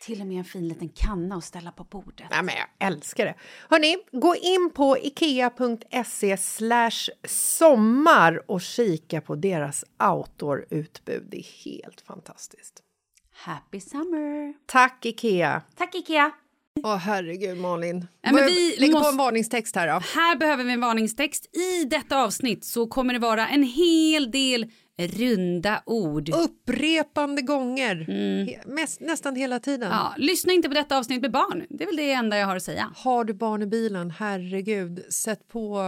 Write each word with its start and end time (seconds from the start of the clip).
Till 0.00 0.20
och 0.20 0.26
med 0.26 0.38
en 0.38 0.44
fin 0.44 0.68
liten 0.68 0.88
kanna 0.88 1.34
att 1.36 1.44
ställa 1.44 1.72
på 1.72 1.84
bordet. 1.84 2.26
Nej, 2.30 2.42
men 2.42 2.54
jag 2.54 2.86
älskar 2.88 3.24
det. 3.24 3.34
Hörni, 3.68 3.96
gå 4.12 4.36
in 4.36 4.70
på 4.74 4.98
ikea.se 4.98 6.36
sommar 7.28 8.50
och 8.50 8.60
kika 8.60 9.20
på 9.20 9.34
deras 9.34 9.84
outdoor-utbud. 10.10 11.26
Det 11.30 11.38
är 11.38 11.64
helt 11.64 12.00
fantastiskt. 12.00 12.82
Happy 13.32 13.80
summer! 13.80 14.54
Tack, 14.66 15.04
Ikea! 15.06 15.62
Tack 15.76 15.94
Ikea! 15.94 16.30
Åh, 16.84 16.96
herregud, 16.96 17.58
Malin. 17.58 18.06
Nej, 18.24 18.32
men 18.34 18.46
vi 18.46 18.76
Lägg 18.78 18.92
på 18.92 18.98
måste- 18.98 19.10
en 19.10 19.16
varningstext 19.16 19.76
här 19.76 19.86
då. 19.86 19.92
Här 20.14 20.36
behöver 20.36 20.64
vi 20.64 20.72
en 20.72 20.80
varningstext. 20.80 21.56
I 21.56 21.84
detta 21.84 22.22
avsnitt 22.24 22.64
så 22.64 22.86
kommer 22.86 23.12
det 23.14 23.18
vara 23.20 23.48
en 23.48 23.62
hel 23.62 24.30
del 24.30 24.70
runda 25.06 25.82
ord. 25.86 26.28
Upprepande 26.28 27.42
gånger. 27.42 27.94
He- 27.96 28.68
mest, 28.74 29.00
nästan 29.00 29.36
hela 29.36 29.60
tiden. 29.60 29.86
Mm. 29.92 29.98
Ja, 29.98 30.14
lyssna 30.16 30.52
inte 30.52 30.68
på 30.68 30.74
detta 30.74 30.98
avsnitt 30.98 31.22
med 31.22 31.30
barn. 31.32 31.66
Det 31.70 31.84
är 31.84 31.86
väl 31.86 31.96
det 31.96 32.12
enda 32.12 32.38
jag 32.38 32.46
har 32.46 32.56
att 32.56 32.62
säga. 32.62 32.90
Har 32.96 33.24
du 33.24 33.34
barn 33.34 33.62
i 33.62 33.66
bilen, 33.66 34.10
herregud, 34.10 35.04
sätt 35.12 35.48
på 35.52 35.78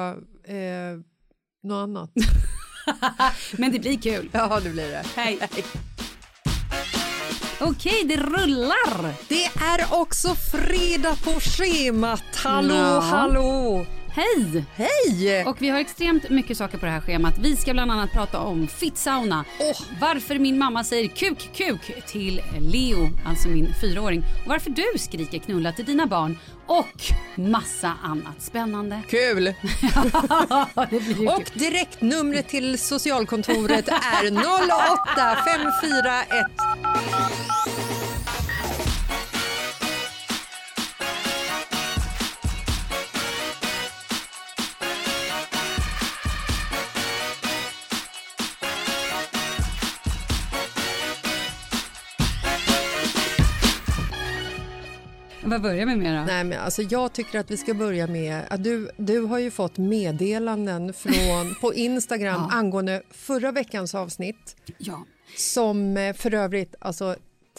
eh, 0.45 0.55
något 1.63 1.83
annat. 1.83 2.11
Men 3.57 3.73
det 3.73 3.79
blir 3.79 3.97
kul. 3.97 4.29
ja, 4.33 4.61
det 4.65 4.71
blir 4.71 4.89
det. 4.91 5.03
Hej. 5.17 5.39
Okej, 7.61 8.05
det 8.05 8.17
rullar. 8.17 9.15
Det 9.29 9.45
är 9.45 10.01
också 10.01 10.29
fredag 10.35 11.17
på 11.25 11.31
schemat. 11.41 12.23
Hallå, 12.37 12.75
Ja. 12.75 13.01
hallå! 13.01 13.87
Hej! 14.15 14.65
Hej! 14.75 15.45
Och 15.47 15.63
vi 15.63 15.69
har 15.69 15.79
extremt 15.79 16.31
mycket 16.31 16.57
saker 16.57 16.79
på 16.79 16.87
det 16.87 16.93
här 16.93 17.01
schemat. 17.01 17.39
Vi 17.39 17.57
ska 17.57 17.73
bland 17.73 17.91
annat 17.91 18.13
prata 18.13 18.41
om 18.41 18.69
fittsauna, 18.69 19.45
varför 20.01 20.39
min 20.39 20.59
mamma 20.59 20.85
säger 20.85 21.09
kuk 21.09 21.51
kuk 21.55 22.07
till 22.07 22.43
Leo, 22.61 23.11
alltså 23.27 23.49
min 23.49 23.75
fyraåring, 23.81 24.25
och 24.45 24.49
varför 24.49 24.71
du 24.71 24.99
skriker 24.99 25.39
knulla 25.39 25.73
till 25.73 25.85
dina 25.85 26.07
barn 26.07 26.39
och 26.67 27.03
massa 27.35 27.93
annat 28.03 28.43
spännande. 28.43 29.01
Kul! 29.09 29.49
Och 31.29 31.51
direktnumret 31.55 32.49
till 32.49 32.79
socialkontoret 32.79 33.89
är 33.89 34.33
08 34.33 35.37
541 35.45 36.47
Vad 55.53 55.63
börjar 55.63 55.87
vi 55.87 55.97
med 55.97 56.21
då? 56.21 56.25
Nej, 56.27 56.45
men 56.45 56.61
alltså 56.61 56.83
jag 56.83 57.13
tycker 57.13 57.39
att 57.39 57.51
vi 57.51 57.57
ska 57.57 57.75
börja 57.75 58.07
med 58.07 58.43
att 58.51 58.65
du, 58.65 58.91
du 58.97 59.21
har 59.21 59.39
ju 59.39 59.51
fått 59.51 59.79
meddelanden 59.79 60.93
från, 60.93 61.55
på 61.61 61.75
Instagram 61.75 62.47
Ja. 62.51 62.57
angående 62.57 63.03
förra 63.11 63.53
veckans 63.53 63.95
avsnitt 63.95 64.57
Ja. 64.79 65.05
som 65.37 65.97
eh, 65.97 66.15
för 66.15 66.35
övrigt, 66.35 66.75
alltså 66.81 67.17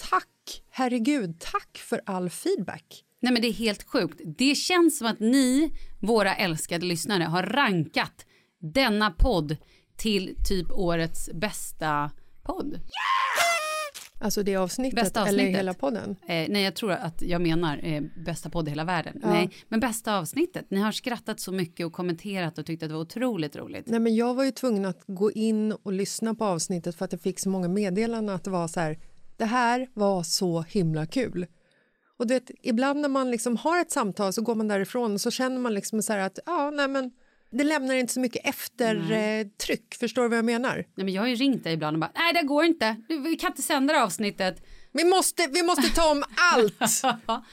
tack, 0.09 0.63
herregud, 0.71 1.39
tack 1.39 1.77
för 1.77 2.01
all 2.05 2.29
feedback. 2.29 3.03
Nej 3.21 3.33
men 3.33 3.41
det 3.41 3.47
är 3.47 3.53
helt 3.53 3.83
sjukt. 3.83 4.21
Det 4.37 4.55
känns 4.55 4.97
som 4.97 5.07
att 5.07 5.19
ni, 5.19 5.73
våra 5.99 6.35
älskade 6.35 6.85
lyssnare, 6.85 7.23
har 7.23 7.43
rankat 7.43 8.25
denna 8.59 9.11
podd 9.11 9.57
till 9.97 10.35
typ 10.49 10.71
årets 10.71 11.29
bästa 11.33 12.11
podd. 12.43 12.79
Alltså 14.23 14.43
det 14.43 14.55
avsnittet, 14.55 14.95
Bästa 14.95 15.19
eller 15.19 15.29
avsnittet. 15.29 15.59
hela 15.59 15.73
podden? 15.73 16.15
Eh, 16.21 16.45
nej, 16.49 16.63
jag 16.63 16.75
tror 16.75 16.91
att 16.91 17.21
jag 17.21 17.41
menar 17.41 17.79
eh, 17.83 18.01
bästa 18.25 18.49
podd 18.49 18.67
i 18.67 18.71
hela 18.71 18.83
världen. 18.83 19.19
Ja. 19.21 19.29
Nej, 19.29 19.49
men 19.69 19.79
bästa 19.79 20.17
avsnittet. 20.17 20.65
Ni 20.69 20.79
har 20.79 20.91
skrattat 20.91 21.39
så 21.39 21.51
mycket 21.51 21.85
och 21.85 21.93
kommenterat 21.93 22.57
och 22.57 22.65
tyckt 22.65 22.83
att 22.83 22.89
det 22.89 22.93
var 22.93 23.01
otroligt 23.01 23.55
roligt. 23.55 23.87
Nej, 23.87 23.99
men 23.99 24.15
jag 24.15 24.33
var 24.33 24.43
ju 24.43 24.51
tvungen 24.51 24.85
att 24.85 25.03
gå 25.07 25.31
in 25.31 25.71
och 25.71 25.93
lyssna 25.93 26.35
på 26.35 26.45
avsnittet 26.45 26.95
för 26.95 27.05
att 27.05 27.11
jag 27.11 27.21
fick 27.21 27.39
så 27.39 27.49
många 27.49 27.67
meddelanden 27.67 28.35
att 28.35 28.43
det 28.43 28.49
var 28.49 28.67
så 28.67 28.79
här, 28.79 28.99
det 29.37 29.45
här 29.45 29.87
var 29.93 30.23
så 30.23 30.61
himla 30.61 31.05
kul. 31.05 31.45
Och 32.17 32.27
det, 32.27 32.51
ibland 32.61 32.99
när 32.99 33.09
man 33.09 33.31
liksom 33.31 33.57
har 33.57 33.81
ett 33.81 33.91
samtal 33.91 34.33
så 34.33 34.41
går 34.41 34.55
man 34.55 34.67
därifrån 34.67 35.13
och 35.13 35.21
så 35.21 35.31
känner 35.31 35.59
man 35.59 35.73
liksom 35.73 36.01
så 36.01 36.13
här 36.13 36.19
att 36.19 36.39
ja, 36.45 36.71
nej, 36.71 36.87
men 36.87 37.11
det 37.53 37.63
lämnar 37.63 37.95
inte 37.95 38.13
så 38.13 38.19
mycket 38.19 38.45
eftertryck. 38.45 39.95
Förstår 39.99 40.21
du 40.23 40.29
vad 40.29 40.37
jag 40.37 40.45
menar? 40.45 40.75
Nej, 40.75 41.05
men 41.05 41.13
jag 41.13 41.21
har 41.21 41.27
ju 41.27 41.35
ringt 41.35 41.63
dig 41.63 41.73
ibland 41.73 41.95
och 41.95 41.99
bara, 41.99 42.11
nej 42.15 42.33
det 42.33 42.41
går 42.41 42.65
inte, 42.65 42.95
vi 43.07 43.35
kan 43.35 43.51
inte 43.51 43.61
sända 43.61 43.93
det 43.93 43.99
här 43.99 44.05
avsnittet. 44.05 44.63
Vi 44.91 45.03
måste, 45.03 45.47
vi 45.47 45.63
måste 45.63 45.89
ta 45.95 46.11
om 46.11 46.23
allt! 46.53 47.01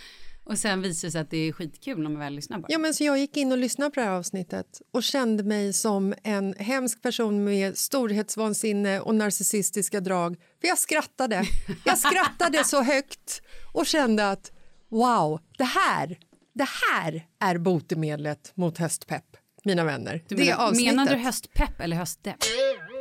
och 0.44 0.58
sen 0.58 0.82
visar 0.82 1.08
det 1.08 1.12
sig 1.12 1.20
att 1.20 1.30
det 1.30 1.36
är 1.36 1.52
skitkul 1.52 1.98
när 1.98 2.10
man 2.10 2.18
väl 2.18 2.34
lyssnar 2.34 2.58
på 2.58 2.66
det. 2.66 2.72
Ja, 2.72 2.78
men 2.78 2.94
så 2.94 3.04
jag 3.04 3.18
gick 3.18 3.36
in 3.36 3.52
och 3.52 3.58
lyssnade 3.58 3.90
på 3.90 4.00
det 4.00 4.06
här 4.06 4.12
avsnittet 4.12 4.82
och 4.92 5.02
kände 5.02 5.42
mig 5.42 5.72
som 5.72 6.14
en 6.24 6.54
hemsk 6.58 7.02
person 7.02 7.44
med 7.44 7.78
storhetsvansinne 7.78 9.00
och 9.00 9.14
narcissistiska 9.14 10.00
drag. 10.00 10.36
För 10.60 10.68
jag 10.68 10.78
skrattade. 10.78 11.44
Jag 11.84 11.98
skrattade 11.98 12.64
så 12.64 12.82
högt 12.82 13.42
och 13.74 13.86
kände 13.86 14.30
att 14.30 14.52
wow, 14.90 15.40
det 15.58 15.64
här, 15.64 16.18
det 16.54 16.68
här 16.90 17.26
är 17.40 17.58
botemedlet 17.58 18.52
mot 18.54 18.78
höstpepp, 18.78 19.36
mina 19.64 19.84
vänner. 19.84 20.24
Du 20.28 20.34
det 20.36 20.44
menar, 20.44 20.68
avsnittet. 20.68 20.96
menar 20.96 21.10
du 21.14 21.16
höstpepp 21.16 21.80
eller 21.80 21.96
höstdepp? 21.96 22.36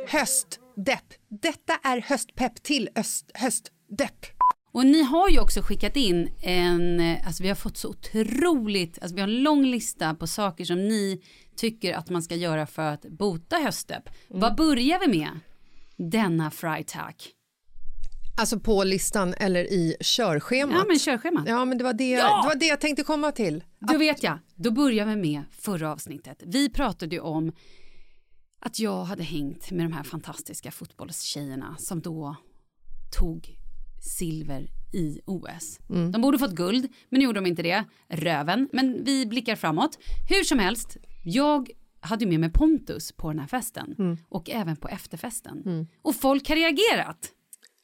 Höstdepp. 0.08 1.14
Detta 1.28 1.76
är 1.82 2.00
höstpepp 2.00 2.62
till 2.62 2.88
öst, 2.96 3.30
höstdepp. 3.34 4.26
Och 4.72 4.86
ni 4.86 5.02
har 5.02 5.28
ju 5.28 5.40
också 5.40 5.60
skickat 5.62 5.96
in 5.96 6.30
en, 6.42 7.00
eh, 7.00 7.26
alltså 7.26 7.42
vi 7.42 7.48
har 7.48 7.56
fått 7.56 7.76
så 7.76 7.88
otroligt, 7.88 8.98
alltså 9.02 9.14
vi 9.14 9.20
har 9.20 9.28
en 9.28 9.42
lång 9.42 9.64
lista 9.64 10.14
på 10.14 10.26
saker 10.26 10.64
som 10.64 10.88
ni 10.88 11.22
tycker 11.56 11.94
att 11.94 12.10
man 12.10 12.22
ska 12.22 12.34
göra 12.34 12.66
för 12.66 12.82
att 12.82 13.02
bota 13.02 13.56
höstdepp. 13.56 14.08
Mm. 14.30 14.40
Vad 14.40 14.56
börjar 14.56 15.00
vi 15.06 15.18
med? 15.18 15.40
Denna 15.96 16.50
Freitag. 16.50 17.14
Alltså 18.40 18.60
på 18.60 18.84
listan 18.84 19.34
eller 19.34 19.64
i 19.72 19.96
körschemat. 20.00 20.76
Ja 20.78 20.84
men 20.88 20.98
körschemat. 20.98 21.44
Ja, 21.48 21.64
men 21.64 21.78
det 21.78 21.84
var 21.84 21.92
det, 21.92 22.10
Ja! 22.10 22.42
det 22.42 22.48
var 22.48 22.54
det 22.54 22.66
jag 22.66 22.80
tänkte 22.80 23.02
komma 23.02 23.32
till. 23.32 23.64
Då 23.78 23.98
vet 23.98 24.22
jag, 24.22 24.38
då 24.54 24.70
börjar 24.70 25.06
vi 25.06 25.16
med 25.16 25.42
förra 25.50 25.92
avsnittet. 25.92 26.42
Vi 26.46 26.70
pratade 26.70 27.14
ju 27.16 27.20
om 27.20 27.52
att 28.60 28.78
jag 28.78 29.04
hade 29.04 29.22
hängt 29.22 29.70
med 29.70 29.84
de 29.86 29.92
här 29.92 30.02
fantastiska 30.02 30.70
fotbollstjejerna 30.70 31.76
som 31.78 32.00
då 32.00 32.36
tog 33.18 33.56
silver 34.18 34.68
i 34.92 35.20
OS. 35.26 35.78
De 36.12 36.20
borde 36.22 36.38
fått 36.38 36.52
guld, 36.54 36.88
men 37.08 37.18
nu 37.18 37.24
gjorde 37.24 37.40
de 37.40 37.46
inte 37.46 37.62
det. 37.62 37.84
Röven, 38.08 38.68
men 38.72 39.04
vi 39.04 39.26
blickar 39.26 39.56
framåt. 39.56 39.98
Hur 40.28 40.44
som 40.44 40.58
helst, 40.58 40.96
jag 41.24 41.70
hade 42.00 42.26
med 42.26 42.40
mig 42.40 42.50
Pontus 42.52 43.12
på 43.12 43.28
den 43.28 43.38
här 43.38 43.46
festen 43.46 44.18
och 44.28 44.50
även 44.50 44.76
på 44.76 44.88
efterfesten. 44.88 45.86
Och 46.02 46.14
folk 46.16 46.48
har 46.48 46.56
reagerat. 46.56 47.32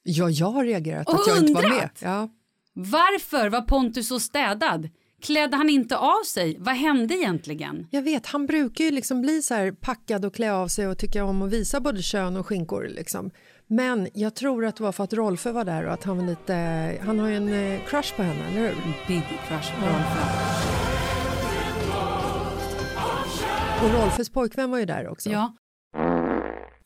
Ja, 0.09 0.31
jag 0.31 0.51
har 0.51 0.65
reagerat 0.65 1.09
Och 1.09 1.15
att 1.15 1.27
jag 1.27 1.39
inte 1.39 1.53
var 1.53 1.63
med. 1.63 1.71
undrat. 1.73 2.01
Ja. 2.03 2.29
Varför 2.73 3.49
var 3.51 3.61
Pontus 3.61 4.09
så 4.09 4.21
städad? 4.21 4.89
Klädde 5.23 5.57
han 5.57 5.69
inte 5.71 5.97
av 5.97 6.23
sig? 6.27 6.57
Vad 6.59 6.75
hände 6.75 7.15
egentligen? 7.15 7.87
Jag 7.91 8.03
vet, 8.03 8.27
han 8.27 8.47
brukar 8.47 8.85
ju 8.85 8.91
liksom 8.91 9.23
bli 9.23 9.43
så 9.43 9.55
här 9.55 9.73
packad 9.73 10.25
och 10.25 10.35
klä 10.35 10.53
av 10.53 10.69
sig 10.69 10.89
och 10.89 10.99
tycka 10.99 11.25
om 11.25 11.43
att 11.43 11.51
visa 11.53 11.81
både 11.81 12.03
kön 12.03 12.37
och 12.37 12.47
skinkor. 12.47 12.89
Liksom. 12.91 13.31
Men 13.67 14.09
jag 14.15 14.35
tror 14.35 14.65
att 14.67 14.77
det 14.77 14.83
var 14.83 14.93
för 14.93 15.05
att 15.05 15.13
Rolfö 15.13 15.53
var 15.53 15.65
där 15.65 15.87
och 15.87 15.93
att 15.93 16.05
han 16.05 16.17
var 16.19 16.27
lite... 16.27 16.55
Han 17.07 17.19
har 17.19 17.29
ju 17.29 17.37
en 17.37 17.73
eh, 17.75 17.81
crush 17.89 18.17
på 18.17 18.23
henne, 18.23 18.49
eller 18.51 18.61
hur? 18.61 18.75
Big 19.09 19.23
crush 19.49 19.73
på 19.81 19.87
Rolfö. 19.87 20.21
Och 23.85 23.91
Rolfös 24.03 24.31
pojkvän 24.31 24.71
var 24.71 24.79
ju 24.79 24.85
där 24.85 25.09
också. 25.09 25.31
Ja. 25.31 25.55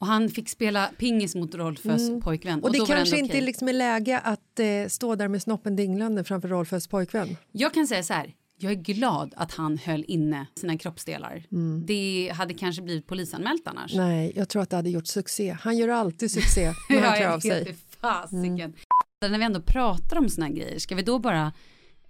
Och 0.01 0.07
han 0.07 0.29
fick 0.29 0.49
spela 0.49 0.91
pingis 0.99 1.35
mot 1.35 1.55
Rolfös 1.55 2.11
pojkvän. 2.23 2.53
Mm. 2.53 2.65
Och 2.65 2.73
det 2.73 2.79
var 2.79 2.87
kanske 2.87 3.17
ändå 3.17 3.25
inte 3.25 3.33
okej. 3.33 3.47
liksom 3.47 3.69
är 3.69 3.73
läge 3.73 4.19
att 4.19 4.61
eh, 4.61 4.89
stå 4.89 5.15
där 5.15 5.29
med 5.29 5.43
snoppen 5.43 5.77
dinglande 5.77 6.25
framför 6.25 6.49
Rolfös 6.49 6.87
pojkvän. 6.87 7.37
Jag 7.53 7.75
kan 7.75 7.87
säga 7.87 8.03
så 8.03 8.13
här. 8.13 8.35
Jag 8.57 8.73
är 8.73 8.77
glad 8.77 9.35
att 9.37 9.53
han 9.53 9.79
höll 9.79 10.05
inne 10.09 10.47
sina 10.55 10.79
kroppsdelar. 10.79 11.45
Mm. 11.53 11.87
Det 11.87 12.33
hade 12.35 12.55
kanske 12.55 12.83
blivit 12.83 13.07
polisanmält 13.07 13.67
annars. 13.67 13.95
Nej, 13.95 14.33
jag 14.37 14.49
tror 14.49 14.63
att 14.63 14.71
det 14.71 14.77
hade 14.77 14.91
gjort 14.91 15.07
succé. 15.07 15.57
Han 15.61 15.77
gör 15.77 15.89
alltid 15.89 16.31
succé 16.31 16.73
när 16.91 17.01
han 17.01 17.17
klär 17.17 17.23
jag 17.23 17.35
av 17.35 17.41
sig. 17.41 17.65
det, 17.65 17.99
fasiken. 18.01 18.73
När 19.21 19.39
vi 19.39 19.45
ändå 19.45 19.63
pratar 19.63 20.19
om 20.19 20.29
såna 20.29 20.47
här 20.47 20.53
grejer, 20.53 20.79
ska 20.79 20.95
vi 20.95 21.03
då 21.03 21.19
bara 21.19 21.53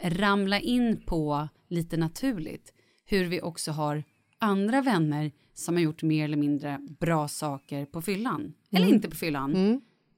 ramla 0.03 0.61
in 0.61 1.03
på 1.07 1.49
lite 1.69 1.97
naturligt 1.97 2.73
hur 3.05 3.25
vi 3.25 3.41
också 3.41 3.73
har 3.73 4.05
andra 4.39 4.83
vänner 4.83 5.33
som 5.61 5.75
har 5.75 5.83
gjort 5.83 6.03
mer 6.03 6.25
eller 6.25 6.37
mindre 6.37 6.79
bra 7.01 7.29
saker 7.29 7.87
på 7.87 8.03
fyllan. 8.03 8.53
Eller 8.73 8.87
Mm. 8.87 8.95
inte 8.95 9.11
på 9.11 9.17
fyllan. 9.17 9.53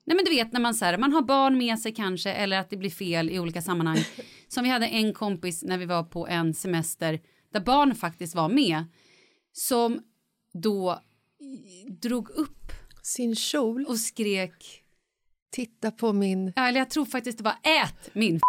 Nej 0.04 0.16
men 0.16 0.24
du 0.24 0.30
vet 0.30 0.52
när 0.52 0.60
man, 0.60 0.74
så 0.74 0.84
här, 0.84 0.98
man 0.98 1.12
har 1.12 1.22
barn 1.22 1.58
med 1.58 1.78
sig 1.78 1.94
kanske 1.94 2.32
eller 2.32 2.58
att 2.58 2.70
det 2.70 2.76
blir 2.76 2.90
fel 2.90 3.30
i 3.30 3.38
olika 3.38 3.62
sammanhang. 3.62 3.98
Som 4.48 4.64
vi 4.64 4.70
hade 4.70 4.86
en 4.86 5.12
kompis 5.14 5.62
när 5.62 5.78
vi 5.78 5.84
var 5.84 6.02
på 6.04 6.26
en 6.26 6.54
semester 6.54 7.20
där 7.52 7.60
barn 7.60 7.94
faktiskt 7.94 8.34
var 8.34 8.48
med. 8.48 8.84
Som 9.52 10.00
då 10.52 11.00
drog 12.02 12.30
upp 12.30 12.72
Sin 13.02 13.36
kjol, 13.36 13.84
och 13.88 13.98
skrek 13.98 14.82
titta 15.50 15.90
på 15.90 16.12
min... 16.12 16.52
Ja, 16.56 16.68
eller 16.68 16.78
jag 16.78 16.90
tror 16.90 17.04
faktiskt 17.04 17.38
det 17.38 17.44
var 17.44 17.56
ät 17.84 18.14
min 18.14 18.40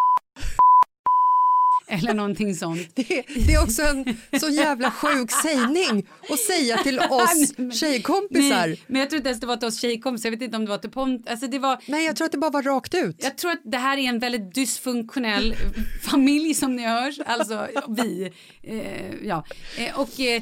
Eller 1.88 2.14
någonting 2.14 2.56
sånt. 2.56 2.90
Det, 2.96 3.26
det 3.46 3.54
är 3.54 3.64
också 3.64 3.82
en 3.82 4.18
så 4.40 4.50
jävla 4.50 4.92
sjuk 4.92 5.32
sägning 5.32 6.08
att 6.30 6.40
säga 6.40 6.78
till 6.78 7.00
oss 7.10 7.54
tjejkompisar. 7.80 8.68
Nej, 8.68 8.82
men 8.88 9.00
jag 9.00 9.10
tror 9.10 9.18
inte 9.18 9.30
ens 9.30 9.42
det 9.42 9.48
var 9.48 9.58
till 9.58 9.68
oss 9.68 9.80
tjejkompisar. 9.82 10.30
Jag 10.30 10.32
vet 10.32 10.42
inte 10.42 10.58
om 10.58 10.66
det 10.66 10.72
var 10.72 10.78
till 10.78 10.92
Pont. 10.92 11.30
Alltså 11.30 11.48
det 11.48 11.60
var, 11.60 11.80
Nej, 11.88 12.06
jag 12.06 12.16
tror 12.16 12.26
att 12.26 12.32
det 12.32 12.38
bara 12.38 12.52
var 12.52 12.64
rakt 12.64 12.94
ut. 12.94 13.24
jag 13.24 13.38
tror 13.38 13.52
att 13.52 13.62
det 13.64 13.78
här 13.78 13.98
är 13.98 14.10
en 14.10 14.20
väldigt 14.20 14.56
dysfunktionell 14.56 15.56
familj 16.04 16.54
som 16.54 16.76
ni 16.76 16.84
hör. 16.88 17.14
Alltså 17.26 17.68
vi. 17.88 18.32
Eh, 18.64 19.16
ja. 19.28 19.46
Eh, 19.78 20.00
och 20.00 20.20
eh, 20.20 20.42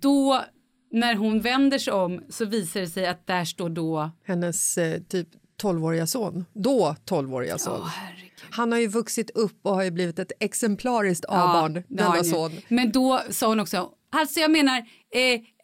då 0.00 0.44
när 0.92 1.14
hon 1.14 1.40
vänder 1.40 1.78
sig 1.78 1.92
om 1.92 2.20
så 2.28 2.44
visar 2.44 2.80
det 2.80 2.86
sig 2.86 3.06
att 3.06 3.26
där 3.26 3.44
står 3.44 3.68
då 3.70 4.10
Hennes 4.24 4.78
eh, 4.78 5.00
typ 5.00 5.28
12-åriga 5.60 6.06
son, 6.06 6.44
då 6.52 6.96
12-åriga 7.06 7.58
son. 7.58 7.88
Han 8.50 8.72
har 8.72 8.78
ju 8.78 8.86
vuxit 8.86 9.30
upp 9.30 9.58
och 9.62 9.74
har 9.74 9.82
ju 9.82 9.90
blivit 9.90 10.18
ett 10.18 10.32
exemplariskt 10.40 11.24
A-barn, 11.28 11.74
har 11.74 11.84
denna 11.88 12.24
son. 12.24 12.52
Men 12.68 12.92
då 12.92 13.20
sa 13.30 13.46
hon 13.46 13.60
också, 13.60 13.90
alltså 14.12 14.40
jag 14.40 14.50
menar, 14.50 14.78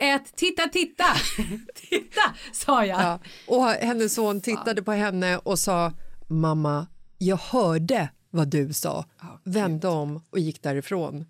eh, 0.00 0.20
titta, 0.36 0.68
titta, 0.68 1.04
titta, 1.74 2.20
sa 2.52 2.86
jag. 2.86 3.00
Ja. 3.00 3.18
Och 3.46 3.64
hennes 3.66 4.14
son 4.14 4.40
tittade 4.40 4.82
på 4.82 4.92
henne 4.92 5.38
och 5.38 5.58
sa 5.58 5.92
mamma, 6.26 6.86
jag 7.18 7.36
hörde 7.36 8.08
vad 8.30 8.48
du 8.48 8.72
sa. 8.72 9.04
Vände 9.44 9.88
om 9.88 10.22
och 10.30 10.38
gick 10.38 10.62
därifrån. 10.62 11.26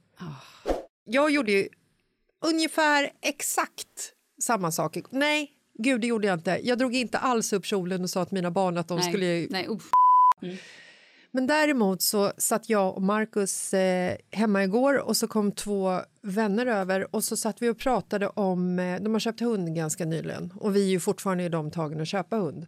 Jag 1.05 1.31
gjorde 1.31 1.53
ju 1.53 1.69
ungefär 2.45 3.11
exakt 3.23 4.13
samma 4.43 4.73
sak. 4.73 4.97
Nej, 5.11 5.51
gud 5.79 6.01
det 6.01 6.07
gjorde 6.07 6.27
jag 6.27 6.39
inte. 6.39 6.61
Jag 6.63 6.79
drog 6.79 6.95
inte 6.95 7.19
alls 7.19 7.53
upp 7.53 7.65
kjolen 7.65 8.03
och 8.03 8.11
sa 8.11 8.25
till 8.25 8.35
mina 8.35 8.51
barn 8.51 8.79
att 8.79 8.89
de 8.89 8.99
nej, 8.99 9.09
skulle 9.09 9.47
nej, 9.51 9.67
uff. 9.69 9.91
Men 11.31 11.47
däremot 11.47 12.03
så 12.03 12.33
satt 12.39 12.69
jag 12.69 12.97
och 12.97 13.03
Markus 13.03 13.75
eh, 13.75 14.17
hemma 14.31 14.65
igår 14.65 14.99
och 14.99 15.17
så 15.17 15.29
kom 15.29 15.53
två 15.53 16.01
vänner 16.23 16.67
över 16.67 17.15
och 17.15 17.25
så 17.25 17.37
satt 17.37 17.63
vi 17.63 17.69
och 17.69 17.79
pratade 17.79 18.29
om, 18.29 18.79
eh, 18.79 19.01
de 19.01 19.13
har 19.13 19.21
köpt 19.21 19.41
hund 19.41 19.77
ganska 19.77 20.05
nyligen 20.05 20.53
och 20.57 20.77
vi 20.77 20.87
är 20.87 20.91
ju 20.91 21.01
fortfarande 21.01 21.45
i 21.45 21.49
de 21.49 21.71
tagen 21.71 22.01
att 22.01 22.09
köpa 22.09 22.37
hund. 22.37 22.67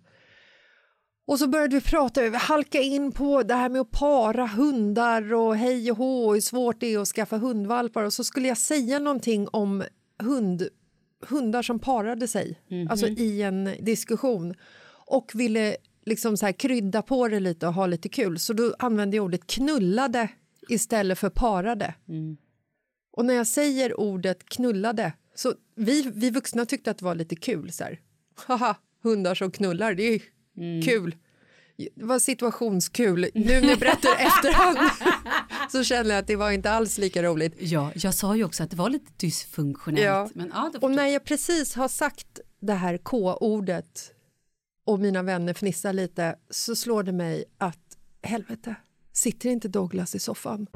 Och 1.26 1.38
så 1.38 1.46
började 1.46 1.74
vi 1.74 1.80
prata, 1.80 2.22
vi 2.22 2.36
halka 2.36 2.80
in 2.80 3.12
på 3.12 3.42
det 3.42 3.54
här 3.54 3.68
med 3.68 3.80
att 3.80 3.90
para 3.90 4.46
hundar 4.46 5.34
och 5.34 5.56
hej 5.56 5.90
och 5.90 5.96
hå, 5.96 6.34
hur 6.34 6.40
svårt 6.40 6.80
det 6.80 6.94
är 6.94 6.98
att 6.98 7.08
skaffa 7.08 7.36
hundvalpar 7.36 8.02
och 8.02 8.12
så 8.12 8.24
skulle 8.24 8.48
jag 8.48 8.58
säga 8.58 8.98
någonting 8.98 9.48
om 9.48 9.84
hund, 10.22 10.68
hundar 11.20 11.62
som 11.62 11.78
parade 11.78 12.28
sig, 12.28 12.60
alltså 12.90 13.06
i 13.06 13.42
en 13.42 13.64
diskussion 13.80 14.54
och 15.06 15.30
ville 15.34 15.76
liksom 16.06 16.36
så 16.36 16.46
här 16.46 16.52
krydda 16.52 17.02
på 17.02 17.28
det 17.28 17.40
lite 17.40 17.66
och 17.66 17.74
ha 17.74 17.86
lite 17.86 18.08
kul 18.08 18.38
så 18.38 18.52
då 18.52 18.74
använde 18.78 19.16
jag 19.16 19.24
ordet 19.24 19.46
knullade 19.46 20.28
istället 20.68 21.18
för 21.18 21.30
parade. 21.30 21.94
Och 23.12 23.24
när 23.24 23.34
jag 23.34 23.46
säger 23.46 24.00
ordet 24.00 24.44
knullade 24.48 25.12
så 25.34 25.54
vi, 25.74 26.10
vi 26.14 26.30
vuxna 26.30 26.66
tyckte 26.66 26.90
att 26.90 26.98
det 26.98 27.04
var 27.04 27.14
lite 27.14 27.36
kul 27.36 27.72
så 27.72 27.84
här. 27.84 28.00
Haha, 28.46 28.76
hundar 29.02 29.34
som 29.34 29.50
knullar, 29.50 29.94
det 29.94 30.02
är 30.02 30.20
kul. 30.82 31.16
Det 31.76 32.04
var 32.04 32.18
situationskul. 32.18 33.26
Nu 33.34 33.60
när 33.60 33.68
jag 33.68 33.78
berättar 33.78 34.12
efterhand 34.12 34.78
så 35.72 35.84
känner 35.84 36.10
jag 36.10 36.18
att 36.18 36.26
det 36.26 36.36
var 36.36 36.50
inte 36.50 36.70
alls 36.70 36.98
lika 36.98 37.22
roligt. 37.22 37.54
Ja, 37.58 37.92
jag 37.94 38.14
sa 38.14 38.36
ju 38.36 38.44
också 38.44 38.62
att 38.62 38.70
det 38.70 38.76
var 38.76 38.90
lite 38.90 39.12
dysfunktionellt. 39.16 40.04
Ja. 40.04 40.28
Men, 40.34 40.52
ja, 40.54 40.72
Och 40.80 40.90
när 40.90 41.06
jag 41.06 41.24
precis 41.24 41.74
har 41.74 41.88
sagt 41.88 42.40
det 42.60 42.74
här 42.74 42.98
K-ordet 42.98 44.12
och 44.84 45.00
mina 45.00 45.22
vänner 45.22 45.54
fnissar 45.54 45.92
lite 45.92 46.36
så 46.50 46.76
slår 46.76 47.02
det 47.02 47.12
mig 47.12 47.44
att 47.58 47.78
helvete, 48.22 48.74
sitter 49.12 49.48
inte 49.48 49.68
Douglas 49.68 50.14
i 50.14 50.18
soffan? 50.18 50.66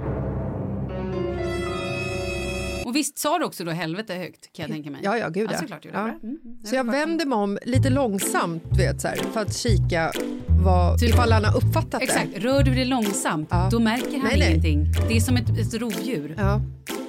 Och 2.85 2.97
visst 2.97 3.19
sa 3.19 3.39
du 3.39 3.45
också 3.45 3.65
då 3.65 3.71
helvete 3.71 4.15
högt 4.15 4.53
kan 4.53 4.63
jag 4.63 4.71
tänka 4.71 4.91
mig? 4.91 5.01
Ja, 5.05 5.19
ja, 5.19 5.29
gud 5.29 5.47
ja. 5.47 5.53
ja. 5.53 5.59
såklart 5.59 5.85
ja. 5.85 6.01
Mm. 6.01 6.21
mm. 6.21 6.65
Så 6.65 6.75
jag 6.75 6.85
vänder 6.85 7.27
mig 7.27 7.37
om 7.37 7.59
lite 7.63 7.91
långsamt 7.91 8.79
vet, 8.79 9.01
så 9.01 9.09
här, 9.09 9.17
för 9.17 9.41
att 9.41 9.57
kika 9.57 10.13
vad, 10.63 11.03
ifall 11.03 11.33
han 11.33 11.45
har 11.45 11.57
uppfattat 11.57 12.01
Typ- 12.01 12.03
Exakt, 12.11 12.29
det. 12.35 12.41
rör 12.41 12.63
du 12.63 12.75
det 12.75 12.85
långsamt 12.85 13.49
Ja. 13.51 13.69
då 13.71 13.79
märker 13.81 14.11
han 14.11 14.21
Nej, 14.29 14.39
nej. 14.39 14.49
ingenting. 14.51 14.93
Det 15.09 15.17
är 15.17 15.21
som 15.21 15.37
ett, 15.37 15.59
ett 15.59 15.75
rovdjur. 15.75 16.35
Ja. 16.39 16.61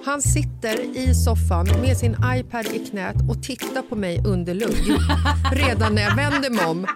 Han 0.06 0.22
sitter 0.22 0.98
i 0.98 1.14
soffan 1.16 1.68
med 1.82 1.98
sin 1.98 2.16
iPad 2.36 2.66
i 2.74 2.80
knät 2.80 3.16
och 3.30 3.44
tittar 3.44 3.82
på 3.82 3.96
mig 3.96 4.22
under 4.26 4.54
lugg 4.54 4.98
redan 5.52 5.96
när 5.96 6.02
jag 6.02 6.16
vänder 6.16 6.50
mig 6.50 6.66
om. 6.66 6.88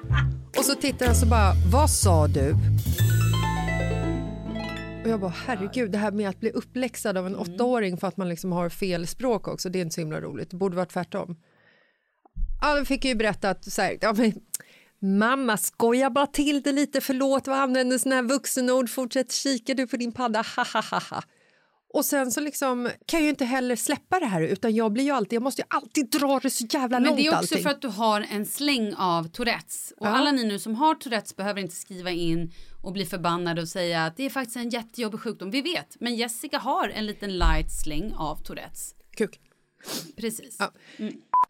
Och 0.58 0.66
så 0.66 0.76
tittar 0.76 1.06
han 1.06 1.16
så 1.16 1.26
bara, 1.26 1.54
vad 1.72 1.90
sa 1.90 2.28
du? 2.28 2.56
Och 5.04 5.10
jag 5.14 5.20
bara, 5.20 5.34
herregud, 5.48 5.92
det 5.92 5.98
här 5.98 6.12
med 6.12 6.30
att 6.30 6.40
bli 6.40 6.50
uppläxad 6.52 7.18
av 7.18 7.28
en 7.28 7.36
åttaåring 7.36 7.98
för 7.98 8.08
att 8.08 8.18
man 8.18 8.30
liksom 8.30 8.52
har 8.52 8.70
fel 8.70 9.08
språk 9.08 9.48
också, 9.48 9.70
det 9.70 9.80
är 9.80 9.82
inte 9.82 9.96
så 9.96 10.02
himla 10.02 10.22
roligt. 10.22 10.50
Det 10.52 10.58
borde 10.58 10.76
vara 10.76 10.86
tvärtom. 10.86 11.36
Ja, 12.62 12.76
då 12.80 12.86
fick 12.86 13.06
jag 13.06 13.10
ju 13.10 13.16
berätta 13.16 13.50
att 13.50 13.66
så 13.72 13.82
här, 13.82 13.98
ja, 14.02 14.14
men, 14.18 14.34
mamma 15.02 15.58
skojar 15.58 16.10
bara 16.10 16.28
till 16.28 16.62
det 16.62 16.72
lite, 16.72 17.02
förlåt, 17.02 17.48
vad 17.48 17.58
använder 17.58 17.98
såna 17.98 18.16
här 18.16 18.24
vuxenord, 18.24 18.90
fortsätt 18.90 19.32
kika 19.32 19.74
du 19.74 19.88
på 19.88 19.98
din 19.98 20.12
padda, 20.12 20.44
ha 20.56 20.66
ha 20.74 20.82
ha 20.82 21.00
ha. 21.10 21.22
Och 21.94 22.06
sen 22.06 22.32
så 22.32 22.40
liksom 22.42 22.90
kan 23.06 23.20
jag 23.20 23.24
ju 23.24 23.30
inte 23.30 23.46
heller 23.46 23.76
släppa 23.76 24.20
det 24.20 24.26
här 24.26 24.42
utan 24.42 24.76
jag 24.76 24.92
blir 24.92 25.04
ju 25.04 25.12
alltid, 25.12 25.34
jag 25.34 25.44
måste 25.44 25.62
ju 25.62 25.66
alltid 25.70 26.10
dra 26.10 26.40
det 26.40 26.50
så 26.50 26.66
jävla 26.70 27.00
Men 27.00 27.04
långt 27.10 27.18
det 27.18 27.26
är 27.28 27.30
också 27.30 27.38
allting. 27.38 27.64
för 27.64 27.70
att 27.70 27.82
du 27.82 27.88
har 27.88 28.22
en 28.32 28.46
släng 28.46 28.94
av 28.94 29.24
Tourettes. 29.28 29.94
Och 29.98 30.08
Ja. 30.08 30.12
alla 30.12 30.32
ni 30.32 30.44
nu 30.44 30.60
som 30.60 30.76
har 30.76 30.96
Tourettes 30.96 31.36
behöver 31.36 31.62
inte 31.62 31.76
skriva 31.76 32.12
in 32.12 32.52
och 32.84 32.94
bli 32.94 33.06
förbannade 33.06 33.62
och 33.62 33.68
säga 33.68 34.06
att 34.06 34.18
det 34.18 34.24
är 34.24 34.30
faktiskt 34.30 34.58
en 34.58 34.70
jättejobbig 34.70 35.20
sjukdom. 35.20 35.52
Vi 35.52 35.62
vet, 35.62 35.96
men 36.00 36.16
Jessica 36.16 36.58
har 36.60 36.90
en 36.90 37.06
liten 37.06 37.38
light 37.38 37.72
släng 37.84 38.14
av 38.14 38.36
Tourettes. 38.44 38.96
Kuk. 39.18 39.40
Precis. 40.18 40.56
Ja. 40.60 40.72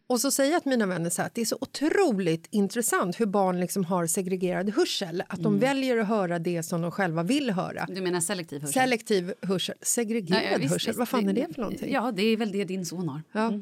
Och 0.10 0.22
så 0.22 0.32
säger 0.32 0.52
jag 0.54 0.62
till 0.64 0.70
mina 0.70 0.86
vänner 0.86 1.10
så 1.10 1.22
här, 1.22 1.28
att 1.28 1.36
det 1.36 1.42
är 1.42 1.46
så 1.46 1.58
otroligt 1.62 2.48
intressant 2.52 3.20
hur 3.20 3.26
barn 3.26 3.60
liksom 3.60 3.84
har 3.86 4.08
segregerad 4.08 4.70
hörsel. 4.70 5.22
Att 5.30 5.40
Mm. 5.40 5.44
de 5.44 5.60
väljer 5.60 5.98
att 5.98 6.08
höra 6.08 6.40
det 6.40 6.64
som 6.64 6.82
de 6.82 6.92
själva 6.92 7.24
vill 7.24 7.50
höra. 7.52 7.86
Du 7.90 8.02
menar 8.02 8.20
selektiv 8.20 8.62
hörsel? 8.62 8.74
Selektiv 8.74 9.34
hörsel, 9.42 9.76
segregerad 9.82 10.44
Ja, 10.44 10.50
ja, 10.52 10.58
visst, 10.58 10.72
hörsel, 10.72 10.90
visst. 10.90 11.00
vad 11.00 11.10
fan 11.10 11.30
är 11.30 11.34
det 11.34 11.48
för 11.54 11.62
någonting? 11.62 11.92
Ja, 11.94 12.12
det 12.12 12.24
är 12.24 12.38
väl 12.38 12.52
det 12.52 12.64
din 12.64 12.86
son 12.86 13.10
har. 13.10 13.22
Ja. 13.32 13.54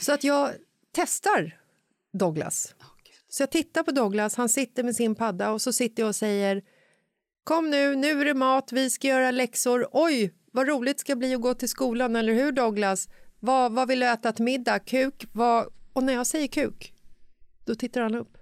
Så 0.00 0.12
att 0.12 0.24
jag 0.24 0.50
testar 0.94 1.58
Douglas. 2.12 2.74
Så 3.28 3.42
jag 3.42 3.50
tittar 3.50 3.82
på 3.82 3.90
Douglas, 3.90 4.34
han 4.36 4.48
sitter 4.48 4.82
med 4.82 4.96
sin 4.96 5.14
padda 5.14 5.50
och 5.50 5.62
så 5.62 5.72
sitter 5.72 6.02
jag 6.02 6.08
och 6.08 6.16
säger 6.16 6.62
Kom 7.44 7.70
nu, 7.70 7.96
nu 7.96 8.20
är 8.20 8.24
det 8.24 8.34
mat, 8.34 8.72
vi 8.72 8.90
ska 8.90 9.08
göra 9.08 9.30
läxor. 9.30 9.88
Oj, 9.92 10.32
vad 10.52 10.68
roligt 10.68 11.00
ska 11.00 11.16
bli 11.16 11.34
att 11.34 11.40
gå 11.40 11.54
till 11.54 11.68
skolan, 11.68 12.16
eller 12.16 12.32
hur 12.32 12.52
Douglas? 12.52 13.08
Vad, 13.44 13.72
vad 13.72 13.88
vill 13.88 14.00
du 14.00 14.06
äta 14.06 14.32
till 14.32 14.44
middag? 14.44 14.78
Kuk? 14.78 15.26
Vad... 15.32 15.66
Och 15.92 16.02
när 16.02 16.12
jag 16.12 16.26
säger 16.26 16.46
kuk, 16.48 16.94
då 17.64 17.74
tittar 17.74 18.00
han 18.00 18.14
upp. 18.14 18.38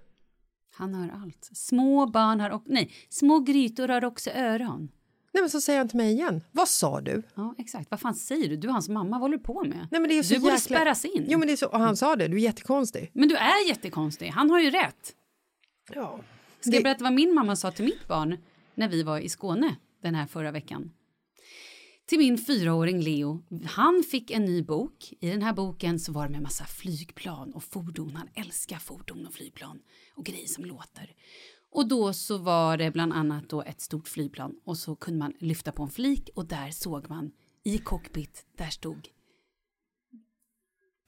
Han 0.73 0.93
hör 0.93 1.21
allt. 1.23 1.49
Små 1.53 2.05
barn 2.05 2.39
har 2.39 2.49
också... 2.49 2.71
Nej, 2.71 2.91
små 3.09 3.39
grytor 3.39 3.87
har 3.87 4.05
också 4.05 4.29
öron. 4.29 4.91
Nej, 5.33 5.41
men 5.43 5.49
så 5.49 5.61
säger 5.61 5.79
han 5.79 5.87
till 5.89 5.97
mig 5.97 6.11
igen. 6.11 6.41
Vad 6.51 6.67
sa 6.67 7.01
du? 7.01 7.23
Ja, 7.35 7.55
exakt. 7.57 7.91
Vad 7.91 7.99
fan 7.99 8.15
säger 8.15 8.49
du? 8.49 8.55
Du 8.57 8.67
är 8.67 8.71
hans 8.71 8.89
mamma. 8.89 9.09
Vad 9.09 9.19
håller 9.19 9.37
du 9.37 9.43
på 9.43 9.63
med? 9.63 9.87
Nej, 9.91 10.01
men 10.01 10.09
det 10.09 10.17
är 10.17 10.23
så 10.23 10.33
du 10.33 10.39
borde 10.39 10.53
jäkla- 10.55 10.75
spärras 10.77 11.05
in. 11.05 11.25
Jo, 11.27 11.39
men 11.39 11.47
det 11.47 11.53
är 11.53 11.57
så... 11.57 11.67
Och 11.67 11.79
han 11.79 11.97
sa 11.97 12.15
det, 12.15 12.27
du 12.27 12.37
är 12.37 12.41
jättekonstig. 12.41 13.11
Men 13.13 13.29
du 13.29 13.35
är 13.35 13.67
jättekonstig. 13.67 14.27
Han 14.27 14.49
har 14.49 14.59
ju 14.59 14.69
rätt. 14.71 15.15
Ja. 15.93 16.19
Ska 16.59 16.71
jag 16.71 16.83
berätta 16.83 17.03
vad 17.03 17.13
min 17.13 17.33
mamma 17.33 17.55
sa 17.55 17.71
till 17.71 17.85
mitt 17.85 18.07
barn 18.07 18.37
när 18.75 18.87
vi 18.89 19.03
var 19.03 19.19
i 19.19 19.29
Skåne 19.29 19.75
den 20.01 20.15
här 20.15 20.25
förra 20.25 20.51
veckan? 20.51 20.91
Till 22.11 22.19
min 22.19 22.37
fyraåring 22.37 23.01
Leo. 23.01 23.43
Han 23.65 24.03
fick 24.11 24.31
en 24.31 24.45
ny 24.45 24.63
bok. 24.63 25.13
I 25.19 25.29
den 25.29 25.41
här 25.41 25.53
boken 25.53 25.99
så 25.99 26.11
var 26.11 26.25
det 26.25 26.31
med 26.31 26.41
massa 26.41 26.65
flygplan 26.65 27.53
och 27.53 27.63
fordon. 27.63 28.15
Han 28.15 28.27
älskar 28.35 28.77
fordon 28.77 29.27
och 29.27 29.33
flygplan 29.33 29.79
och 30.15 30.25
grejer 30.25 30.47
som 30.47 30.65
låter. 30.65 31.15
Och 31.71 31.87
då 31.87 32.13
så 32.13 32.37
var 32.37 32.77
det 32.77 32.91
bland 32.91 33.13
annat 33.13 33.49
då 33.49 33.61
ett 33.61 33.81
stort 33.81 34.07
flygplan 34.07 34.55
och 34.65 34.77
så 34.77 34.95
kunde 34.95 35.19
man 35.19 35.33
lyfta 35.39 35.71
på 35.71 35.83
en 35.83 35.89
flik 35.89 36.29
och 36.35 36.45
där 36.45 36.71
såg 36.71 37.09
man 37.09 37.31
i 37.63 37.77
cockpit, 37.77 38.45
där 38.57 38.69
stod 38.69 39.09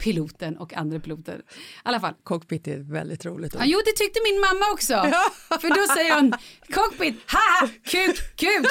piloten 0.04 0.58
och 0.58 0.74
andra 0.74 1.00
piloter. 1.00 1.38
I 1.40 1.44
alla 1.84 2.00
fall, 2.00 2.14
Cockpit 2.24 2.68
är 2.68 2.80
väldigt 2.80 3.26
roligt 3.26 3.56
ord. 3.56 3.62
Ja, 3.62 3.66
jo, 3.66 3.80
det 3.86 3.92
tyckte 3.92 4.20
min 4.24 4.40
mamma 4.42 4.72
också. 4.74 4.94
För 5.62 5.70
då 5.70 5.94
säger 5.94 6.16
hon 6.16 6.34
cockpit, 6.74 7.16
haha, 7.26 7.70
kuk, 7.94 8.36
kuk. 8.36 8.66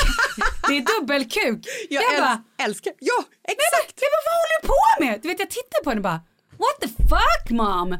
Det 0.68 0.76
är 0.78 1.00
dubbelkuk. 1.00 1.66
Jag, 1.90 2.02
jag 2.02 2.22
bara, 2.22 2.42
älskar... 2.58 2.92
Ja, 2.98 3.24
exakt! 3.44 3.94
jag 4.02 4.10
bara, 4.14 4.22
vad 4.28 4.34
håller 4.40 4.60
du 4.62 4.68
på 4.68 5.04
med? 5.04 5.20
Du 5.22 5.28
vet, 5.28 5.38
jag 5.38 5.50
tittar 5.50 5.84
på 5.84 5.90
henne 5.90 5.98
och 5.98 6.02
bara, 6.02 6.20
what 6.58 6.80
the 6.80 6.88
fuck 6.88 7.50
mom? 7.50 7.96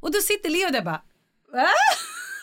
Och 0.00 0.12
då 0.12 0.18
sitter 0.20 0.50
Leo 0.50 0.68
där 0.70 0.78
och 0.78 0.84
bara, 0.84 1.02
va? 1.52 1.68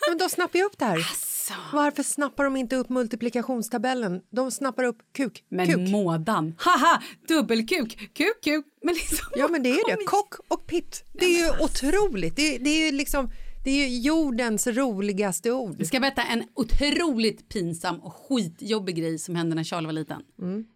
Men 0.09 0.17
då 0.17 0.29
snappar 0.29 0.59
jag 0.59 0.65
upp 0.65 0.77
det 0.77 0.86
här. 0.86 1.00
Så. 1.48 1.53
Varför 1.74 2.03
snappar 2.03 2.43
de 2.43 2.55
inte 2.55 2.75
upp 2.75 2.89
multiplikationstabellen? 2.89 4.21
De 4.31 4.51
snappar 4.51 4.83
upp 4.83 4.98
kuk. 5.17 5.43
Men 5.50 5.67
kuk. 5.67 5.89
mådan, 5.89 6.55
haha, 6.59 7.01
dubbelkuk, 7.27 8.13
kuk, 8.13 8.43
kuk. 8.43 8.65
Men 8.83 8.93
liksom, 8.93 9.27
Ja, 9.36 9.48
men 9.48 9.63
det 9.63 9.69
är 9.69 9.83
kom 9.83 9.95
det. 10.00 10.05
Kock 10.05 10.33
och 10.48 10.67
pitt. 10.67 11.03
Det 11.13 11.25
är 11.25 11.38
ju 11.45 11.63
otroligt. 11.63 12.36
Det 12.36 12.55
är 12.55 12.86
ju 12.86 12.91
liksom... 12.91 13.31
Det 13.63 13.72
är 13.72 13.88
ju 13.88 14.00
jordens 14.00 14.68
roligaste 14.68 15.51
ord. 15.51 15.75
Jag 15.80 15.88
ska 15.88 16.00
berätta 16.00 16.24
en 16.24 16.44
otroligt 16.54 17.50
pinsam 17.50 18.00
och 18.00 18.13
skitjobbig 18.13 18.96
grej 18.96 19.20
som 19.20 19.36
hände 19.36 19.56
när 19.56 19.63
Charlie 19.63 19.86
var 19.86 19.94
liten. 19.94 20.22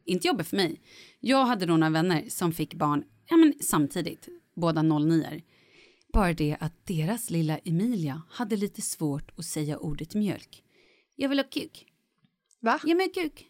Inte 0.05 0.27
jobbig 0.27 0.45
för 0.45 0.57
mig. 0.57 0.81
Jag 1.19 1.45
hade 1.45 1.65
då 1.65 1.77
några 1.77 1.89
vänner 1.89 2.25
som 2.29 2.53
fick 2.53 2.73
barn 2.73 3.03
ja, 3.29 3.37
men 3.37 3.53
samtidigt, 3.59 4.27
båda 4.55 4.81
09 4.81 5.41
Bara 6.13 6.33
det 6.33 6.57
att 6.59 6.85
deras 6.85 7.29
lilla 7.29 7.57
Emilia 7.57 8.21
hade 8.29 8.55
lite 8.55 8.81
svårt 8.81 9.39
att 9.39 9.45
säga 9.45 9.77
ordet 9.77 10.15
mjölk. 10.15 10.63
Jag 11.15 11.29
vill 11.29 11.39
ha 11.39 11.43
kuk. 11.43 11.85
Va? 12.59 12.79
Ge 12.83 12.95
mig 12.95 13.09
kuk. 13.09 13.47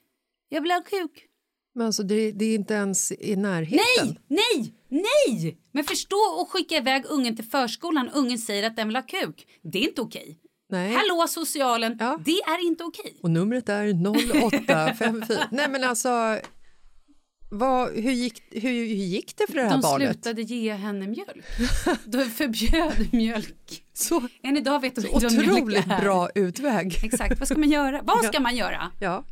Jag 0.49 0.61
vill 0.61 0.71
ha 0.71 0.81
kuk. 0.81 1.27
Men 1.75 1.85
alltså, 1.87 2.03
det, 2.03 2.31
det 2.31 2.45
är 2.45 2.55
inte 2.55 2.73
ens 2.73 3.11
i 3.11 3.35
närheten. 3.35 3.79
Nej, 4.05 4.17
nej, 4.27 4.73
nej! 4.89 5.57
Men 5.71 5.83
förstå 5.83 6.15
och 6.41 6.51
skicka 6.51 6.75
iväg 6.75 7.03
ungen 7.09 7.35
till 7.35 7.45
förskolan. 7.45 8.09
Ungen 8.13 8.37
säger 8.37 8.67
att 8.67 8.75
den 8.75 8.87
vill 8.87 8.95
ha 8.95 9.03
kuk. 9.03 9.47
Det 9.63 9.77
är 9.79 9.83
inte 9.89 10.01
okej. 10.01 10.39
Nej. 10.69 10.93
Hallå 10.93 11.25
socialen, 11.29 11.97
Ja. 11.99 12.19
det 12.25 12.31
är 12.41 12.67
inte 12.67 12.83
okej. 12.83 13.19
Och 13.23 13.31
numret 13.31 13.69
är 13.69 13.93
0854. 13.93 15.47
Nej, 15.51 15.69
men 15.69 15.83
alltså... 15.83 16.39
Vad, 17.55 17.89
hur, 17.95 18.11
gick, 18.11 18.41
hur, 18.51 18.61
hur 18.69 18.85
gick 18.85 19.37
det 19.37 19.47
för 19.47 19.53
det 19.53 19.61
här 19.63 19.69
De 19.71 19.81
barnet? 19.81 20.13
slutade 20.13 20.41
ge 20.41 20.73
henne 20.73 21.07
mjölk. 21.07 21.45
De 22.05 22.23
förbjöd 22.25 23.13
mjölk. 23.13 23.83
Så 23.93 24.27
Än 24.43 24.57
idag 24.57 24.79
vet 24.81 24.95
de 24.95 25.01
inte 25.01 25.13
vad 25.13 25.33
mjölk 25.33 25.51
otroligt 25.57 25.87
är. 25.91 26.01
bra 26.01 26.29
utväg. 26.35 26.99
Exakt, 27.03 27.39
vad 27.39 27.47
ska 27.47 27.57
man 27.57 27.69
göra? 27.69 28.01
Vad 28.03 28.25
ska 28.25 28.39
man 28.39 28.55
göra? 28.55 28.91
Ja. 28.99 29.25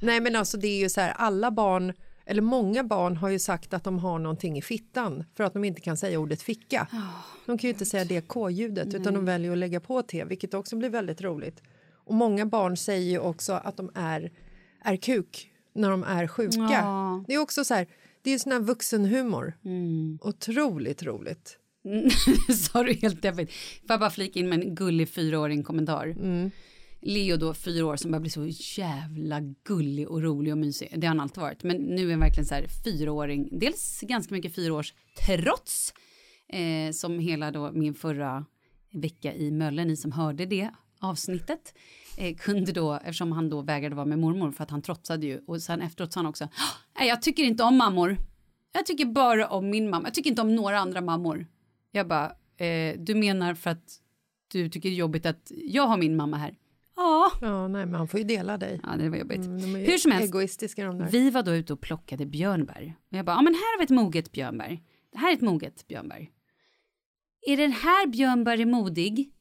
Nej 0.00 0.20
men 0.20 0.36
alltså 0.36 0.56
det 0.56 0.68
är 0.68 0.78
ju 0.78 0.88
så 0.88 1.00
här, 1.00 1.10
alla 1.10 1.50
barn, 1.50 1.92
eller 2.26 2.42
många 2.42 2.84
barn 2.84 3.16
har 3.16 3.28
ju 3.28 3.38
sagt 3.38 3.74
att 3.74 3.84
de 3.84 3.98
har 3.98 4.18
någonting 4.18 4.58
i 4.58 4.62
fittan 4.62 5.24
för 5.36 5.44
att 5.44 5.52
de 5.52 5.64
inte 5.64 5.80
kan 5.80 5.96
säga 5.96 6.18
ordet 6.18 6.42
ficka. 6.42 6.88
de 7.46 7.58
kan 7.58 7.68
ju 7.68 7.72
inte 7.72 7.86
säga 7.86 8.04
det 8.04 8.20
k-ljudet 8.20 8.94
utan 8.94 9.14
de 9.14 9.24
väljer 9.24 9.52
att 9.52 9.58
lägga 9.58 9.80
på 9.80 10.02
t 10.02 10.24
vilket 10.24 10.54
också 10.54 10.76
blir 10.76 10.90
väldigt 10.90 11.20
roligt. 11.20 11.62
Och 12.04 12.14
många 12.14 12.46
barn 12.46 12.76
säger 12.76 13.10
ju 13.10 13.18
också 13.18 13.52
att 13.52 13.76
de 13.76 13.90
är, 13.94 14.32
är 14.84 14.96
kuk 14.96 15.50
när 15.74 15.90
de 15.90 16.04
är 16.04 16.26
sjuka. 16.26 16.68
Ja. 16.70 17.24
Det 17.26 17.34
är 17.34 17.38
också 17.38 17.64
så 17.64 17.74
här, 17.74 17.86
det 18.22 18.30
är 18.30 18.38
sån 18.38 18.52
här 18.52 18.60
vuxenhumor. 18.60 19.52
Otroligt 20.20 21.02
roligt. 21.02 21.58
Sa 22.54 22.82
du 22.82 22.92
helt 22.92 23.22
deppigt. 23.22 23.52
Får 23.52 23.88
jag 23.88 24.00
bara 24.00 24.10
flika 24.10 24.40
in 24.40 24.48
med 24.48 24.60
en 24.60 24.74
gullig 24.74 25.08
fyraåring 25.08 25.62
kommentar. 25.62 26.06
Mm. 26.06 26.50
Leo 27.00 27.36
då, 27.36 27.54
fyra 27.54 27.86
år, 27.86 27.96
som 27.96 28.10
börjar 28.10 28.20
bli 28.20 28.30
så 28.30 28.46
jävla 28.80 29.40
gullig 29.40 30.08
och 30.08 30.22
rolig 30.22 30.52
och 30.52 30.58
mysig. 30.58 30.94
Det 30.96 31.06
har 31.06 31.14
han 31.14 31.20
alltid 31.20 31.40
varit. 31.40 31.62
Men 31.62 31.76
nu 31.76 32.06
är 32.06 32.10
han 32.10 32.20
verkligen 32.20 32.46
så 32.46 32.54
här 32.54 32.66
fyraåring. 32.84 33.48
Dels 33.58 34.00
ganska 34.00 34.34
mycket 34.34 34.54
fyraårs 34.54 34.94
trots. 35.26 35.94
Eh, 36.48 36.92
som 36.92 37.18
hela 37.18 37.50
då 37.50 37.72
min 37.72 37.94
förra 37.94 38.44
vecka 38.92 39.34
i 39.34 39.50
Mölle. 39.50 39.84
ni 39.84 39.96
som 39.96 40.12
hörde 40.12 40.46
det 40.46 40.70
avsnittet. 41.00 41.74
Eh, 42.18 42.36
kunde 42.36 42.72
då, 42.72 42.94
eftersom 42.94 43.32
han 43.32 43.48
då 43.48 43.62
vägrade 43.62 43.94
vara 43.94 44.06
med 44.06 44.18
mormor 44.18 44.50
för 44.50 44.64
att 44.64 44.70
han 44.70 44.82
trotsade 44.82 45.26
ju. 45.26 45.40
Och 45.46 45.62
sen 45.62 45.82
efteråt 45.82 46.12
sa 46.12 46.20
han 46.20 46.26
också, 46.26 46.48
nej 46.98 47.08
jag 47.08 47.22
tycker 47.22 47.42
inte 47.42 47.62
om 47.62 47.76
mammor. 47.76 48.16
Jag 48.72 48.86
tycker 48.86 49.04
bara 49.04 49.48
om 49.48 49.70
min 49.70 49.90
mamma. 49.90 50.06
Jag 50.06 50.14
tycker 50.14 50.30
inte 50.30 50.42
om 50.42 50.54
några 50.54 50.78
andra 50.78 51.00
mammor. 51.00 51.46
Jag 51.90 52.08
bara, 52.08 52.32
eh, 52.56 52.96
du 52.98 53.14
menar 53.14 53.54
för 53.54 53.70
att 53.70 54.00
du 54.52 54.68
tycker 54.68 54.88
det 54.88 54.94
är 54.94 54.98
jobbigt 54.98 55.26
att 55.26 55.52
jag 55.64 55.86
har 55.86 55.96
min 55.96 56.16
mamma 56.16 56.36
här? 56.36 56.56
Ja. 56.98 57.32
Ja, 57.40 57.68
nej, 57.68 57.86
men 57.86 57.94
han 57.94 58.08
får 58.08 58.20
ju 58.20 58.26
dela 58.26 58.56
dig. 58.58 58.80
Ja, 58.82 58.96
det 58.96 59.08
var 59.10 59.16
jobbigt. 59.16 59.44
Mm, 59.46 59.58
de 59.60 59.76
är 59.76 59.86
Hur 59.86 59.98
som 59.98 60.12
helst, 60.12 60.28
Egoistiska 60.28 60.84
de 60.84 60.98
där. 60.98 61.08
vi 61.08 61.30
var 61.30 61.42
då 61.42 61.54
ute 61.54 61.72
och 61.72 61.80
plockade 61.80 62.26
björnbär. 62.26 62.94
Och 63.10 63.16
jag 63.16 63.24
bara, 63.24 63.36
ja 63.36 63.42
men 63.42 63.54
här 63.54 63.74
har 63.74 63.78
vi 63.78 63.84
ett 63.84 63.90
moget 63.90 64.32
björnbär. 64.32 64.80
Det 65.12 65.18
här 65.18 65.30
är 65.30 65.34
ett 65.34 65.40
moget 65.40 65.88
björnbär. 65.88 66.28
Är 67.46 67.56
den 67.56 67.72
här 67.72 68.06
björnbär 68.06 68.64
modig? 68.66 69.32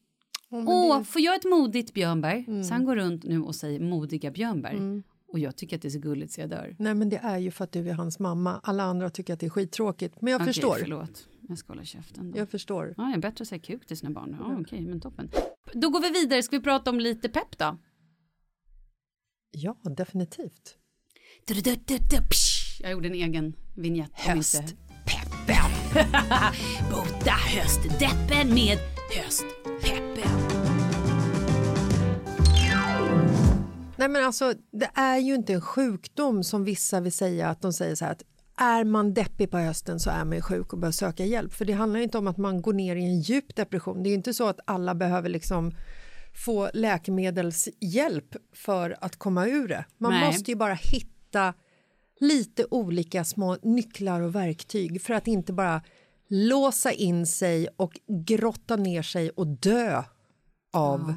Åh, 0.50 1.04
får 1.04 1.22
jag 1.22 1.36
ett 1.36 1.46
modigt 1.46 1.94
björnbär? 1.94 2.64
Så 2.64 2.74
han 2.74 2.86
går 2.86 2.96
runt 2.96 3.24
nu 3.24 3.42
och 3.42 3.56
säger 3.56 3.80
modiga 3.80 4.32
björnbär. 4.32 5.04
Och 5.28 5.40
jag 5.40 5.56
tycker 5.56 5.76
att 5.76 5.82
det 5.82 5.88
är 5.88 5.90
så 5.90 6.00
gulligt 6.00 6.32
så 6.34 6.42
jag 6.42 6.50
dör. 6.50 6.76
Nej, 6.80 6.94
men 6.94 7.10
det 7.10 7.18
är 7.18 7.38
ju 7.38 7.52
för 7.52 7.64
att 7.64 7.72
du 7.72 7.90
är 7.90 7.94
hans 7.94 8.20
mamma. 8.20 8.60
Alla 8.64 8.84
andra 8.84 9.10
tycker 9.10 9.34
att 9.34 9.40
det 9.40 9.46
är 9.46 9.50
skittråkigt. 9.50 10.22
Men 10.22 10.32
jag 10.32 10.42
Okej, 10.42 10.54
förstår. 10.54 10.76
förlåt. 10.80 11.28
Jag 11.50 11.58
ska 11.58 11.74
hålla 11.74 11.84
käften 11.84 12.32
då. 12.32 12.38
Jag 12.38 12.50
förstår. 12.50 12.94
Ja, 12.98 13.04
det 13.04 13.14
är 13.14 13.18
bättre 13.18 13.42
att 13.42 13.48
säga 13.48 13.60
kuk 13.60 13.86
till 13.86 13.98
sina 13.98 14.12
barn. 14.12 14.38
Ja, 14.40 14.58
okej, 14.62 14.82
men 14.82 15.02
toppen. 15.02 15.30
Då 15.74 15.90
går 15.90 16.02
vi 16.02 16.10
vidare. 16.10 16.44
Ska 16.44 16.58
vi 16.58 16.64
prata 16.64 16.90
om 16.90 17.00
lite 17.00 17.30
pepp 17.30 17.58
då? 17.58 17.78
Ja, 19.52 19.78
definitivt. 19.84 20.78
Jag 22.80 22.92
gjorde 22.92 23.08
en 23.08 23.14
egen 23.14 23.56
vignett. 23.76 24.12
Höstpeppen. 24.14 24.76
Bota 26.92 27.32
höstdeppen 27.32 28.54
med 28.54 28.78
höstpeppen. 29.16 30.68
Nej, 33.98 34.10
men 34.10 34.26
alltså, 34.26 34.54
det 34.72 34.90
är 34.94 35.18
ju 35.18 35.36
inte 35.36 35.54
en 35.54 35.62
sjukdom 35.62 36.44
som 36.44 36.64
vissa 36.64 37.00
vill 37.00 37.12
säga 37.12 37.48
att 37.50 37.62
de 37.62 37.74
säger 37.74 37.96
så 37.96 38.06
här 38.06 38.12
att 38.12 38.24
är 38.58 38.84
man 38.84 39.14
deppig 39.14 39.52
på 39.52 39.58
hösten 39.58 40.00
så 40.00 40.10
är 40.10 40.26
man 40.26 40.36
ju 40.36 40.42
sjuk 40.42 40.74
och 40.74 40.80
bör 40.80 40.92
söka 40.92 41.26
hjälp. 41.26 41.54
För 41.54 41.66
det 41.66 41.74
handlar 41.74 42.00
inte 42.00 42.18
om 42.18 42.28
att 42.28 42.38
man 42.38 42.62
går 42.62 42.74
ner 42.74 42.96
i 42.96 43.04
en 43.04 43.22
djup 43.22 43.56
depression. 43.56 44.04
Det 44.04 44.10
är 44.10 44.12
ju 44.12 44.16
inte 44.16 44.34
så 44.34 44.48
att 44.48 44.60
alla 44.66 44.96
behöver 44.96 45.30
liksom 45.30 45.72
få 46.46 46.70
läkemedelshjälp 46.74 48.36
för 48.54 48.98
att 49.02 49.16
komma 49.16 49.48
ur 49.48 49.68
det. 49.68 49.86
Man 49.98 50.12
Nej. 50.12 50.26
måste 50.26 50.52
ju 50.52 50.58
bara 50.58 50.74
hitta 50.74 51.54
lite 52.20 52.66
olika 52.72 53.24
små 53.24 53.58
nycklar 53.62 54.22
och 54.22 54.36
verktyg 54.36 55.02
för 55.02 55.14
att 55.14 55.28
inte 55.28 55.54
bara 55.54 55.82
låsa 56.28 56.92
in 56.92 57.28
sig 57.28 57.68
och 57.76 58.00
grotta 58.28 58.76
ner 58.76 59.02
sig 59.02 59.30
och 59.30 59.48
dö 59.48 60.04
av 60.74 61.14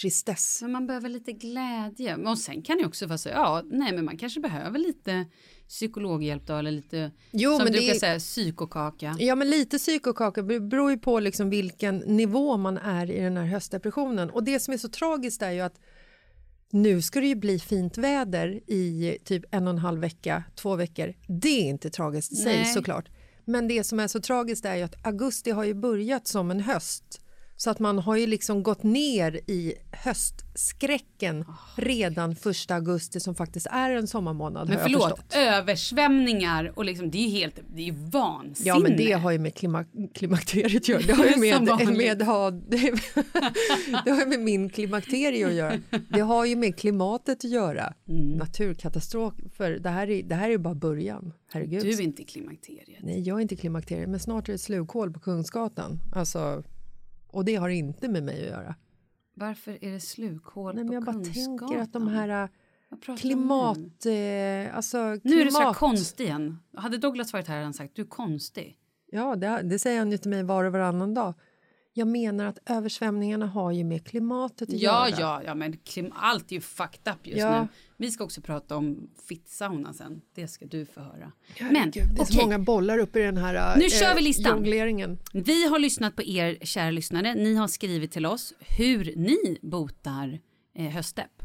tristess. 0.00 0.62
Men 0.62 0.72
man 0.72 0.86
behöver 0.86 1.08
lite 1.08 1.32
glädje. 1.32 2.16
Och 2.16 2.38
sen 2.38 2.62
kan 2.62 2.78
det 2.78 2.86
också 2.86 3.06
vara 3.06 3.18
så, 3.18 3.28
ja, 3.28 3.62
nej 3.64 3.92
men 3.92 4.04
man 4.04 4.18
kanske 4.18 4.40
behöver 4.40 4.78
lite 4.78 5.26
psykologhjälp 5.68 6.46
då 6.46 6.56
eller 6.56 6.70
lite, 6.70 7.10
Jo, 7.30 7.50
som 7.56 7.64
men 7.64 7.72
du 7.72 7.78
brukar 7.78 7.94
är- 7.94 7.98
säga, 7.98 8.18
psykokaka. 8.18 9.16
Ja, 9.18 9.34
men 9.34 9.50
lite 9.50 9.78
psykokaka 9.78 10.42
Det 10.42 10.60
beror 10.60 10.90
ju 10.90 10.98
på 10.98 11.20
liksom 11.20 11.50
vilken 11.50 11.96
nivå 11.96 12.56
man 12.56 12.78
är 12.78 13.10
i 13.10 13.20
den 13.20 13.36
här 13.36 13.44
höstdepressionen. 13.44 14.30
Och 14.30 14.44
det 14.44 14.60
som 14.60 14.74
är 14.74 14.78
så 14.78 14.88
tragiskt 14.88 15.42
är 15.42 15.50
ju 15.50 15.60
att 15.60 15.80
nu 16.70 17.02
ska 17.02 17.20
det 17.20 17.26
ju 17.26 17.34
bli 17.34 17.58
fint 17.58 17.98
väder 17.98 18.48
i 18.70 19.18
typ 19.24 19.44
en 19.50 19.66
och 19.66 19.70
en 19.74 19.78
halv 19.78 20.00
vecka, 20.00 20.42
två 20.54 20.76
veckor. 20.76 21.14
Det 21.28 21.48
är 21.48 21.68
inte 21.68 21.90
tragiskt 21.90 22.32
i 22.32 22.36
sig 22.36 22.64
såklart. 22.64 23.08
Men 23.44 23.68
det 23.68 23.84
som 23.84 24.00
är 24.00 24.08
så 24.08 24.20
tragiskt 24.20 24.64
är 24.64 24.74
ju 24.76 24.82
att 24.82 25.06
augusti 25.06 25.50
har 25.50 25.64
ju 25.64 25.74
börjat 25.74 26.26
som 26.26 26.50
en 26.50 26.60
höst. 26.60 27.20
Så 27.56 27.70
att 27.70 27.78
man 27.78 27.98
har 27.98 28.16
ju 28.16 28.26
liksom 28.26 28.62
gått 28.62 28.82
ner 28.82 29.40
i 29.46 29.74
höstskräcken 29.92 31.44
redan 31.76 32.36
första 32.36 32.74
augusti 32.74 33.20
som 33.20 33.34
faktiskt 33.34 33.66
är 33.70 33.90
en 33.90 34.06
sommarmånad. 34.06 34.68
Men 34.68 34.78
förlåt, 34.78 35.34
översvämningar 35.36 36.72
och 36.74 36.84
liksom, 36.84 37.10
det 37.10 37.18
är 37.18 37.22
ju 37.22 37.28
helt, 37.28 37.60
det 37.74 37.82
är 37.82 37.86
ju 37.86 37.94
vansinne. 38.10 38.68
Ja, 38.68 38.78
men 38.78 38.96
det 38.96 39.12
har 39.12 39.30
ju 39.30 39.38
med 39.38 39.54
klima 39.54 39.84
klimakteriet 40.14 40.82
att 40.82 40.88
göra. 40.88 41.02
Det 41.06 41.12
har 41.12 41.24
ju 41.24 41.36
med, 41.40 41.68
vanligt. 41.68 41.98
med, 41.98 42.22
ha, 42.22 42.50
det, 42.50 42.76
det 44.04 44.10
har 44.10 44.26
med 44.26 44.40
min 44.40 44.70
klimakterie 44.70 45.46
att 45.46 45.54
göra. 45.54 45.80
Det 46.08 46.20
har 46.20 46.44
ju 46.44 46.56
med 46.56 46.76
klimatet 46.76 47.44
att 47.44 47.50
göra. 47.50 47.94
Mm. 48.08 48.30
Naturkatastrofer, 48.30 49.70
det 49.70 49.90
här 49.90 50.10
är, 50.10 50.22
det 50.22 50.34
här 50.34 50.46
är 50.46 50.50
ju 50.50 50.58
bara 50.58 50.74
början. 50.74 51.32
Herregud. 51.52 51.82
Du 51.82 51.90
är 51.90 52.00
inte 52.00 52.24
klimakteriet. 52.24 52.98
Nej, 53.02 53.20
jag 53.20 53.38
är 53.38 53.42
inte 53.42 53.56
klimakterie, 53.56 54.06
men 54.06 54.20
snart 54.20 54.48
är 54.48 54.52
det 54.52 54.58
slukhål 54.58 55.12
på 55.12 55.20
Kungsgatan. 55.20 56.00
Alltså, 56.14 56.62
och 57.34 57.44
det 57.44 57.54
har 57.54 57.68
inte 57.68 58.08
med 58.08 58.22
mig 58.22 58.42
att 58.42 58.48
göra. 58.48 58.74
Varför 59.34 59.84
är 59.84 59.92
det 59.92 60.00
slukhål 60.00 60.74
Nej, 60.74 60.84
men 60.84 60.88
på 60.88 60.94
jag 60.94 61.04
bara 61.04 61.24
tänker 61.24 61.78
att 61.78 61.92
de 61.92 62.08
här 62.08 62.48
äh, 63.08 63.16
klimat... 63.16 64.06
Eh, 64.06 64.76
alltså, 64.76 64.96
klimat... 64.96 65.24
Nu 65.24 65.40
är 65.40 65.44
du 65.44 65.50
så 65.50 65.62
här 65.62 65.74
konstig 65.74 66.24
igen. 66.24 66.58
Hade 66.76 66.98
Douglas 66.98 67.32
varit 67.32 67.48
här 67.48 67.54
hade 67.54 67.66
han 67.66 67.74
sagt 67.74 67.94
du 67.94 68.02
är 68.02 68.06
konstig. 68.06 68.76
Ja, 69.06 69.36
det, 69.36 69.62
det 69.62 69.78
säger 69.78 69.98
han 69.98 70.10
ju 70.10 70.18
till 70.18 70.30
mig 70.30 70.42
var 70.42 70.64
och 70.64 70.72
varannan 70.72 71.14
dag. 71.14 71.34
Jag 71.96 72.08
menar 72.08 72.46
att 72.46 72.58
översvämningarna 72.66 73.46
har 73.46 73.72
ju 73.72 73.84
med 73.84 74.04
klimatet 74.06 74.68
att 74.68 74.74
Ja, 74.80 75.08
göra. 75.08 75.20
ja, 75.20 75.42
ja, 75.44 75.54
men 75.54 75.72
klim- 75.72 76.12
allt 76.14 76.50
är 76.50 76.54
ju 76.54 76.60
fucked 76.60 77.12
up 77.14 77.26
just 77.26 77.38
Ja. 77.38 77.62
nu. 77.62 77.68
Vi 77.96 78.10
ska 78.10 78.24
också 78.24 78.40
prata 78.40 78.76
om 78.76 79.10
fittsauna 79.28 79.92
sen. 79.92 80.20
Det 80.34 80.48
ska 80.48 80.66
du 80.66 80.86
få 80.86 81.00
höra. 81.00 81.32
Men 81.60 81.76
Herregud, 81.76 81.92
det 82.16 82.20
är 82.20 82.24
så 82.24 82.32
okej, 82.32 82.44
många 82.44 82.58
bollar 82.58 82.98
uppe 82.98 83.20
i 83.20 83.22
den 83.22 83.36
här 83.36 83.54
eh, 83.74 83.78
Nu 83.82 83.90
kör 83.90 84.14
vi 84.14 84.20
listan. 84.22 84.56
jongleringen. 84.56 85.18
vi 85.32 85.66
har 85.68 85.78
lyssnat 85.78 86.16
på 86.16 86.22
er 86.22 86.58
kära 86.62 86.90
lyssnare. 86.90 87.34
Ni 87.34 87.54
har 87.54 87.68
skrivit 87.68 88.12
till 88.12 88.26
oss 88.26 88.52
hur 88.78 89.12
ni 89.16 89.58
botar 89.62 90.38
eh, 90.78 90.84
höstdepp. 90.90 91.42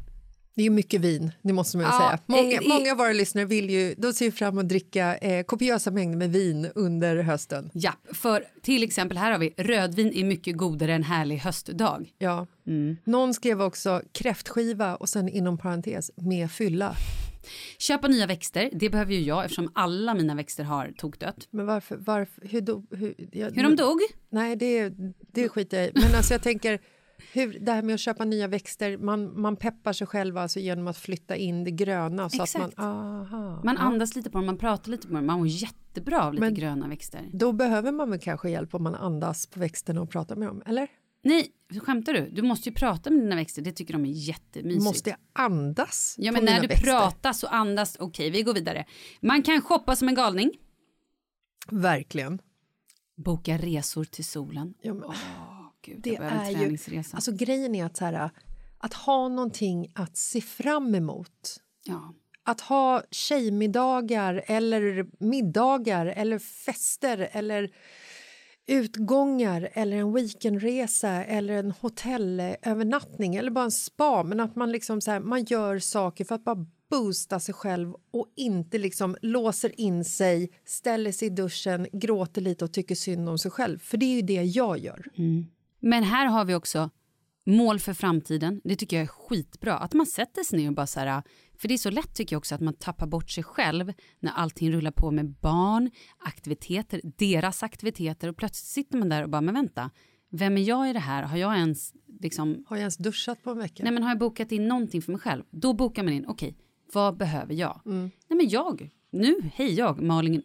Det 0.55 0.65
är 0.65 0.69
mycket 0.69 1.01
vin, 1.01 1.31
det 1.41 1.53
måste 1.53 1.77
man 1.77 1.85
Ja, 1.85 1.97
säga. 1.97 2.19
Många, 2.25 2.53
eh, 2.53 2.67
många 2.67 2.91
av 2.91 2.97
våra 2.97 3.13
lyssnare 3.13 3.45
vill 3.45 3.69
ju, 3.69 3.95
de 3.97 4.13
ser 4.13 4.31
fram 4.31 4.53
emot 4.53 4.63
att 4.63 4.69
dricka 4.69 5.17
eh, 5.17 5.43
kopiösa 5.43 5.91
mängder 5.91 6.17
med 6.17 6.31
vin 6.31 6.67
under 6.75 7.17
hösten. 7.23 7.69
Ja, 7.73 7.93
för 8.13 8.45
till 8.61 8.83
exempel 8.83 9.17
här 9.17 9.31
har 9.31 9.39
vi 9.39 9.53
rödvin 9.57 10.13
är 10.13 10.23
mycket 10.23 10.57
godare 10.57 10.93
än 10.93 11.03
härlig 11.03 11.37
höstdag. 11.37 12.05
Ja. 12.17 12.47
Mm. 12.67 12.97
Någon 13.03 13.33
skrev 13.33 13.61
också 13.61 14.01
kräftskiva 14.11 14.95
och 14.95 15.09
sen 15.09 15.29
inom 15.29 15.57
parentes 15.57 16.11
med 16.15 16.51
fylla. 16.51 16.95
Köpa 17.77 18.07
nya 18.07 18.27
växter, 18.27 18.69
det 18.73 18.89
behöver 18.89 19.13
ju 19.13 19.21
jag 19.21 19.43
eftersom 19.45 19.71
alla 19.75 20.13
mina 20.13 20.35
växter 20.35 20.63
har 20.63 20.93
tokdött. 20.97 21.47
Men 21.51 21.65
varför, 21.65 21.97
varför 21.97 22.47
hur, 22.47 22.61
do, 22.61 22.83
hur, 22.91 23.15
jag, 23.31 23.51
Hur 23.51 23.63
de 23.63 23.75
dog? 23.75 23.99
Nej, 24.29 24.55
det, 24.55 24.93
det 25.33 25.49
skiter 25.49 25.77
jag 25.77 25.87
i. 25.87 25.91
Men 25.93 26.15
alltså 26.15 26.33
jag 26.33 26.43
tänker, 26.43 26.79
hur, 27.33 27.59
det 27.59 27.71
här 27.71 27.81
med 27.81 27.93
att 27.93 27.99
köpa 27.99 28.25
nya 28.25 28.47
växter, 28.47 28.97
man, 28.97 29.41
man 29.41 29.55
peppar 29.55 29.93
sig 29.93 30.07
själv 30.07 30.37
alltså 30.37 30.59
genom 30.59 30.87
att 30.87 30.97
flytta 30.97 31.35
in 31.35 31.63
det 31.63 31.71
gröna. 31.71 32.29
Så 32.29 32.43
Exakt. 32.43 32.65
Att 32.65 32.77
man, 32.77 32.87
aha, 32.87 33.61
Man 33.63 33.75
ja. 33.75 33.81
andas 33.81 34.15
lite 34.15 34.29
på 34.29 34.37
dem, 34.37 34.45
man 34.45 34.57
pratar 34.57 34.91
lite 34.91 35.07
på 35.07 35.13
dem, 35.13 35.25
man 35.25 35.39
mår 35.39 35.47
jättebra 35.47 36.23
av 36.23 36.33
lite 36.33 36.45
Men- 36.45 36.53
gröna 36.53 36.87
växter. 36.87 37.29
Då 37.33 37.51
behöver 37.51 37.91
man 37.91 38.09
väl 38.09 38.19
kanske 38.19 38.49
hjälp 38.49 38.75
om 38.75 38.83
man 38.83 38.95
andas 38.95 39.47
på 39.47 39.59
växterna 39.59 40.01
och 40.01 40.09
pratar 40.09 40.35
med 40.35 40.47
dem, 40.47 40.61
eller? 40.65 40.87
Nej, 41.23 41.47
skämtar 41.81 42.13
du? 42.13 42.29
Du 42.29 42.41
måste 42.41 42.69
ju 42.69 42.75
prata 42.75 43.09
med 43.09 43.19
dina 43.21 43.35
växter, 43.35 43.61
det 43.61 43.71
tycker 43.71 43.93
de 43.93 44.05
är 44.05 44.09
jättemysigt. 44.09 44.83
Måste 44.83 45.09
jag 45.09 45.17
andas 45.33 46.15
Ja, 46.17 46.31
på 46.31 46.33
men 46.33 46.43
mina 46.45 46.55
när 46.55 46.61
du 46.61 46.67
växter? 46.67 46.85
pratar 46.91 47.33
så 47.33 47.47
andas. 47.47 47.97
Okej, 47.99 48.29
vi 48.29 48.41
går 48.43 48.53
vidare. 48.53 48.85
Man 49.21 49.43
kan 49.43 49.61
shoppa 49.61 49.95
som 49.95 50.07
en 50.07 50.15
galning. 50.15 50.51
Verkligen. 51.71 52.41
Boka 53.17 53.57
resor 53.57 54.03
till 54.03 54.25
solen. 54.25 54.73
Ja, 54.81 54.93
men, 54.93 55.03
Åh, 55.03 55.15
gud, 55.81 56.01
det 56.01 56.15
är 56.15 56.49
ju, 56.49 56.77
alltså 57.13 57.31
grejen 57.31 57.75
är 57.75 57.85
att, 57.85 57.97
så 57.97 58.05
här, 58.05 58.29
att 58.77 58.93
ha 58.93 59.27
någonting 59.27 59.91
att 59.95 60.17
se 60.17 60.41
fram 60.41 60.95
emot. 60.95 61.61
ja. 61.83 62.13
Att 62.43 62.61
ha 62.61 63.03
tjejmiddagar 63.11 64.43
eller 64.45 65.05
middagar 65.19 66.05
eller 66.05 66.39
fester 66.39 67.29
eller 67.31 67.71
utgångar 68.67 69.69
eller 69.73 69.97
en 69.97 70.13
weekendresa 70.13 71.09
eller 71.09 71.53
en 71.53 71.71
hotellövernattning 71.71 73.35
eller 73.35 73.51
bara 73.51 73.65
en 73.65 73.71
spa. 73.71 74.23
Men 74.23 74.39
att 74.39 74.55
man 74.55 74.71
liksom 74.71 75.01
så 75.01 75.11
här, 75.11 75.19
man 75.19 75.43
gör 75.43 75.79
saker 75.79 76.25
för 76.25 76.35
att 76.35 76.43
bara 76.43 76.65
boosta 76.89 77.39
sig 77.39 77.53
själv 77.53 77.93
och 78.11 78.25
inte 78.35 78.77
liksom 78.77 79.17
låser 79.21 79.79
in 79.81 80.05
sig, 80.05 80.51
ställer 80.65 81.11
sig 81.11 81.27
i 81.27 81.31
duschen, 81.31 81.87
gråter 81.91 82.41
lite 82.41 82.65
och 82.65 82.73
tycker 82.73 82.95
synd 82.95 83.29
om 83.29 83.37
sig 83.37 83.51
själv. 83.51 83.79
För 83.79 83.97
det 83.97 84.05
är 84.05 84.15
ju 84.15 84.21
det 84.21 84.43
jag 84.43 84.77
gör. 84.79 85.05
Men 85.79 86.03
här 86.03 86.25
har 86.25 86.45
vi 86.45 86.55
också 86.55 86.89
mål 87.45 87.79
för 87.79 87.93
framtiden. 87.93 88.61
Det 88.63 88.75
tycker 88.75 88.97
jag 88.97 89.03
är 89.03 89.07
skitbra. 89.07 89.77
Att 89.77 89.93
man 89.93 90.05
sätter 90.05 90.43
sig 90.43 90.59
ner 90.59 90.67
och 90.67 90.75
bara 90.75 90.87
så 90.87 90.99
här, 90.99 91.23
för 91.57 91.67
det 91.67 91.73
är 91.73 91.77
så 91.77 91.89
lätt 91.89 92.15
tycker 92.15 92.33
jag 92.33 92.37
också 92.37 92.55
att 92.55 92.61
man 92.61 92.73
tappar 92.73 93.07
bort 93.07 93.29
sig 93.29 93.43
själv 93.43 93.93
när 94.19 94.31
allting 94.31 94.71
rullar 94.71 94.91
på 94.91 95.11
med 95.11 95.29
barn, 95.29 95.91
aktiviteter, 96.19 97.01
deras 97.03 97.63
aktiviteter 97.63 98.27
och 98.27 98.37
plötsligt 98.37 98.67
sitter 98.67 98.97
man 98.97 99.09
där 99.09 99.23
och 99.23 99.29
bara, 99.29 99.41
men 99.41 99.53
vänta, 99.53 99.89
vem 100.31 100.57
är 100.57 100.61
jag 100.61 100.89
i 100.89 100.93
det 100.93 100.99
här? 100.99 101.23
Har 101.23 101.37
jag 101.37 101.57
ens 101.57 101.93
liksom 102.19 102.65
Har 102.67 102.75
jag 102.75 102.81
ens 102.81 102.97
duschat 102.97 103.43
på 103.43 103.49
en 103.49 103.57
vecka? 103.57 103.83
Nej 103.83 103.93
men 103.93 104.03
har 104.03 104.09
jag 104.09 104.19
bokat 104.19 104.51
in 104.51 104.67
någonting 104.67 105.01
för 105.01 105.11
mig 105.11 105.21
själv, 105.21 105.43
då 105.51 105.73
bokar 105.73 106.03
man 106.03 106.13
in, 106.13 106.25
okej, 106.27 106.57
vad 106.93 107.17
behöver 107.17 107.53
jag? 107.53 107.81
Nej 108.27 108.37
men 108.37 108.49
jag, 108.49 108.89
nu, 109.11 109.35
hej 109.53 109.73
jag, 109.73 110.01
Malin 110.01 110.41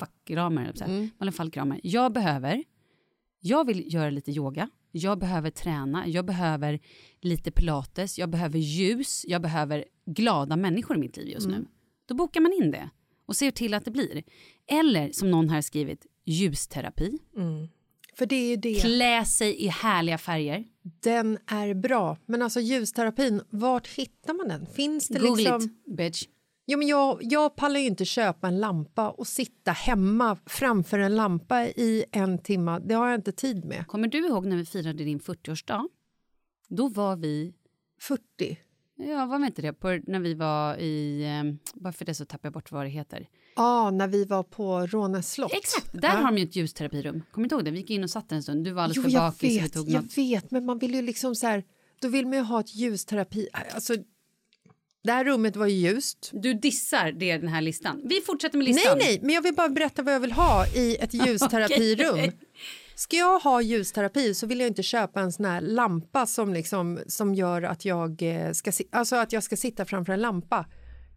att 0.00 0.78
säga. 0.78 1.08
Malin 1.18 1.32
Falkramer, 1.32 1.80
jag 1.82 2.12
behöver, 2.12 2.64
jag 3.40 3.66
vill 3.66 3.94
göra 3.94 4.10
lite 4.10 4.30
yoga, 4.30 4.70
jag 4.92 5.18
behöver 5.18 5.50
träna, 5.50 6.06
jag 6.08 6.24
behöver 6.24 6.80
lite 7.20 7.50
pilates, 7.50 8.18
jag 8.18 8.30
behöver 8.30 8.58
ljus, 8.58 9.24
jag 9.28 9.42
behöver 9.42 9.84
glada 10.06 10.56
människor 10.56 10.96
i 10.96 11.00
mitt 11.00 11.16
liv 11.16 11.28
just 11.28 11.48
nu. 11.48 11.66
Då 12.06 12.14
bokar 12.14 12.40
man 12.40 12.52
in 12.52 12.70
det 12.70 12.90
och 13.26 13.36
ser 13.36 13.50
till 13.50 13.74
att 13.74 13.84
det 13.84 13.90
blir. 13.90 14.22
Eller 14.66 15.12
som 15.12 15.30
någon 15.30 15.48
här 15.48 15.60
skrivit, 15.60 16.06
ljusterapi, 16.24 17.18
För 18.14 18.26
det 18.26 18.52
är 18.52 18.56
det. 18.56 18.80
klä 18.80 19.24
sig 19.24 19.64
i 19.64 19.68
härliga 19.68 20.18
färger. 20.18 20.64
Den 20.82 21.38
är 21.46 21.74
bra. 21.74 22.16
Men 22.26 22.42
alltså 22.42 22.60
ljusterapin, 22.60 23.42
vart 23.50 23.86
hittar 23.86 24.34
man 24.34 24.48
den? 24.48 24.66
Finns 24.66 25.08
det 25.08 25.18
Google 25.18 25.36
liksom... 25.36 25.62
it, 25.62 25.96
bitch. 25.96 26.24
Jo, 26.70 26.78
men 26.78 26.88
jag, 26.88 27.18
jag 27.20 27.56
pallar 27.56 27.80
ju 27.80 27.86
inte 27.86 28.04
köpa 28.04 28.48
en 28.48 28.60
lampa 28.60 29.10
och 29.10 29.26
sitta 29.26 29.72
hemma 29.72 30.38
framför 30.46 30.98
en 30.98 31.16
lampa 31.16 31.64
i 31.66 32.04
en 32.12 32.38
timme. 32.38 32.78
Det 32.78 32.94
har 32.94 33.08
jag 33.08 33.14
inte 33.18 33.32
tid 33.32 33.64
med. 33.64 33.86
Kommer 33.86 34.08
du 34.08 34.26
ihåg 34.26 34.46
när 34.46 34.56
vi 34.56 34.64
firade 34.64 35.04
din 35.04 35.20
40-årsdag? 35.20 35.88
Då 36.68 36.88
var 36.88 37.16
vi, 37.16 37.54
40. 38.00 38.58
ja 38.96 39.26
var 39.26 39.38
vi 39.38 39.46
inte 39.46 39.62
det, 39.62 39.72
på, 39.72 40.00
när 40.06 40.20
vi 40.20 40.34
var 40.34 40.76
i, 40.76 41.22
eh, 41.24 41.72
bara 41.80 41.92
för 41.92 42.04
det 42.04 42.14
så 42.14 42.24
tappar 42.24 42.46
jag 42.46 42.52
bort 42.52 42.72
vad 42.72 42.84
det 42.84 42.90
heter. 42.90 43.28
Ja, 43.56 43.90
när 43.90 44.08
vi 44.08 44.24
var 44.24 44.42
på 44.42 44.86
Rånäs 44.86 45.32
slott. 45.32 45.52
Exakt, 45.54 45.92
där 45.92 46.08
ja. 46.08 46.14
har 46.14 46.32
de 46.32 46.38
ju 46.38 46.44
ett 46.44 46.56
ljusterapirum. 46.56 47.22
Kommer 47.30 47.48
du 47.48 47.54
ihåg 47.54 47.64
det? 47.64 47.70
Vi 47.70 47.78
gick 47.78 47.90
in 47.90 48.04
och 48.04 48.10
satt 48.10 48.32
en 48.32 48.42
stund, 48.42 48.64
du 48.64 48.70
var 48.72 48.82
alldeles 48.82 48.96
Jo, 48.96 49.02
för 49.02 49.10
jag 49.10 49.32
bakis. 49.32 49.42
vi 49.42 49.58
vet, 49.60 49.74
jag 49.74 50.02
något. 50.02 50.18
vet, 50.18 50.50
men 50.50 50.64
man 50.64 50.78
vill 50.78 50.94
ju 50.94 51.02
liksom 51.02 51.34
så 51.34 51.46
här, 51.46 51.64
då 52.00 52.08
vill 52.08 52.26
man 52.26 52.34
ju 52.34 52.42
ha 52.44 52.60
ett 52.60 52.74
ljusterapi. 52.74 53.48
Alltså, 53.74 53.94
det 55.04 55.12
här 55.12 55.24
rummet 55.24 55.56
var 55.56 55.66
ju 55.66 55.74
ljust. 55.88 56.30
Du 56.32 56.54
dissar 56.54 57.12
det, 57.12 57.36
den 57.38 57.48
här 57.48 57.60
listan. 57.60 58.00
Vi 58.04 58.20
fortsätter 58.20 58.58
med 58.58 58.64
Nej, 58.64 58.74
listan. 58.74 58.98
nej, 58.98 59.18
men 59.22 59.34
jag 59.34 59.42
vill 59.42 59.54
bara 59.54 59.68
berätta 59.68 60.02
vad 60.02 60.14
jag 60.14 60.20
vill 60.20 60.32
ha 60.32 60.66
i 60.66 60.96
ett 61.00 61.14
ljusterapirum. 61.26 62.32
Ska 62.94 63.16
jag 63.16 63.38
ha 63.40 63.62
ljusterapi 63.62 64.34
så 64.34 64.46
vill 64.46 64.60
jag 64.60 64.66
inte 64.68 64.82
köpa 64.82 65.20
en 65.20 65.32
sån 65.32 65.44
här 65.44 65.60
lampa 65.60 66.26
som, 66.26 66.52
liksom, 66.54 66.98
som 67.06 67.34
gör 67.34 67.62
att 67.62 67.84
jag, 67.84 68.22
eh, 68.22 68.52
ska, 68.52 68.72
alltså 68.92 69.16
att 69.16 69.32
jag 69.32 69.42
ska 69.42 69.56
sitta 69.56 69.84
framför 69.84 70.12
en 70.12 70.20
lampa. 70.20 70.66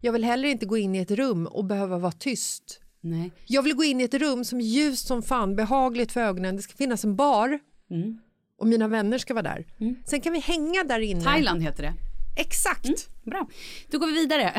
Jag 0.00 0.12
vill 0.12 0.24
heller 0.24 0.48
inte 0.48 0.66
gå 0.66 0.76
in 0.78 0.94
i 0.94 0.98
ett 0.98 1.10
rum 1.10 1.46
och 1.46 1.64
behöva 1.64 1.98
vara 1.98 2.12
tyst. 2.12 2.80
nej. 3.00 3.32
Jag 3.46 3.62
vill 3.62 3.74
gå 3.74 3.84
in 3.84 4.00
i 4.00 4.04
ett 4.04 4.14
rum 4.14 4.44
som 4.44 4.60
är 4.60 4.64
ljust 4.64 5.06
som 5.06 5.22
fan, 5.22 5.56
behagligt 5.56 6.12
för 6.12 6.20
ögonen. 6.20 6.56
Det 6.56 6.62
ska 6.62 6.74
finnas 6.76 7.04
en 7.04 7.16
bar 7.16 7.58
Mm. 7.90 8.18
och 8.58 8.66
mina 8.66 8.88
vänner 8.88 9.18
ska 9.18 9.34
vara 9.34 9.42
där. 9.42 9.66
Sen 10.06 10.20
kan 10.20 10.32
vi 10.32 10.38
hänga 10.38 10.84
där 10.84 11.00
inne. 11.00 11.22
Thailand 11.22 11.62
heter 11.62 11.82
det. 11.82 11.92
Exakt. 12.36 13.08
Bra. 13.22 13.48
Då 13.90 13.98
går 13.98 14.06
vi 14.06 14.12
vidare. 14.12 14.52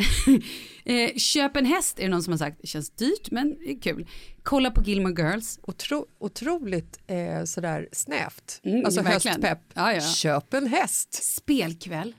eh, 0.85 1.15
köp 1.17 1.55
en 1.55 1.65
häst 1.65 1.99
är 1.99 2.03
det 2.03 2.09
någon 2.09 2.23
som 2.23 2.33
har 2.33 2.37
sagt. 2.37 2.57
Det 2.61 2.67
känns 2.67 2.89
dyrt 2.89 3.31
men 3.31 3.57
det 3.59 3.71
är 3.71 3.81
kul. 3.81 4.07
Kolla 4.43 4.71
på 4.71 4.81
Gilmore 4.81 5.23
Girls. 5.23 5.59
Otro, 5.63 6.05
otroligt 6.19 6.99
eh, 7.07 7.43
sådär 7.43 7.89
snävt. 7.91 8.61
Mm, 8.63 8.85
alltså 8.85 9.01
verkligen. 9.01 9.35
höstpepp. 9.35 9.59
Ja, 9.73 9.93
ja. 9.93 10.01
Köp 10.01 10.53
en 10.53 10.67
häst. 10.67 11.23
Spelkväll. 11.23 12.15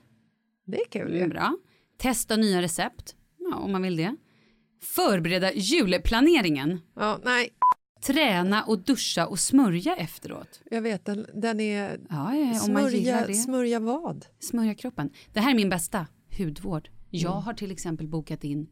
Det 0.66 0.76
är 0.76 0.90
kul. 0.90 1.14
Ju. 1.14 1.28
bra. 1.28 1.56
Testa 1.98 2.36
nya 2.36 2.62
recept. 2.62 3.14
Ja, 3.38 3.56
om 3.56 3.72
man 3.72 3.82
vill 3.82 3.96
det. 3.96 4.16
Förbereda 4.82 5.52
julplaneringen. 5.52 6.80
Ja, 6.96 7.20
nej, 7.24 7.48
Träna 8.06 8.62
och 8.64 8.78
duscha 8.78 9.26
och 9.26 9.38
smörja 9.38 9.96
efteråt. 9.96 10.60
jag 10.70 10.82
vet. 10.82 11.04
Den, 11.04 11.26
den 11.34 11.60
är... 11.60 12.00
Ja, 12.10 12.34
ja, 12.36 12.54
Smörja, 12.58 13.34
smörja 13.34 13.80
vad? 13.80 14.26
Smörja 14.38 14.74
kroppen. 14.74 15.10
Det 15.32 15.40
här 15.40 15.50
är 15.50 15.54
min 15.54 15.68
bästa. 15.68 16.06
Hudvård. 16.38 16.88
Jag 17.10 17.32
Mm. 17.32 17.42
har 17.42 17.54
till 17.54 17.70
exempel 17.70 18.08
bokat 18.08 18.44
in 18.44 18.66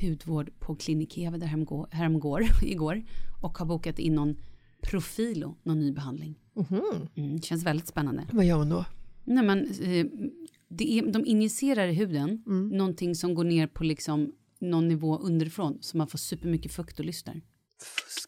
hudvård 0.00 0.50
på 0.58 0.74
Klinik 0.76 1.18
Eve 1.18 1.38
där 1.38 1.46
häromgår, 1.46 1.88
häromgår, 1.92 2.42
igår 2.62 3.02
och 3.42 3.58
har 3.58 3.66
bokat 3.66 3.98
in 3.98 4.14
någon 4.14 4.36
Profilo, 4.82 5.56
någon 5.62 5.80
ny 5.80 5.92
behandling. 5.92 6.34
Mhm. 6.54 6.82
Mm, 7.14 7.40
känns 7.42 7.64
väldigt 7.64 7.86
spännande. 7.88 8.26
Vad 8.32 8.44
gör 8.44 8.56
hon 8.58 8.68
då? 8.68 8.84
Nej, 9.24 9.44
men, 9.44 9.58
eh, 9.58 10.06
det 10.68 10.92
är, 10.98 11.12
de 11.12 11.26
injicerar 11.26 11.88
i 11.88 11.92
huden 11.94 12.42
Mm. 12.46 12.68
någonting 12.68 13.14
som 13.14 13.34
går 13.34 13.44
ner 13.44 13.66
på 13.66 13.84
liksom 13.84 14.32
någon 14.60 14.88
nivå 14.88 15.18
underifrån 15.18 15.78
så 15.80 15.96
man 15.96 16.06
får 16.08 16.18
supermycket 16.18 16.72
fukt 16.72 16.98
och 16.98 17.04
lyster. 17.04 17.40
Fusk. 17.82 18.27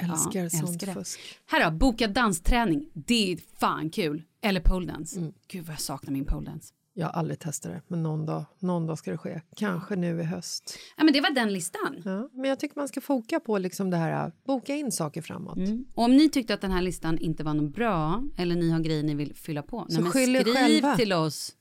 Älskar 0.00 0.42
Ja, 0.42 0.50
sånt 0.50 0.82
älskar 0.82 0.94
fusk. 0.94 1.20
Här 1.46 1.64
då, 1.64 1.76
boka 1.76 2.08
dansträning. 2.08 2.88
Det 2.92 3.32
är 3.32 3.38
fan 3.56 3.90
kul. 3.90 4.22
Eller 4.42 4.60
poledance. 4.60 5.18
Mm. 5.18 5.32
Gud 5.48 5.64
vad 5.64 5.72
jag 5.72 5.80
saknar 5.80 6.12
min 6.12 6.24
poledance. 6.24 6.74
Jag 6.96 7.06
har 7.06 7.12
aldrig 7.12 7.38
testat 7.38 7.72
det, 7.72 7.82
men 7.88 8.02
någon 8.02 8.26
dag, 8.26 8.44
någon 8.58 8.86
dag 8.86 8.98
ska 8.98 9.10
det 9.10 9.18
ske. 9.18 9.40
Kanske 9.56 9.96
nu 9.96 10.20
i 10.20 10.22
höst. 10.22 10.78
Ja, 10.96 11.04
men 11.04 11.12
det 11.12 11.20
var 11.20 11.30
den 11.30 11.52
listan. 11.52 12.02
Ja, 12.04 12.28
men 12.32 12.44
jag 12.50 12.60
tycker 12.60 12.78
man 12.78 12.88
ska 12.88 13.00
foka 13.00 13.40
på 13.40 13.58
liksom 13.58 13.90
det 13.90 13.96
här, 13.96 14.32
boka 14.46 14.74
in 14.74 14.92
saker 14.92 15.22
framåt. 15.22 15.56
Mm. 15.56 15.84
Och 15.94 16.04
om 16.04 16.16
ni 16.16 16.28
tyckte 16.28 16.54
att 16.54 16.60
den 16.60 16.70
här 16.70 16.82
listan 16.82 17.18
inte 17.18 17.44
var 17.44 17.54
något 17.54 17.74
bra 17.74 18.22
eller 18.36 18.54
ni 18.54 18.70
har 18.70 18.80
grejer 18.80 19.02
ni 19.02 19.14
vill 19.14 19.34
fylla 19.34 19.62
på, 19.62 19.86
nej, 19.88 20.02
men 20.02 20.10
skriv 20.10 20.44
själva. 20.44 20.96
till 20.96 21.12
oss. 21.12 21.52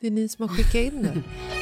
Det 0.00 0.06
är 0.06 0.10
ni 0.10 0.28
som 0.28 0.48
har 0.48 0.56
skickat 0.56 0.92
in 0.92 1.02
det. 1.02 1.22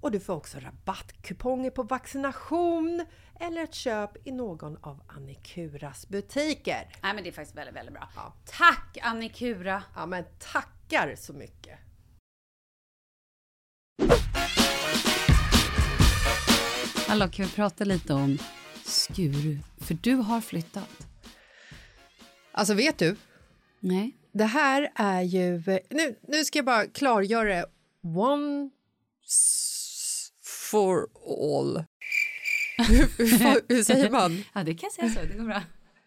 och 0.00 0.10
du 0.10 0.20
får 0.20 0.34
också 0.34 0.58
rabattkuponger 0.58 1.70
på 1.70 1.82
vaccination 1.82 3.06
eller 3.40 3.62
ett 3.62 3.74
köp 3.74 4.26
i 4.26 4.32
någon 4.32 4.76
av 4.76 5.02
Annikuras 5.06 6.08
butiker. 6.08 6.88
Nej 7.02 7.14
men 7.14 7.24
det 7.24 7.30
är 7.30 7.32
faktiskt 7.32 7.56
väldigt, 7.56 7.76
väldigt 7.76 7.94
bra. 7.94 8.08
Ja. 8.16 8.34
Tack 8.44 8.98
Annikura! 9.02 9.82
Ja 9.94 10.06
men 10.06 10.24
tackar 10.38 11.14
så 11.16 11.32
mycket! 11.32 11.78
Hallå, 17.08 17.28
kan 17.28 17.44
vi 17.46 17.52
prata 17.52 17.84
lite 17.84 18.14
om 18.14 18.38
Skuru? 18.84 19.58
För 19.78 19.94
du 19.94 20.14
har 20.14 20.40
flyttat. 20.40 21.06
Alltså 22.52 22.74
vet 22.74 22.98
du, 22.98 23.16
Nej. 23.80 24.16
det 24.32 24.44
här 24.44 24.92
är 24.94 25.22
ju... 25.22 25.62
Nu, 25.90 26.18
nu 26.28 26.44
ska 26.44 26.58
jag 26.58 26.66
bara 26.66 26.86
klargöra 26.86 27.48
det. 27.48 27.66
One 28.02 28.70
for 30.70 31.06
all. 31.58 31.84
hur, 33.68 33.82
säger 33.82 34.10
man? 34.10 34.44
Ja, 34.54 34.62
det 34.64 34.74
kan 34.74 34.90
jag 34.96 35.10
säga 35.10 35.22
så. 35.22 35.28
Det 35.32 35.38
går 35.38 35.44
bra. 35.44 35.62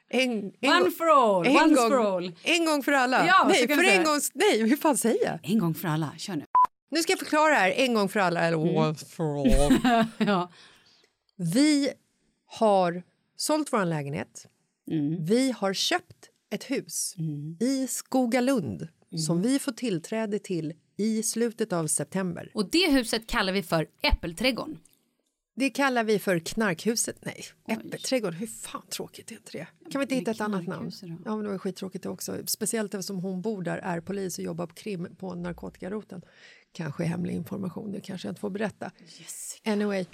En, 0.10 0.52
en 0.62 0.82
One 0.82 0.92
for 0.92 1.06
all, 1.38 1.48
en 1.48 1.56
once 1.56 1.76
gång, 1.76 1.90
for 1.90 2.16
all. 2.16 2.32
En 2.44 2.66
gång 2.66 2.84
för 2.84 2.92
alla. 2.92 3.28
Ja, 3.28 3.48
nej, 3.50 3.68
för 3.68 3.84
en 3.84 4.04
gång... 4.04 4.20
Nej, 4.34 4.70
hur 4.70 4.78
fan 4.78 4.98
säger 4.98 5.26
jag? 5.26 5.40
En 5.44 5.60
gång 5.60 5.74
för 5.74 5.88
alla. 5.88 6.14
Kör 6.18 6.36
nu. 6.36 6.46
Nu 6.92 7.02
ska 7.02 7.12
jag 7.12 7.20
förklara 7.20 7.54
här 7.54 7.72
en 7.72 7.94
gång 7.94 8.10
för 8.10 8.20
alla. 8.20 8.42
Eller 8.42 8.58
once 8.78 9.06
for 9.06 9.40
all. 9.42 10.06
Ja. 10.18 10.52
Vi 11.38 11.90
har 12.46 13.04
sålt 13.36 13.74
vår 13.74 13.86
lägenhet. 13.86 14.46
Mm. 14.92 15.26
Vi 15.26 15.52
har 15.52 15.74
köpt 15.74 16.30
ett 16.52 16.64
hus 16.64 17.16
i 17.60 17.88
Skogalund 17.88 18.88
Mm. 19.12 19.20
som 19.22 19.42
vi 19.42 19.60
får 19.60 19.72
tillträde 19.72 20.40
till 20.40 20.74
i 21.00 21.24
slutet 21.24 21.74
av 21.74 21.88
september. 21.88 22.52
Och 22.54 22.70
det 22.70 22.92
huset 22.92 23.28
kallar 23.28 23.54
vi 23.54 23.64
för 23.64 23.88
Äppelträdgården. 24.02 24.80
Det 25.56 25.70
kallar 25.70 26.04
vi 26.04 26.20
för 26.20 26.40
Knarkhuset. 26.40 27.18
Nej, 27.26 27.46
Äppelträdgård. 27.68 28.34
Hur 28.34 28.48
fan 28.48 28.88
tråkigt 28.90 29.32
är 29.32 29.36
inte 29.36 29.52
det? 29.52 29.68
Kan 29.92 30.00
vi 30.00 30.04
inte 30.04 30.16
hitta 30.16 30.32
ett 30.32 30.42
annat 30.42 30.68
namn? 30.68 30.92
Då? 31.02 31.08
Ja, 31.26 31.36
men 31.36 31.44
det 31.46 31.52
var 31.52 31.58
skittråkigt 31.58 32.06
också. 32.06 32.38
Speciellt 32.46 32.94
eftersom 32.94 33.20
hon 33.20 33.42
bor 33.42 33.62
där, 33.62 33.78
är 33.78 34.02
polis 34.02 34.38
och 34.38 34.44
jobbar 34.44 34.68
på 34.68 34.74
krim 34.74 35.16
på 35.20 35.36
narkotikaroten. 35.36 36.22
Kanske 36.72 37.04
hemlig 37.04 37.34
information, 37.34 37.92
det 37.92 38.02
kanske 38.02 38.28
jag 38.28 38.32
inte 38.32 38.42
får 38.42 38.50
berätta. 38.50 38.92
Anyway, 39.66 40.06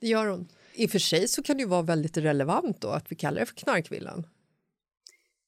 det 0.00 0.06
gör 0.06 0.26
hon. 0.26 0.48
I 0.74 0.86
och 0.86 0.90
för 0.90 0.98
sig 0.98 1.28
så 1.28 1.42
kan 1.42 1.56
det 1.56 1.62
ju 1.62 1.68
vara 1.68 1.82
väldigt 1.82 2.16
relevant 2.16 2.80
då 2.80 2.88
att 2.88 3.12
vi 3.12 3.16
kallar 3.16 3.40
det 3.40 3.46
för 3.46 3.54
Knarkvillan. 3.54 4.26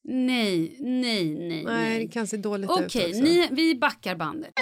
Nej, 0.05 0.77
nej, 0.81 1.35
nej. 1.35 1.65
Nej, 1.65 2.07
det 2.07 2.13
kan 2.13 2.27
se 2.27 2.37
dåligt 2.37 2.71
ut 2.71 2.85
Okej, 2.85 3.49
vi 3.51 3.75
backar 3.75 4.17
bandet. 4.17 4.53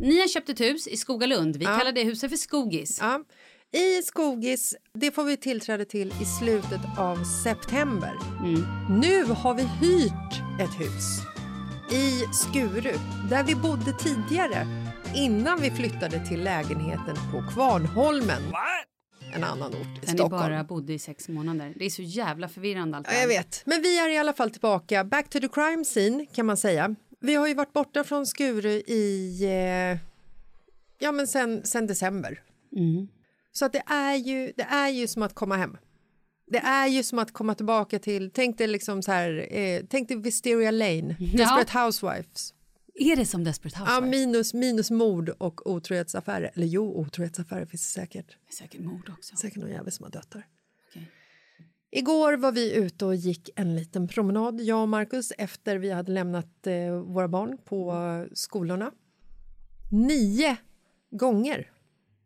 Ni 0.00 0.20
har 0.20 0.28
köpt 0.28 0.48
ett 0.48 0.60
hus 0.60 0.86
i 0.86 0.96
Skogalund. 0.96 1.56
Vi 1.56 1.64
kallar 1.64 1.92
det 1.92 2.04
huset 2.04 2.30
för 2.30 2.36
Skogis. 2.36 2.98
Ja. 3.00 3.24
I 3.72 4.02
Skogis, 4.02 4.74
det 4.94 5.10
får 5.10 5.24
vi 5.24 5.36
tillträde 5.36 5.84
till 5.84 6.08
i 6.08 6.24
slutet 6.40 6.80
av 6.98 7.24
september. 7.44 8.12
Nu 9.00 9.24
har 9.24 9.54
vi 9.54 9.62
hyrt 9.62 10.60
ett 10.60 10.80
hus 10.80 11.20
i 11.92 12.34
Skuru 12.34 12.94
där 13.30 13.44
vi 13.44 13.54
bodde 13.54 13.92
tidigare 13.92 14.66
innan 15.14 15.60
vi 15.60 15.70
flyttade 15.70 16.26
till 16.26 16.44
lägenheten 16.44 17.16
på 17.32 17.52
Kvarnholmen. 17.54 18.42
En 19.36 19.44
annan 19.44 19.74
ort 19.74 19.86
i 19.86 20.00
ni 20.00 20.06
Stockholm. 20.06 20.30
bara 20.30 20.64
bodde 20.64 20.92
i 20.92 20.98
sex 20.98 21.28
månader. 21.28 21.72
Det 21.76 21.84
är 21.84 21.90
så 21.90 22.02
jävla 22.02 22.48
förvirrande 22.48 22.96
allt 22.96 23.06
Ja, 23.10 23.20
jag 23.20 23.28
vet. 23.28 23.62
Men 23.66 23.82
vi 23.82 23.98
är 23.98 24.08
i 24.08 24.18
alla 24.18 24.32
fall 24.32 24.50
tillbaka. 24.50 25.04
Back 25.04 25.30
to 25.30 25.40
the 25.40 25.48
crime 25.48 25.84
scene 25.84 26.26
kan 26.26 26.46
man 26.46 26.56
säga. 26.56 26.94
Vi 27.20 27.34
har 27.34 27.46
ju 27.46 27.54
varit 27.54 27.72
borta 27.72 28.04
från 28.04 28.26
Skuru 28.26 28.70
i... 28.72 29.38
Eh, 29.44 29.98
ja, 30.98 31.12
men 31.12 31.26
sen, 31.26 31.62
sen 31.64 31.86
december. 31.86 32.42
Så 33.52 33.64
att 33.64 33.72
det 33.72 33.82
är, 33.86 34.14
ju, 34.14 34.52
det 34.56 34.62
är 34.62 34.88
ju 34.88 35.06
som 35.06 35.22
att 35.22 35.34
komma 35.34 35.56
hem. 35.56 35.76
Det 36.50 36.58
är 36.58 36.86
ju 36.86 37.02
som 37.02 37.18
att 37.18 37.32
komma 37.32 37.54
tillbaka 37.54 37.98
till... 37.98 38.30
Tänk 38.34 38.58
dig 38.58 38.66
liksom 38.66 39.02
så 39.02 39.12
här... 39.12 39.48
Eh, 39.50 39.80
tänk 39.90 40.08
dig 40.08 40.16
Wisteria 40.16 40.70
Lane, 40.70 41.16
Desperate 41.18 41.78
Housewives. 41.78 42.52
Är 42.98 43.16
det 43.16 43.26
som 43.26 43.44
Desperate 43.44 43.76
Ja, 43.78 43.84
Housewives? 43.84 44.10
minus, 44.26 44.54
minus 44.54 44.90
mord 44.90 45.28
och 45.28 45.70
otrohetsaffärer. 45.70 46.50
Eller 46.54 46.66
jo, 46.66 47.00
otrohetsaffärer 47.00 47.66
finns 47.66 47.82
det 47.94 48.00
säkert. 48.00 48.36
Säkert 48.58 48.80
mord 48.80 49.10
också. 49.18 49.36
Säkert 49.36 49.58
någon 49.58 49.70
jävel 49.70 49.92
som 49.92 50.04
har 50.04 50.10
dött 50.10 50.30
där. 50.30 50.46
Okej. 50.90 51.10
Igår 51.90 52.32
var 52.36 52.52
vi 52.52 52.72
ute 52.74 53.04
och 53.04 53.14
gick 53.16 53.50
en 53.56 53.76
liten 53.76 54.08
promenad, 54.08 54.60
jag 54.60 54.82
och 54.82 54.88
Marcus, 54.88 55.32
efter 55.38 55.76
vi 55.78 55.90
hade 55.90 56.12
lämnat 56.12 56.66
eh, 56.66 56.92
våra 56.92 57.28
barn 57.28 57.58
på 57.64 57.92
eh, 57.92 58.32
skolorna. 58.34 58.92
Nio 59.92 60.56
gånger 61.10 61.70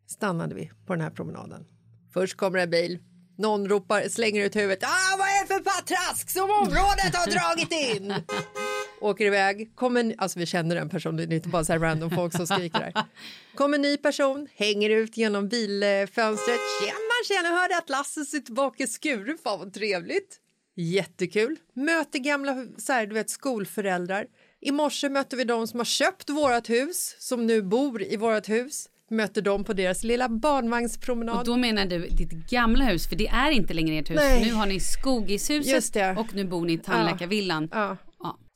stannade 0.06 0.54
vi 0.54 0.70
på 0.86 0.92
den 0.94 1.02
här 1.02 1.10
promenaden. 1.10 1.66
Först 2.12 2.36
kommer 2.36 2.58
en 2.58 2.70
bil. 2.70 2.98
Någon 3.38 3.68
ropar, 3.68 4.08
slänger 4.08 4.44
ut 4.44 4.56
huvudet. 4.56 4.84
Ah, 4.84 5.16
vad 5.18 5.26
är 5.28 5.40
det 5.42 5.54
för 5.54 5.60
patrask 5.60 6.30
som 6.30 6.42
området 6.50 7.14
har 7.16 7.30
dragit 7.30 7.72
in? 7.96 8.14
Åker 9.00 9.24
iväg. 9.24 9.70
Kommer, 9.76 10.00
en- 10.00 10.14
alltså 10.18 10.38
vi 10.38 10.46
känner 10.46 10.76
en 10.76 10.88
person, 10.88 11.16
det 11.16 11.22
är 11.22 11.32
inte 11.32 11.48
bara 11.48 11.64
så 11.64 11.72
här 11.72 11.80
random 11.80 12.10
folk 12.10 12.32
som 12.36 12.46
skriker 12.46 12.78
där. 12.78 12.92
Kommer 13.54 13.74
en 13.78 13.82
ny 13.82 13.96
person, 13.96 14.48
hänger 14.56 14.90
ut 14.90 15.16
genom 15.16 15.48
bilfönstret. 15.48 16.58
Tjena, 16.80 17.14
tjena, 17.42 17.56
hörde 17.60 17.76
att 17.78 17.90
Lasse 17.90 18.24
sitter 18.24 18.52
bak 18.52 18.80
i 18.80 18.86
Skuru. 18.86 19.36
Fan 19.44 19.58
vad 19.58 19.72
trevligt. 19.74 20.36
Jättekul. 20.76 21.56
Möter 21.74 22.18
gamla 22.18 22.66
så 22.78 22.92
här, 22.92 23.06
du 23.06 23.14
vet, 23.14 23.30
skolföräldrar. 23.30 24.26
I 24.60 24.70
morse 24.70 25.08
mötte 25.08 25.36
vi 25.36 25.44
de 25.44 25.66
som 25.66 25.80
har 25.80 25.84
köpt 25.84 26.30
vårt 26.30 26.70
hus, 26.70 27.16
som 27.18 27.46
nu 27.46 27.62
bor 27.62 28.02
i 28.02 28.16
vårt 28.16 28.48
hus. 28.48 28.88
Möter 29.10 29.42
dem 29.42 29.64
på 29.64 29.72
deras 29.72 30.04
lilla 30.04 30.28
barnvagnspromenad. 30.28 31.38
Och 31.38 31.44
då 31.44 31.56
menar 31.56 31.86
du 31.86 31.98
ditt 31.98 32.30
gamla 32.50 32.84
hus, 32.84 33.08
för 33.08 33.16
det 33.16 33.26
är 33.28 33.50
inte 33.50 33.74
längre 33.74 33.98
ert 33.98 34.10
hus. 34.10 34.16
Nej. 34.20 34.44
Nu 34.44 34.52
har 34.52 34.66
ni 34.66 34.80
det. 35.92 36.16
och 36.18 36.34
nu 36.34 36.44
bor 36.44 36.64
ni 36.64 36.72
i 36.72 36.78
tandläkarvillan. 36.78 37.68
Ja. 37.72 37.78
Ja. 37.78 37.96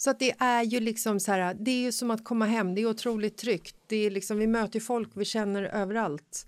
Så 0.04 0.10
att 0.10 0.18
det 0.18 0.34
är 0.38 0.62
ju 0.62 0.80
liksom 0.80 1.20
så 1.20 1.32
här, 1.32 1.54
det 1.54 1.70
är 1.70 1.82
ju 1.82 1.92
som 1.92 2.10
att 2.10 2.24
komma 2.24 2.44
hem, 2.46 2.74
det 2.74 2.82
är 2.82 2.86
otroligt 2.86 3.36
tryggt. 3.36 3.76
Det 3.86 3.96
är 3.96 4.10
liksom, 4.10 4.38
vi 4.38 4.46
möter 4.46 4.80
folk 4.80 5.10
vi 5.14 5.24
känner 5.24 5.62
överallt. 5.62 6.46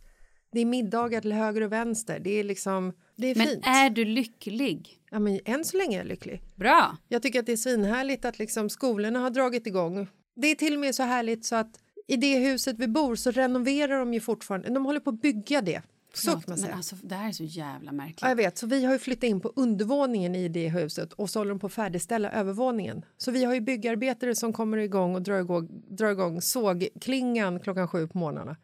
Det 0.52 0.60
är 0.60 0.64
middagar 0.64 1.20
till 1.20 1.32
höger 1.32 1.60
och 1.60 1.72
vänster, 1.72 2.18
det 2.18 2.30
är 2.30 2.44
liksom, 2.44 2.92
det 3.16 3.26
är 3.26 3.34
Men 3.34 3.46
fint. 3.46 3.66
är 3.66 3.90
du 3.90 4.04
lycklig? 4.04 5.00
Ja, 5.10 5.18
men 5.18 5.40
än 5.44 5.64
så 5.64 5.76
länge 5.76 5.96
är 5.96 5.98
jag 5.98 6.06
lycklig. 6.06 6.42
Bra. 6.54 6.96
Jag 7.08 7.22
tycker 7.22 7.40
att 7.40 7.46
det 7.46 7.52
är 7.52 7.56
svinhärligt 7.56 8.24
att 8.24 8.38
liksom 8.38 8.70
skolorna 8.70 9.18
har 9.18 9.30
dragit 9.30 9.66
igång. 9.66 10.08
Det 10.36 10.46
är 10.46 10.54
till 10.54 10.74
och 10.74 10.80
med 10.80 10.94
så 10.94 11.02
härligt 11.02 11.44
så 11.44 11.56
att 11.56 11.80
i 12.06 12.16
det 12.16 12.38
huset 12.38 12.76
vi 12.78 12.88
bor 12.88 13.16
så 13.16 13.30
renoverar 13.30 13.98
de 13.98 14.14
ju 14.14 14.20
fortfarande. 14.20 14.68
De 14.68 14.86
håller 14.86 15.00
på 15.00 15.10
att 15.10 15.22
bygga 15.22 15.60
det. 15.60 15.82
Så 16.16 16.42
Men 16.46 16.72
alltså, 16.72 16.96
det 17.02 17.14
här 17.14 17.28
är 17.28 17.32
så 17.32 17.44
jävla 17.44 17.92
märkligt. 17.92 18.22
Ja, 18.22 18.28
jag 18.28 18.36
vet, 18.36 18.58
så 18.58 18.66
vi 18.66 18.84
har 18.84 18.92
ju 18.92 18.98
flyttat 18.98 19.24
in 19.24 19.40
på 19.40 19.52
undervåningen 19.56 20.34
i 20.34 20.48
det 20.48 20.68
huset 20.68 21.12
och 21.12 21.30
så 21.30 21.40
håller 21.40 21.48
de 21.48 21.58
på 21.58 21.66
att 21.66 21.72
färdigställa 21.72 22.32
övervåningen. 22.32 23.04
Så 23.16 23.30
vi 23.30 23.44
har 23.44 23.54
ju 23.54 23.60
byggarbetare 23.60 24.34
som 24.34 24.52
kommer 24.52 24.76
igång 24.76 25.14
och 25.14 25.22
drar 25.22 25.40
igång, 25.40 25.68
drar 25.88 26.10
igång 26.10 26.42
sågklingan 26.42 27.60
klockan 27.60 27.88
sju 27.88 28.08
på 28.08 28.18
morgnarna. 28.18 28.56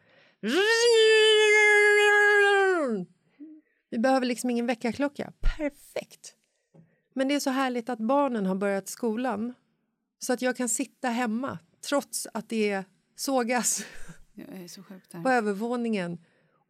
Vi 3.89 3.99
behöver 3.99 4.25
liksom 4.25 4.49
ingen 4.49 4.65
väckarklocka. 4.65 5.33
Perfekt! 5.57 6.35
Men 7.13 7.27
det 7.27 7.35
är 7.35 7.39
så 7.39 7.49
härligt 7.49 7.89
att 7.89 7.99
barnen 7.99 8.45
har 8.45 8.55
börjat 8.55 8.87
skolan 8.87 9.53
så 10.19 10.33
att 10.33 10.41
jag 10.41 10.57
kan 10.57 10.69
sitta 10.69 11.09
hemma 11.09 11.59
trots 11.89 12.27
att 12.33 12.49
det 12.49 12.83
sågas 13.15 13.85
på 15.23 15.29
övervåningen 15.29 16.17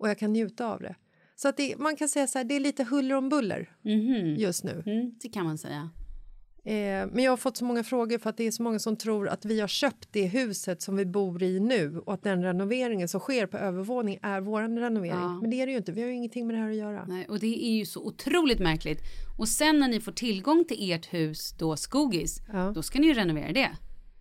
och 0.03 0.09
jag 0.09 0.17
kan 0.19 0.33
njuta 0.33 0.65
av 0.67 0.81
det. 0.81 0.95
Så 1.35 1.47
att 1.47 1.57
det, 1.57 1.77
man 1.77 1.95
kan 1.95 2.09
säga 2.09 2.27
så 2.27 2.37
här, 2.37 2.45
det 2.45 2.55
är 2.55 2.59
lite 2.59 2.83
huller 2.83 3.15
om 3.15 3.29
buller 3.29 3.69
Mhm. 3.81 4.35
just 4.35 4.63
nu. 4.63 4.83
Mm, 4.85 5.13
det 5.21 5.29
kan 5.29 5.45
man 5.45 5.57
säga. 5.57 5.89
Eh, 6.65 7.07
men 7.11 7.19
jag 7.19 7.31
har 7.31 7.37
fått 7.37 7.57
så 7.57 7.65
många 7.65 7.83
frågor 7.83 8.17
för 8.17 8.29
att 8.29 8.37
det 8.37 8.43
är 8.47 8.51
så 8.51 8.63
många 8.63 8.79
som 8.79 8.95
tror 8.95 9.27
att 9.29 9.45
vi 9.45 9.59
har 9.59 9.67
köpt 9.67 10.07
det 10.11 10.25
huset 10.27 10.81
som 10.81 10.95
vi 10.95 11.05
bor 11.05 11.43
i 11.43 11.59
nu 11.59 11.99
och 12.05 12.13
att 12.13 12.23
den 12.23 12.43
renoveringen 12.43 13.07
som 13.07 13.19
sker 13.19 13.45
på 13.47 13.57
övervåning 13.57 14.19
är 14.21 14.41
vår 14.41 14.61
renovering. 14.79 15.19
Ja. 15.21 15.39
Men 15.41 15.49
det 15.49 15.61
är 15.61 15.65
det 15.65 15.71
ju 15.71 15.77
inte, 15.77 15.91
vi 15.91 16.01
har 16.01 16.07
ju 16.07 16.13
ingenting 16.15 16.47
med 16.47 16.55
det 16.55 16.59
här 16.61 16.69
att 16.69 16.75
göra. 16.75 17.05
Nej, 17.07 17.25
och 17.29 17.39
det 17.39 17.65
är 17.65 17.71
ju 17.77 17.85
så 17.85 18.01
otroligt 18.05 18.59
märkligt. 18.59 18.99
Och 19.39 19.47
sen 19.49 19.79
när 19.79 19.87
ni 19.87 19.99
får 19.99 20.11
tillgång 20.11 20.65
till 20.67 20.91
ert 20.91 21.13
hus, 21.13 21.55
då 21.59 21.75
Skogis, 21.77 22.41
Ja. 22.53 22.71
då 22.75 22.81
ska 22.81 22.99
ni 22.99 23.07
ju 23.07 23.13
renovera 23.13 23.51
det. 23.53 23.69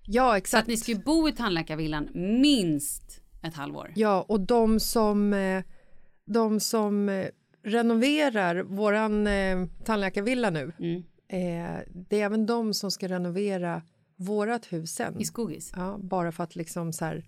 Ja, 0.07 0.31
Så 0.31 0.35
exakt. 0.37 0.63
att 0.63 0.69
ni 0.69 0.77
ska 0.77 0.93
ju 0.93 0.99
bo 0.99 1.29
i 1.29 1.33
tandläkarvillan 1.33 2.09
minst 2.41 3.21
ett 3.43 3.55
halvår. 3.55 3.93
Ja, 3.97 4.25
och 4.29 4.41
de 4.41 4.81
som, 4.81 5.33
eh, 5.33 5.63
de 6.33 6.61
som 6.61 7.09
eh, 7.09 7.29
renoverar 7.63 8.63
våran 8.63 9.27
eh, 9.27 9.67
tandläkarvilla 9.85 10.51
nu, 10.51 10.73
Mm. 10.79 11.03
eh, 11.29 11.81
det 11.95 12.21
är 12.21 12.25
även 12.25 12.47
de 12.47 12.75
som 12.75 12.91
ska 12.91 13.09
renovera 13.09 13.83
vårat 14.17 14.73
hus 14.73 14.91
sen. 14.95 15.21
I 15.21 15.25
Skogis. 15.25 15.73
Ja, 15.77 15.99
bara 16.03 16.33
för 16.33 16.45
att 16.45 16.57
liksom 16.57 16.93
så 16.93 17.05
här, 17.05 17.25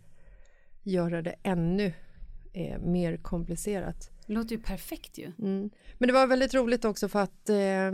göra 0.82 1.22
det 1.22 1.34
ännu 1.42 1.92
eh, 2.52 2.78
mer 2.78 3.16
komplicerat. 3.16 4.10
Det 4.26 4.32
låter 4.32 4.56
ju 4.56 4.62
perfekt 4.62 5.18
ju. 5.18 5.32
Mm. 5.38 5.70
Men 5.98 6.06
det 6.06 6.12
var 6.12 6.26
väldigt 6.26 6.54
roligt 6.54 6.84
också 6.84 7.08
för 7.08 7.18
att 7.22 7.48
eh, 7.50 7.92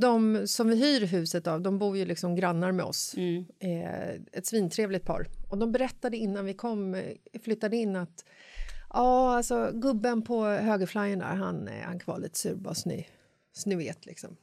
de 0.00 0.42
som 0.46 0.68
vi 0.68 0.76
hyr 0.76 1.06
huset 1.06 1.46
av, 1.46 1.60
de 1.60 1.78
bor 1.78 1.96
ju 1.96 2.04
liksom 2.04 2.34
grannar 2.34 2.72
med 2.72 2.84
oss. 2.84 3.14
Mm. 3.16 3.44
Eh, 3.58 4.10
ett 4.32 4.46
svintrevligt 4.46 5.06
par. 5.06 5.26
Och 5.50 5.58
de 5.58 5.72
berättade 5.72 6.16
innan 6.16 6.44
vi 6.44 6.54
kom, 6.54 6.94
eh, 6.94 7.04
flyttade 7.44 7.76
in 7.76 7.96
att 7.96 8.24
ja, 8.92 9.36
alltså 9.36 9.70
gubben 9.74 10.22
på 10.22 10.44
högerflyen 10.44 11.18
där, 11.18 11.26
han, 11.26 11.68
eh, 11.68 11.84
han 11.84 12.00
var 12.04 12.18
lite 12.18 12.38
sur 12.38 12.54
bara 12.54 12.74
så 12.74 12.88
ni, 12.88 13.08
så 13.52 13.68
ni 13.68 13.74
vet 13.74 14.06
liksom. 14.06 14.36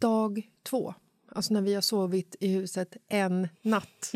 Dag 0.00 0.50
två, 0.62 0.94
alltså 1.28 1.54
när 1.54 1.62
vi 1.62 1.74
har 1.74 1.82
sovit 1.82 2.36
i 2.40 2.48
huset 2.48 2.96
en 3.08 3.48
natt 3.62 4.12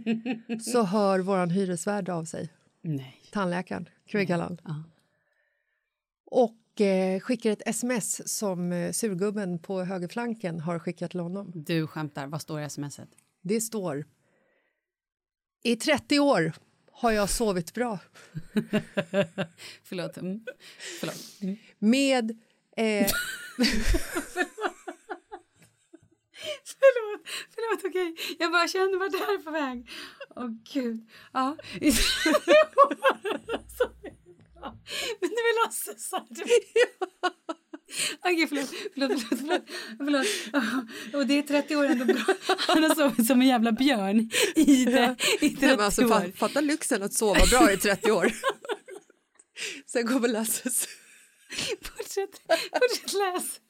så 0.72 0.82
hör 0.82 1.18
våran 1.18 1.50
hyresvärd 1.50 2.08
av 2.08 2.24
sig, 2.24 2.52
Nej. 2.82 3.22
tandläkaren, 3.32 3.88
kan 4.06 4.18
vi 4.18 4.26
kalla 4.26 4.42
han. 4.42 4.60
Ja. 4.64 4.82
Och 6.26 6.80
eh, 6.80 7.20
skickar 7.20 7.50
ett 7.50 7.62
sms 7.66 8.38
som 8.38 8.72
eh, 8.72 8.92
surgubben 8.92 9.58
på 9.58 9.82
högerflanken 9.82 10.60
har 10.60 10.78
skickat 10.78 11.10
till 11.10 11.20
honom. 11.20 11.52
Du 11.54 11.86
skämtar. 11.86 12.26
Vad 12.26 12.42
står 12.42 12.60
i 12.60 12.70
smset? 12.70 13.08
Det 13.42 13.60
står 13.60 14.04
I 15.62 15.76
30 15.76 16.20
år 16.20 16.52
har 16.96 17.12
jag 17.12 17.30
sovit 17.30 17.74
bra 17.74 17.98
Förlåt. 19.84 20.16
Mm. 20.16 20.44
Förlåt. 21.00 21.42
Mm. 21.42 21.56
med 21.78 22.30
eh, 22.76 23.06
Förlåt, 26.64 27.20
förlåt, 27.54 27.84
okej. 27.84 28.16
Jag 28.38 28.52
bara 28.52 28.68
känner 28.68 28.98
vart 28.98 29.12
det 29.12 29.18
här 29.18 29.34
är 29.34 29.38
på 29.38 29.50
väg. 29.50 29.90
Åh 30.36 30.48
gud. 30.72 31.10
Ja. 31.32 31.56
Men 35.20 35.30
du 35.30 35.36
vill 35.46 35.56
låtsas 35.64 36.08
så 36.08 36.16
här. 36.16 36.26
Okej, 38.24 38.46
förlåt, 38.48 38.70
förlåt, 38.94 39.22
förlåt, 39.28 39.62
förlåt, 39.98 40.26
förlåt. 40.52 41.14
Och 41.14 41.26
det 41.26 41.38
är 41.38 41.42
30 41.42 41.76
år 41.76 41.84
ändå 41.84 42.04
bra. 42.04 42.24
Han 42.58 42.82
har 42.82 42.94
sovit 42.94 43.26
som 43.26 43.40
en 43.40 43.48
jävla 43.48 43.72
björn 43.72 44.30
i 44.54 44.84
det 44.84 45.16
i 45.40 45.50
30 45.50 45.66
Nej, 45.66 45.76
men 45.76 45.80
alltså, 45.80 46.04
år. 46.04 46.08
fa- 46.08 46.36
fatta 46.36 46.60
lyxen 46.60 47.02
att 47.02 47.14
sova 47.14 47.46
bra 47.50 47.72
i 47.72 47.76
30 47.76 48.10
år. 48.12 48.32
Sen 49.86 50.06
kommer 50.06 50.28
Lasses. 50.28 50.88
Fortsätt, 51.82 52.40
fortsätt 52.72 53.12
läs. 53.12 53.60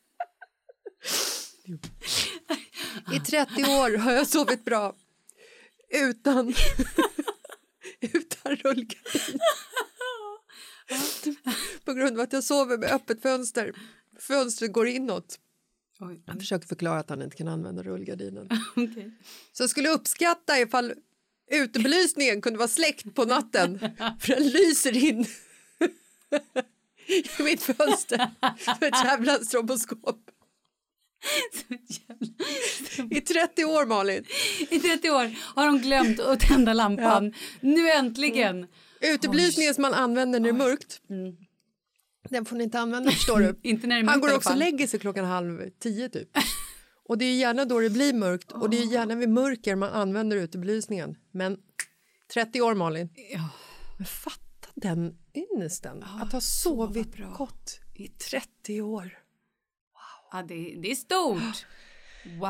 I 3.17 3.21
30 3.21 3.63
år 3.65 3.97
har 3.99 4.13
jag 4.13 4.27
sovit 4.27 4.65
bra 4.65 4.95
utan, 5.95 6.55
utan 8.01 8.57
rullgardin. 8.57 9.39
På 11.85 11.93
grund 11.93 12.19
av 12.19 12.21
att 12.25 12.33
jag 12.33 12.45
sover 12.45 12.79
med 12.79 12.93
öppet 12.93 13.23
fönster. 13.23 13.73
Fönstret 14.19 14.73
går 14.73 14.89
inåt. 14.89 15.39
Oj, 16.01 16.23
Han 16.27 16.39
försöker 16.41 16.69
förklara 16.69 16.99
att 16.99 17.11
han 17.11 17.23
inte 17.23 17.37
kan 17.37 17.49
använda 17.49 17.83
rullgardinen. 17.83 18.49
okej. 18.77 19.11
Så 19.53 19.63
jag 19.63 19.71
skulle 19.71 19.89
uppskatta 19.89 20.61
ifall 20.61 20.95
utebelysningen 21.51 22.41
kunde 22.41 22.59
vara 22.59 22.69
släckt 22.69 23.15
på 23.15 23.25
natten 23.25 23.79
för 24.21 24.29
den 24.35 24.49
lyser 24.49 24.97
in 24.97 25.27
i 27.39 27.43
mitt 27.43 27.63
fönster 27.63 28.31
som 28.59 28.75
ett 28.81 29.05
jävla 29.05 29.39
stroboskop. 29.39 30.31
I 33.11 33.21
30 33.21 33.65
år, 33.65 33.87
Malin. 33.87 34.25
I 34.71 34.81
30 34.81 35.11
år 35.11 35.35
har 35.55 35.67
de 35.67 35.79
glömt 35.79 36.21
att 36.21 36.41
tända 36.41 36.73
lampan. 36.73 37.35
Nu 37.61 37.91
äntligen. 37.91 38.67
Utebelysningen 39.01 39.75
som 39.75 39.83
man 39.83 39.95
använder 39.95 40.41
när 40.41 40.53
det 40.53 40.57
är 40.57 40.59
mörkt 40.59 41.01
den 42.31 42.45
får 42.45 42.57
ni 42.57 42.65
inte 42.65 42.81
använda, 42.81 43.11
förstår 43.11 43.41
du. 43.41 43.61
Inte 43.69 43.87
när 43.87 43.97
det 43.97 44.03
är 44.03 44.07
Han 44.07 44.21
går 44.21 44.37
också 44.37 44.51
och 44.51 44.57
lägger 44.57 44.87
sig 44.87 45.01
klockan 45.01 45.25
halv 45.25 45.71
tio, 45.79 46.09
typ. 46.09 46.29
Och 47.09 47.19
det 47.19 47.25
är 47.25 47.35
gärna 47.35 47.65
då 47.65 47.81
det 47.81 47.91
blir 47.91 48.13
mörkt 48.15 48.53
och 48.53 48.71
det 48.71 48.79
är 48.79 48.93
gärna 48.93 49.15
vid 49.15 49.29
mörker 49.29 49.77
man 49.77 49.91
använder 49.91 50.37
utebelysningen. 50.37 51.17
Men 51.31 51.59
30 52.35 52.61
år, 52.61 52.75
Malin. 52.75 53.09
Ja. 53.33 53.49
Men 53.99 54.07
fatta 54.07 54.69
den 54.75 55.19
ynnesten, 55.35 56.03
att 56.03 56.33
ha 56.33 56.41
sovit 56.41 57.17
gott 57.37 57.81
i 57.95 58.09
30 58.09 58.81
år. 58.83 59.19
Ja, 60.33 60.43
det, 60.43 60.55
det 60.83 60.91
är 60.91 60.95
stort. 60.95 61.67
Wow. 62.25 62.41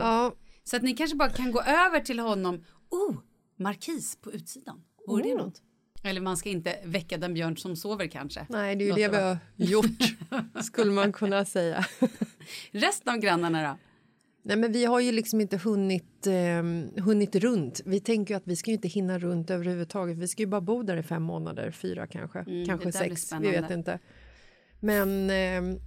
Ja, 0.00 0.34
Så 0.64 0.76
att 0.76 0.82
ni 0.82 0.94
kanske 0.94 1.16
bara 1.16 1.30
kan 1.30 1.52
gå 1.52 1.60
över 1.62 2.00
till 2.00 2.18
honom. 2.18 2.64
Oh, 2.90 3.16
markis 3.58 4.16
på 4.16 4.32
utsidan. 4.32 4.84
Vore 5.06 5.22
det 5.22 5.34
Oh. 5.34 5.38
något? 5.38 5.62
Eller 6.02 6.20
man 6.20 6.36
ska 6.36 6.48
inte 6.48 6.78
väcka 6.84 7.18
den 7.18 7.34
björn 7.34 7.56
som 7.56 7.76
sover 7.76 8.06
kanske. 8.06 8.46
nej, 8.48 8.76
det 8.76 8.84
är 8.84 8.86
ju 8.86 8.90
Låter 8.90 9.02
det 9.02 9.08
vi 9.08 9.22
har 9.22 9.38
gjort, 9.72 10.64
skulle 10.64 10.92
man 10.92 11.12
kunna 11.12 11.44
säga. 11.44 11.86
Resten 12.70 13.14
av 13.14 13.18
grannarna 13.20 13.68
då? 13.68 13.78
Nej, 14.44 14.56
men 14.56 14.72
vi 14.72 14.84
har 14.84 15.00
ju 15.00 15.12
liksom 15.12 15.40
inte 15.40 15.56
hunnit, 15.56 16.26
eh, 16.26 17.02
hunnit 17.02 17.36
runt. 17.36 17.80
Vi 17.84 18.00
tänker 18.00 18.36
att 18.36 18.42
vi 18.46 18.56
ska 18.56 18.70
inte 18.70 18.88
hinna 18.88 19.18
runt 19.18 19.50
överhuvudtaget. 19.50 20.18
Vi 20.18 20.28
ska 20.28 20.42
ju 20.42 20.46
bara 20.46 20.60
bo 20.60 20.82
där 20.82 20.96
i 20.96 21.02
fem 21.02 21.22
månader, 21.22 21.70
fyra 21.70 22.06
kanske, 22.06 22.38
Mm, 22.38 22.66
kanske 22.66 22.92
sex. 22.92 23.32
Vi 23.40 23.50
vet 23.50 23.70
inte. 23.70 23.98
Men 24.80 25.30
eh, 25.30 25.80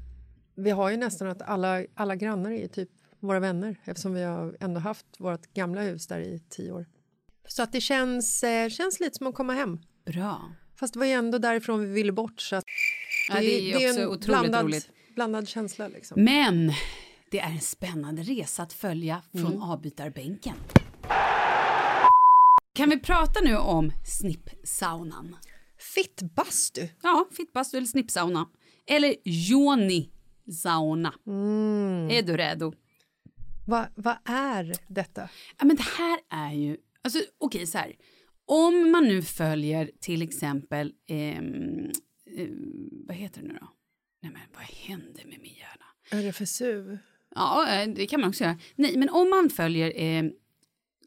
vi 0.56 0.72
har 0.72 0.90
ju 0.90 0.98
nästan 0.98 1.28
att 1.28 1.42
alla, 1.42 1.86
alla 1.96 2.16
grannar 2.16 2.52
är 2.52 2.58
ju 2.62 2.68
typ 2.68 2.90
våra 3.20 3.40
vänner 3.40 3.76
eftersom 3.84 4.14
vi 4.14 4.24
har 4.24 4.58
ändå 4.60 4.80
haft 4.80 5.06
vårt 5.18 5.54
gamla 5.54 5.82
hus 5.82 6.08
där 6.08 6.20
i 6.20 6.40
tio 6.50 6.72
år. 6.72 6.86
Så 7.48 7.64
att 7.64 7.72
det 7.72 7.82
känns, 7.82 8.44
eh, 8.44 8.70
känns 8.70 9.00
lite 9.00 9.18
som 9.18 9.28
att 9.28 9.36
komma 9.36 9.54
hem. 9.54 9.80
Bra. 10.06 10.52
Fast 10.80 10.94
det 10.94 11.00
var 11.00 11.06
ju 11.06 11.12
ändå 11.12 11.38
därifrån 11.38 11.80
vi 11.80 11.86
ville 11.88 12.12
bort 12.12 12.42
så 12.42 12.56
att 12.56 12.64
Ja, 13.30 13.36
det 13.40 13.56
är 13.56 13.62
ju 13.82 13.90
också 13.90 14.02
en 14.02 14.08
otroligt 14.08 14.26
blandad, 14.26 14.66
roligt. 14.66 14.90
blandad 15.16 15.48
känsla 15.48 15.88
liksom. 15.88 16.24
Men 16.24 16.72
det 17.32 17.40
är 17.40 17.50
en 17.50 17.62
spännande 17.62 18.22
resa 18.24 18.64
att 18.64 18.74
följa 18.74 19.22
från 19.32 19.46
Mm. 19.46 19.62
avbytarbänken. 19.62 20.56
Kan 22.74 22.90
vi 22.90 23.00
prata 23.00 23.40
nu 23.42 23.58
om 23.58 23.92
snippsaunan? 24.20 25.36
Fittbastu. 25.96 26.88
Ja, 27.04 27.26
fittbastu 27.32 27.78
eller 27.78 27.88
snippsauna. 27.88 28.46
Eller 28.88 29.16
Joni-sauna. 29.24 31.14
Mm. 31.28 32.10
Är 32.12 32.22
du 32.22 32.38
redo? 32.38 32.74
Vad 33.68 33.86
vad 33.96 34.16
är 34.26 34.74
detta? 34.88 35.30
Ja, 35.60 35.66
men 35.66 35.76
det 35.76 35.84
här 35.98 36.20
är 36.30 36.54
ju... 36.54 36.78
Alltså, 37.04 37.20
okej, 37.38 37.68
så 37.68 37.78
här. 37.78 37.94
Om 38.48 38.92
man 38.92 39.04
nu 39.08 39.22
följer 39.22 39.92
till 40.00 40.22
exempel... 40.22 40.94
ehm, 41.08 41.92
eh, 42.38 42.48
vad 43.08 43.18
heter 43.18 43.42
det 43.42 43.48
nu 43.48 43.58
då? 43.62 43.68
Nej, 44.22 44.32
men 44.32 44.42
vad 44.54 44.64
händer 44.64 45.26
med 45.26 45.40
min 45.42 45.54
hjärna? 45.54 46.30
RFSU? 46.30 46.98
Ja, 47.36 47.68
eh, 47.74 47.90
det 47.90 48.06
kan 48.08 48.22
man 48.22 48.30
också 48.30 48.44
göra. 48.44 48.58
Nej, 48.76 48.98
men 48.98 49.10
om 49.10 49.30
man 49.30 49.50
följer 49.50 50.02
eh, 50.02 50.24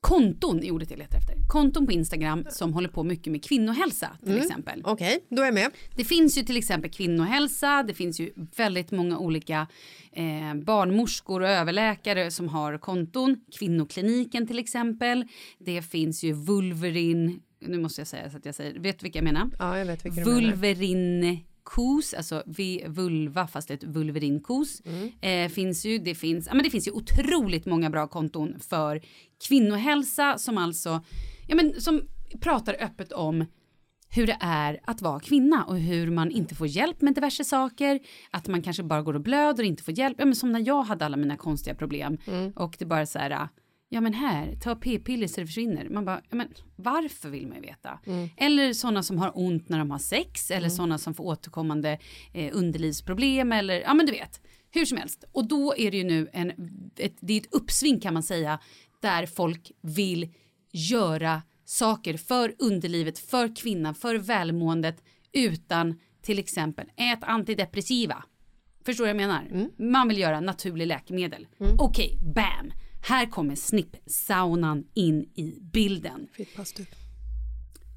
konton 0.01 0.62
är 0.62 0.70
ordet 0.70 0.90
jag 0.90 0.99
letar 0.99 1.18
efter. 1.18 1.34
Konton 1.49 1.86
på 1.86 1.92
Instagram 1.92 2.44
som 2.51 2.72
håller 2.72 2.88
på 2.88 3.05
mycket 3.05 3.32
med 3.32 3.44
kvinnohälsa 3.44 4.09
till 4.20 4.28
Mm. 4.32 4.42
exempel. 4.42 4.82
Okej, 4.84 5.18
då 5.30 5.42
är 5.42 5.46
jag 5.46 5.55
med. 5.55 5.70
Det 5.96 6.05
finns 6.05 6.38
ju 6.38 6.42
till 6.42 6.57
exempel 6.57 6.90
kvinnohälsa, 6.90 7.82
det 7.82 7.94
finns 7.94 8.20
ju 8.20 8.32
väldigt 8.57 8.90
många 8.90 9.18
olika 9.18 9.66
eh, 10.12 10.55
barnmorskor 10.64 11.40
och 11.42 11.49
överläkare 11.49 12.30
som 12.30 12.49
har 12.49 12.78
konton. 12.78 13.36
Kvinnokliniken 13.59 14.46
till 14.46 14.59
exempel. 14.59 15.24
Det 15.59 15.82
finns 15.82 16.24
ju 16.24 16.32
Vulverin, 16.32 17.40
nu 17.61 17.78
måste 17.78 18.01
jag 18.01 18.09
säga 18.09 18.30
så 18.30 18.36
att 18.36 18.44
jag 18.46 18.55
säger, 18.55 18.78
vet 18.80 18.99
du 18.99 19.03
vilka 19.05 19.18
jag 19.18 19.24
menar? 19.24 19.51
Ja, 19.59 19.78
jag 19.78 19.86
vet 19.86 20.05
vilka 20.05 20.24
du 20.24 20.30
Vulverinkos, 21.76 22.14
alltså 22.14 22.42
vulva 22.86 23.46
fast 23.46 23.70
ett 23.70 23.84
vulverinkos. 23.84 24.82
Mm. 24.84 25.10
Eh, 25.20 25.52
finns 25.52 25.86
ju, 25.86 25.98
det, 25.98 26.14
finns, 26.14 26.46
ja, 26.46 26.54
men 26.54 26.64
det 26.64 26.70
finns 26.70 26.88
ju 26.88 26.92
otroligt 26.92 27.66
många 27.66 27.90
bra 27.90 28.06
konton 28.06 28.60
för 28.60 29.00
kvinnohälsa 29.48 30.38
som 30.38 30.58
alltså 30.58 31.04
ja, 31.48 31.56
men, 31.56 31.80
som 31.80 32.02
pratar 32.40 32.76
öppet 32.80 33.12
om 33.12 33.44
hur 34.10 34.26
det 34.26 34.36
är 34.40 34.80
att 34.84 35.02
vara 35.02 35.20
kvinna 35.20 35.64
och 35.64 35.78
hur 35.78 36.10
man 36.10 36.30
inte 36.30 36.54
får 36.54 36.66
hjälp 36.66 37.00
med 37.00 37.14
diverse 37.14 37.44
saker. 37.44 38.00
Att 38.30 38.48
man 38.48 38.62
kanske 38.62 38.82
bara 38.82 39.02
går 39.02 39.14
och 39.14 39.20
blöder 39.20 39.62
och 39.62 39.66
inte 39.66 39.82
får 39.82 39.98
hjälp. 39.98 40.16
Ja, 40.18 40.24
men 40.24 40.34
som 40.34 40.52
när 40.52 40.66
jag 40.66 40.82
hade 40.82 41.06
alla 41.06 41.16
mina 41.16 41.36
konstiga 41.36 41.74
problem 41.74 42.18
och 42.54 42.76
det 42.78 42.84
bara 42.84 43.06
så 43.06 43.18
här 43.18 43.48
Ja 43.91 44.01
men 44.01 44.14
här, 44.14 44.57
ta 44.61 44.74
p-piller 44.74 45.26
så 45.26 45.41
det 45.41 45.47
försvinner. 45.47 45.89
Man 45.89 46.05
bara, 46.05 46.20
ja, 46.30 46.36
men 46.36 46.49
varför 46.76 47.30
vill 47.30 47.47
man 47.47 47.57
ju 47.57 47.62
veta? 47.62 47.99
Eller 48.36 48.72
sådana 48.72 49.03
som 49.03 49.18
har 49.18 49.32
ont 49.34 49.68
när 49.68 49.78
de 49.78 49.91
har 49.91 49.99
sex 49.99 50.51
eller 50.51 50.68
sådana 50.68 50.99
som 50.99 51.14
får 51.14 51.24
återkommande 51.24 51.99
eh, 52.34 52.51
underlivsproblem 52.53 53.53
eller 53.53 53.80
ja 53.80 53.95
men 53.95 54.07
du 54.07 54.12
vet. 54.12 54.41
Hur 54.70 54.84
som 54.84 54.99
helst. 54.99 55.24
Och 55.32 55.49
då 55.49 55.74
är 55.76 55.91
det 55.91 55.97
ju 55.97 56.05
nu 56.05 56.28
en, 56.32 56.51
ett, 56.97 57.16
det 57.20 57.32
är 57.32 57.41
ett 57.41 57.55
uppsving 57.55 58.01
kan 58.01 58.14
man 58.14 58.22
säga 58.22 58.59
där 59.01 59.26
folk 59.26 59.72
vill 59.82 60.34
göra 60.72 61.43
saker 61.64 62.16
för 62.16 62.55
underlivet, 62.59 63.18
för 63.18 63.57
kvinnan, 63.57 63.95
för 63.95 64.14
välmåendet 64.14 65.03
utan 65.32 66.01
till 66.22 66.39
exempel 66.39 66.86
ät 66.97 67.24
antidepressiva. 67.24 68.24
Förstår 68.84 69.05
du 69.07 69.12
vad 69.12 69.22
jag 69.22 69.28
menar? 69.28 69.68
Man 69.78 70.09
vill 70.09 70.18
göra 70.18 70.41
naturlig 70.41 70.86
läkemedel. 70.86 71.47
Okej, 71.78 72.18
bam! 72.34 72.72
Här 73.09 73.26
kommer 73.26 73.54
snipp-saunan 73.54 74.84
in 74.94 75.22
i 75.34 75.59
bilden. 75.61 76.28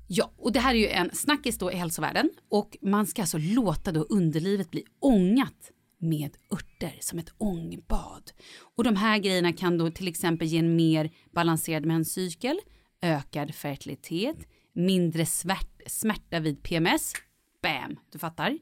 Ja, 0.08 0.32
och 0.38 0.52
det 0.52 0.60
här 0.60 0.76
är 0.76 0.80
ju 0.80 0.88
en 0.88 1.10
snackis 1.14 1.58
då 1.58 1.72
i 1.72 1.76
hälsovärlden 1.76 2.30
och 2.50 2.78
man 2.82 3.08
ska 3.08 3.22
alltså 3.22 3.38
låta 3.38 3.92
då 3.92 4.02
underlivet 4.02 4.72
bli 4.72 4.84
ångat 5.00 5.72
med 5.98 6.38
örter 6.54 6.98
som 7.00 7.20
ett 7.20 7.34
ångbad. 7.38 8.32
Och 8.78 8.84
de 8.84 8.96
här 8.96 9.18
grejerna 9.18 9.54
kan 9.54 9.78
då 9.78 9.92
till 9.92 10.08
exempel 10.08 10.48
ge 10.48 10.58
en 10.58 10.76
mer 10.76 11.12
balanserad 11.32 11.86
menscykel, 11.86 12.60
ökad 13.02 13.56
fertilitet, 13.56 14.38
mindre 14.74 15.26
svärt, 15.26 15.82
smärta 15.88 16.40
vid 16.40 16.64
PMS. 16.64 17.14
Bam, 17.62 18.00
du 18.12 18.20
fattar. 18.20 18.58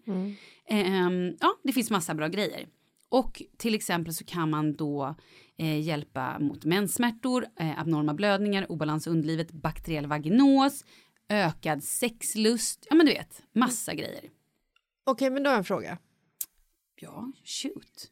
Ehm, 0.69 1.35
ja, 1.39 1.55
det 1.63 1.73
finns 1.73 1.89
massa 1.89 2.15
bra 2.15 2.27
grejer. 2.27 2.67
Och 3.09 3.41
till 3.57 3.75
exempel 3.75 4.13
så 4.13 4.25
kan 4.25 4.49
man 4.49 4.75
då 4.75 5.15
eh, 5.57 5.81
hjälpa 5.81 6.39
mot 6.39 6.65
menssmärtor, 6.65 7.45
eh, 7.59 7.79
abnorma 7.79 8.13
blödningar, 8.13 8.71
obalans 8.71 9.07
i 9.07 9.09
underlivet, 9.09 9.51
bakteriell 9.51 10.07
vaginos, 10.07 10.85
ökad 11.29 11.83
sexlust, 11.83 12.87
ja 12.89 12.95
men 12.95 13.05
du 13.05 13.11
vet, 13.11 13.43
massa 13.51 13.93
grejer. 13.93 14.29
Okej, 15.03 15.29
men 15.29 15.43
då 15.43 15.49
har 15.49 15.53
jag 15.53 15.57
en 15.57 15.63
fråga. 15.63 15.97
Ja, 16.95 17.31
shoot. 17.43 18.11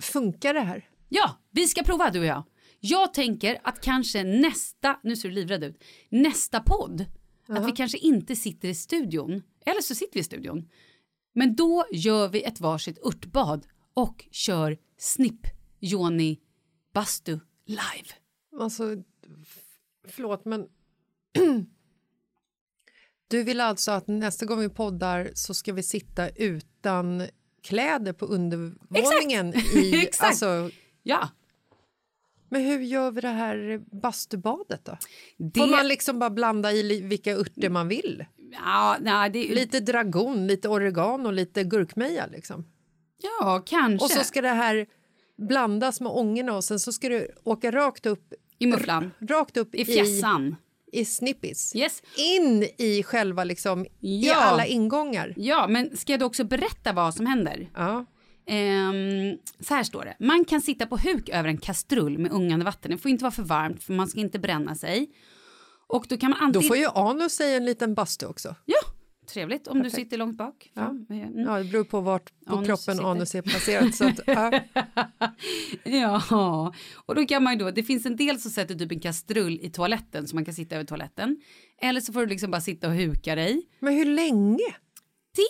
Funkar 0.00 0.54
det 0.54 0.60
här? 0.60 0.88
Ja, 1.08 1.38
vi 1.50 1.66
ska 1.66 1.82
prova 1.82 2.10
du 2.10 2.18
och 2.18 2.26
jag. 2.26 2.44
Jag 2.80 3.14
tänker 3.14 3.60
att 3.62 3.80
kanske 3.80 4.24
nästa, 4.24 5.00
nu 5.02 5.16
ser 5.16 5.28
du 5.28 5.34
livrädd 5.34 5.64
ut, 5.64 5.84
nästa 6.08 6.60
podd, 6.60 7.06
att 7.48 7.68
vi 7.68 7.72
kanske 7.72 7.98
inte 7.98 8.36
sitter 8.36 8.68
i 8.68 8.74
studion, 8.74 9.42
eller 9.66 9.80
så 9.80 9.94
sitter 9.94 10.14
vi 10.14 10.20
i 10.20 10.24
studion. 10.24 10.68
Men 11.34 11.56
då 11.56 11.86
gör 11.92 12.28
vi 12.28 12.42
ett 12.42 12.60
varsitt 12.60 13.06
örtbad 13.06 13.66
och 13.94 14.24
kör 14.30 14.78
snipp 14.98 15.46
Joni 15.80 16.40
Bastu 16.92 17.38
live. 17.66 18.08
Alltså, 18.60 19.02
förlåt, 20.08 20.44
men... 20.44 20.68
du 23.28 23.42
vill 23.42 23.60
alltså 23.60 23.90
att 23.90 24.06
nästa 24.06 24.46
gång 24.46 24.60
vi 24.60 24.68
poddar 24.68 25.30
så 25.34 25.54
ska 25.54 25.72
vi 25.72 25.82
sitta 25.82 26.28
utan 26.28 27.26
kläder 27.62 28.12
på 28.12 28.26
undervåningen? 28.26 29.54
I, 29.54 29.94
Exakt. 30.02 30.28
Alltså, 30.28 30.70
Ja, 31.06 31.28
men 32.54 32.62
hur 32.64 32.80
gör 32.80 33.10
vi 33.10 33.20
det 33.20 33.28
här 33.28 33.80
bastubadet 34.02 34.84
då? 34.84 34.96
det, 35.36 35.60
Får 35.60 35.66
man 35.66 35.88
liksom 35.88 36.18
bara 36.18 36.30
blanda 36.30 36.72
i 36.72 37.00
vilka 37.00 37.32
örter 37.36 37.68
man 37.68 37.88
vill? 37.88 38.24
ja, 38.64 38.96
nej, 39.00 39.30
det, 39.30 39.54
Lite 39.54 39.80
dragon, 39.80 40.46
lite 40.46 40.68
oregano, 40.68 41.30
lite 41.30 41.64
gurkmeja 41.64 42.26
liksom. 42.26 42.64
ja, 43.40 43.62
kanske. 43.66 44.04
Och 44.04 44.10
så 44.10 44.24
ska 44.24 44.40
det 44.42 44.48
här 44.48 44.86
blandas 45.48 46.00
med 46.00 46.12
ångorna 46.12 46.56
och 46.56 46.64
sen 46.64 46.80
så 46.80 46.92
ska 46.92 47.08
du 47.08 47.30
åka 47.44 47.70
rakt 47.72 48.06
upp 48.06 48.34
I 48.58 48.66
mufflan. 48.66 49.10
rakt 49.20 49.56
upp 49.56 49.74
I 49.74 49.84
fjässan. 49.84 50.56
i, 50.92 51.00
i 51.00 51.04
snippis. 51.04 51.72
Yes. 51.76 52.02
In 52.16 52.62
i 52.78 53.02
själva 53.02 53.44
liksom, 53.44 53.86
i 54.00 54.26
Ja. 54.26 54.34
alla 54.34 54.66
ingångar. 54.66 55.34
Ja, 55.36 55.66
men 55.68 55.96
ska 55.96 56.12
jag 56.12 56.20
då 56.20 56.26
också 56.26 56.44
berätta 56.44 56.92
vad 56.92 57.14
som 57.14 57.26
händer? 57.26 57.70
Ja. 57.74 58.04
Ehm, 58.46 59.38
så 59.60 59.74
här 59.74 59.82
står 59.82 60.04
det. 60.04 60.16
Man 60.20 60.44
kan 60.44 60.60
sitta 60.60 60.86
på 60.86 60.96
huk 60.96 61.28
över 61.28 61.48
en 61.48 61.58
kastrull 61.58 62.18
med 62.18 62.32
ungande 62.32 62.64
vatten. 62.64 62.90
Det 62.90 62.98
får 62.98 63.10
inte 63.10 63.24
vara 63.24 63.32
för 63.32 63.42
varmt 63.42 63.82
för 63.82 63.92
man 63.92 64.08
ska 64.08 64.20
inte 64.20 64.38
bränna 64.38 64.74
sig. 64.74 65.10
Och 65.86 66.06
då 66.08 66.16
kan 66.16 66.30
man 66.30 66.38
Då 66.38 66.44
antingen... 66.44 66.68
får 66.68 66.76
ju 66.76 66.86
anus 66.86 67.32
säga 67.32 67.56
en 67.56 67.64
liten 67.64 67.94
bastu 67.94 68.26
också. 68.26 68.54
Ja, 68.64 68.76
trevligt 69.32 69.68
om 69.68 69.82
du 69.82 69.90
sitter 69.90 70.18
långt 70.18 70.36
bak. 70.36 70.70
Fan, 70.74 71.06
mm. 71.10 71.38
Ja, 71.38 71.58
det 71.58 71.64
beror 71.64 71.84
på 71.84 72.00
vart 72.00 72.32
på 72.46 72.54
Anus 72.54 72.66
kroppen 72.66 72.96
sitter. 72.96 73.10
anus 73.10 73.34
är 73.34 73.42
placerat. 73.42 73.94
Så 73.94 74.06
att, 74.06 74.20
ja. 74.26 74.60
Ja, 75.84 76.72
och 77.06 77.14
då 77.14 77.26
kan 77.26 77.42
man 77.42 77.52
ju 77.52 77.58
då, 77.58 77.70
det 77.70 77.82
finns 77.82 78.06
en 78.06 78.16
del 78.16 78.40
som 78.40 78.50
sätter 78.50 78.74
typ 78.74 78.92
en 78.92 79.00
kastrull 79.00 79.60
i 79.62 79.70
toaletten 79.70 80.28
så 80.28 80.36
man 80.36 80.44
kan 80.44 80.54
sitta 80.54 80.74
över 80.74 80.84
toaletten. 80.84 81.36
Eller 81.82 82.00
så 82.00 82.12
får 82.12 82.20
du 82.20 82.26
liksom 82.26 82.50
bara 82.50 82.60
sitta 82.60 82.88
och 82.88 82.94
huka 82.94 83.34
dig. 83.34 83.62
Men 83.80 83.94
hur 83.94 84.04
länge? 84.04 84.74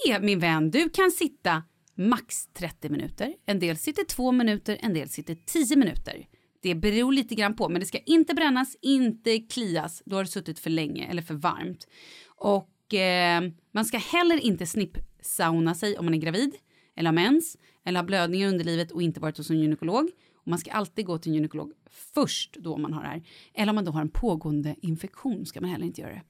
Det 0.07 0.21
min 0.21 0.39
vän, 0.39 0.71
du 0.71 0.89
kan 0.89 1.11
sitta 1.11 1.63
max 1.95 2.47
30 2.53 2.89
minuter. 2.89 3.35
En 3.47 3.59
del 3.59 3.77
sitter 3.77 4.05
två 4.05 4.33
minuter, 4.33 4.79
en 4.81 4.95
del 4.95 5.09
sitter 5.09 5.35
10 5.47 5.77
minuter. 5.77 6.27
Det 6.63 6.75
beror 6.75 7.13
lite 7.13 7.35
grann 7.35 7.57
på, 7.57 7.69
men 7.69 7.81
det 7.81 7.87
ska 7.87 7.99
inte 7.99 8.35
brännas, 8.35 8.77
inte 8.83 9.39
klias. 9.39 10.03
Då 10.07 10.17
har 10.17 10.25
det 10.25 10.31
suttit 10.31 10.59
för 10.59 10.71
länge 10.71 11.07
eller 11.07 11.23
för 11.23 11.35
varmt. 11.35 11.87
Och 12.27 12.95
eh, 12.95 13.43
man 13.73 13.85
ska 13.85 13.99
heller 13.99 14.45
inte 14.45 14.67
snippsauna 14.67 15.75
sig 15.75 15.99
om 15.99 16.05
man 16.05 16.15
är 16.15 16.19
gravid 16.19 16.55
eller 16.97 17.09
har 17.09 17.15
mens 17.15 17.57
eller 17.85 18.01
har 18.01 18.07
blödning 18.07 18.43
i 18.43 18.47
underlivet 18.47 18.91
och 18.91 19.03
inte 19.03 19.21
varit 19.21 19.39
hos 19.39 19.51
en 19.51 19.61
gynekolog. 19.61 20.11
Och 20.35 20.49
man 20.49 20.59
ska 20.59 20.73
alltid 20.73 21.07
gå 21.07 21.19
till 21.19 21.31
en 21.31 21.35
gynekolog 21.35 21.73
först 22.15 22.57
då 22.59 22.77
man 22.77 22.93
har 22.93 23.03
det 23.03 23.09
här. 23.09 23.23
Eller 23.55 23.71
om 23.71 23.75
man 23.75 23.85
då 23.85 23.93
har 23.93 24.01
en 24.01 24.09
pågående 24.09 24.77
infektion 24.83 25.47
ska 25.47 25.61
man 25.61 25.71
heller 25.71 25.87
inte 25.87 26.01
göra 26.01 26.13
det. 26.13 26.23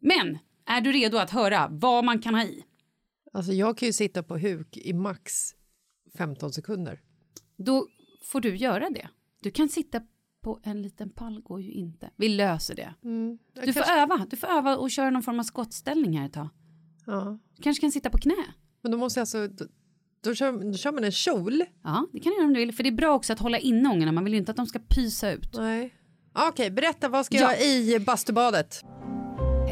Men 0.00 0.38
är 0.66 0.80
du 0.80 0.92
redo 0.92 1.16
att 1.16 1.30
höra 1.30 1.68
vad 1.70 2.04
man 2.04 2.18
kan 2.22 2.34
ha 2.34 2.42
i? 2.42 2.64
Alltså 3.32 3.52
jag 3.52 3.76
kan 3.78 3.86
ju 3.86 3.92
sitta 3.92 4.22
på 4.22 4.38
huk 4.38 4.76
i 4.76 4.92
max 4.92 5.32
15 6.18 6.52
sekunder. 6.52 7.00
Då 7.56 7.86
får 8.24 8.40
du 8.40 8.56
göra 8.56 8.90
det. 8.90 9.08
Du 9.42 9.50
kan 9.50 9.68
sitta 9.68 10.00
på 10.42 10.60
en 10.62 10.82
liten 10.82 11.10
pall, 11.10 11.40
går 11.42 11.60
ju 11.62 11.72
inte. 11.72 12.10
Vi 12.16 12.28
löser 12.28 12.74
det. 12.74 12.94
Jag 13.54 13.66
Du 13.66 13.72
får 13.72 13.80
kanske- 13.80 14.00
öva. 14.02 14.26
Du 14.30 14.36
får 14.36 14.46
öva 14.48 14.76
och 14.76 14.90
köra 14.90 15.10
någon 15.10 15.22
form 15.22 15.38
av 15.40 15.44
skottställning 15.44 16.18
här 16.18 16.26
ett 16.26 16.32
tag. 16.32 16.48
ja. 17.06 17.38
Du 17.56 17.62
kanske 17.62 17.80
kan 17.80 17.92
sitta 17.92 18.10
på 18.10 18.18
knä. 18.18 18.34
Men 18.82 18.92
då 18.92 18.98
måste 18.98 19.20
jag 19.20 19.22
alltså... 19.22 19.48
Då, 19.48 19.64
då, 20.22 20.34
kör, 20.34 20.70
då 20.72 20.78
kör 20.78 20.92
man 20.92 21.04
en 21.04 21.12
kjol. 21.12 21.64
Ja, 21.84 22.06
det 22.12 22.20
kan 22.20 22.30
du 22.32 22.36
göra 22.36 22.46
om 22.46 22.52
du 22.54 22.60
vill. 22.60 22.74
För 22.74 22.82
det 22.82 22.88
är 22.88 22.92
bra 22.92 23.14
också 23.14 23.32
att 23.32 23.38
hålla 23.38 23.58
inne 23.58 23.88
ångorna. 23.88 24.12
Man 24.12 24.24
vill 24.24 24.32
ju 24.32 24.38
inte 24.38 24.50
att 24.50 24.56
de 24.56 24.66
ska 24.66 24.78
pysa 24.78 25.30
ut. 25.32 25.56
Nej. 25.56 25.94
Okej, 26.48 26.70
berätta. 26.70 27.08
Vad 27.08 27.26
ska 27.26 27.36
Ja. 27.36 27.52
jag 27.54 27.66
i 27.66 27.98
bastubadet? 28.00 28.82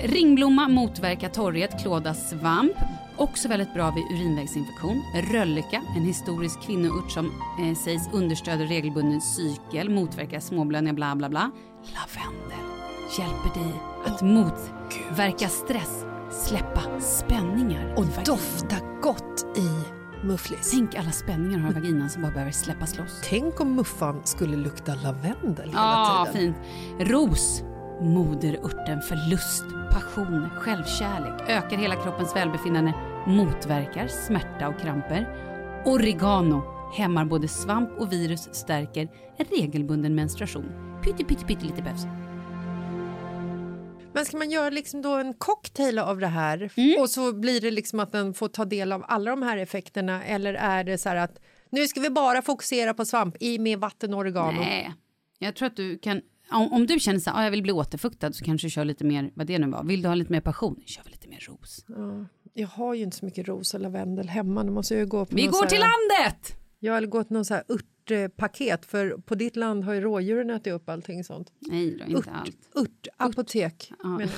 Ringblomma 0.05 0.69
motverkar 0.69 1.29
torrhet, 1.29 1.83
klåda, 1.83 2.15
svamp. 2.15 2.73
Också 3.19 3.49
väldigt 3.49 3.75
bra 3.75 3.91
vid 3.91 4.05
urinvägsinfektion. 4.19 5.03
Rölleka, 5.33 5.83
en 5.97 6.03
historisk 6.05 6.61
kvinnoört 6.63 7.11
som 7.11 7.27
eh, 7.27 7.75
sägs 7.77 8.09
understöder 8.13 8.67
regelbunden 8.67 9.21
cykel, 9.21 9.91
motverkar 9.91 10.41
småblödningar, 10.41 10.95
bla 10.95 11.17
bla 11.17 11.29
bla. 11.29 11.51
Lavendel 11.83 12.67
hjälper 13.19 13.61
dig 13.61 13.73
att 14.07 14.23
motverka 14.23 15.49
stress, 15.49 16.05
släppa 16.31 17.01
spänningar. 17.01 17.95
Och 17.97 18.05
dofta 18.25 18.77
gott 19.03 19.47
i 19.57 19.69
mufflis. 20.27 20.71
Tänk 20.71 20.95
alla 20.95 21.11
spänningar 21.11 21.59
har 21.59 21.71
i 21.71 21.75
vaginan 21.75 22.11
som 22.11 22.23
bara 22.23 22.33
behöver 22.33 22.53
släppas 22.53 22.99
loss. 22.99 23.21
Tänk 23.25 23.61
om 23.61 23.75
muffan 23.75 24.21
skulle 24.25 24.57
lukta 24.57 24.95
lavendel 24.95 25.69
hela 25.69 25.81
Ja, 25.81 26.27
tiden. 26.33 26.55
fint. 26.99 27.11
Ros, 27.11 27.63
moderurten 28.01 29.03
för 29.03 29.31
lust, 29.31 29.65
passion, 29.93 30.51
självkärlek, 30.51 31.49
ökar 31.49 31.77
hela 31.77 32.03
kroppens 32.03 32.37
välbefinnande, 32.37 32.95
motverkar 33.27 34.09
smärta 34.09 34.69
och 34.69 34.81
kramper. 34.81 35.37
Oregano 35.87 36.63
hämmar 36.97 37.25
både 37.25 37.49
svamp 37.49 37.91
och 37.99 38.13
virus, 38.13 38.49
stärker 38.55 39.09
en 39.37 39.47
regelbunden 39.51 40.15
menstruation, 40.15 40.73
pytte, 41.05 41.25
pytte, 41.25 41.45
pytte 41.45 41.65
lite 41.65 41.83
behövs. 41.83 42.05
Men 44.13 44.25
ska 44.25 44.37
man 44.37 44.51
göra 44.51 44.71
liksom 44.71 45.03
då 45.03 45.15
en 45.15 45.35
cocktail 45.35 45.99
av 45.99 46.19
det 46.19 46.27
här 46.27 46.71
Mm. 46.77 47.01
och 47.01 47.11
så 47.11 47.33
blir 47.33 47.61
det 47.61 47.71
liksom 47.71 48.01
att 48.01 48.13
den 48.13 48.35
får 48.35 48.49
ta 48.49 48.65
del 48.65 48.93
av 48.93 49.05
alla 49.09 49.31
de 49.31 49.43
här 49.43 49.57
effekterna 49.57 50.25
eller 50.25 50.55
är 50.55 50.85
det 50.85 50.99
så 50.99 51.09
här 51.09 51.17
att 51.17 51.39
nu 51.71 51.89
ska 51.89 52.01
vi 52.01 52.11
bara 52.11 52.43
fokusera 52.43 52.95
på 52.95 53.05
svamp 53.05 53.37
i 53.41 53.59
med 53.59 53.79
vatten 53.79 54.15
och 54.15 54.21
oregano? 54.21 54.61
Nej, 54.61 54.95
jag 55.39 55.57
tror 55.57 55.67
att 55.67 55.77
du 55.77 55.99
kan... 55.99 56.21
Om, 56.51 56.73
om 56.73 56.87
du 56.87 57.01
känner 57.01 57.21
så 57.21 57.31
här, 57.31 57.41
ah, 57.41 57.45
jag 57.45 57.51
vill 57.51 57.63
bli 57.63 57.73
återfuktad 57.73 58.33
så 58.33 58.45
kanske 58.45 58.67
du 58.67 58.71
kör 58.71 58.85
lite 58.85 59.05
mer, 59.05 59.31
vad 59.35 59.47
det 59.47 59.59
nu 59.59 59.67
var. 59.67 59.85
Vill 59.85 60.03
du 60.03 60.09
ha 60.09 60.15
lite 60.15 60.33
mer 60.33 60.41
passion? 60.41 60.83
Kör 60.87 61.03
väl 61.03 61.13
lite 61.13 61.29
mer 61.29 61.47
ros. 61.49 61.85
Jag 62.55 62.69
har 62.69 62.95
ju 62.95 63.03
inte 63.03 63.17
så 63.17 63.25
mycket 63.25 63.49
ros 63.49 63.75
och 63.75 63.81
lavendel 63.81 64.29
hemma. 64.29 64.63
Nu 64.63 64.71
måste 64.71 64.95
jag 64.95 65.01
ju 65.01 65.07
gå 65.07 65.25
på 65.25 65.37
Vi 65.37 65.47
går 65.47 65.53
så 65.53 65.63
här, 65.63 65.69
till 65.69 65.81
landet! 65.81 66.57
Jag 66.79 66.93
har 66.93 67.03
gått 67.03 67.31
någon 67.31 67.45
så 67.45 67.55
här 67.55 67.65
örtpaket 67.69 68.87
för 68.87 69.11
på 69.11 69.35
ditt 69.35 69.57
land 69.57 69.85
har 69.85 69.95
ju 69.95 70.01
rådjuren 70.01 70.51
ätit 70.51 70.73
upp 70.73 70.89
allting 70.89 71.25
sånt. 71.25 71.53
Nej 71.59 71.99
då, 72.07 72.17
inte 72.17 72.31
allt. 72.31 72.57
Örtapotek. 73.21 73.93
Ja. 74.03 74.09
menar 74.09 74.33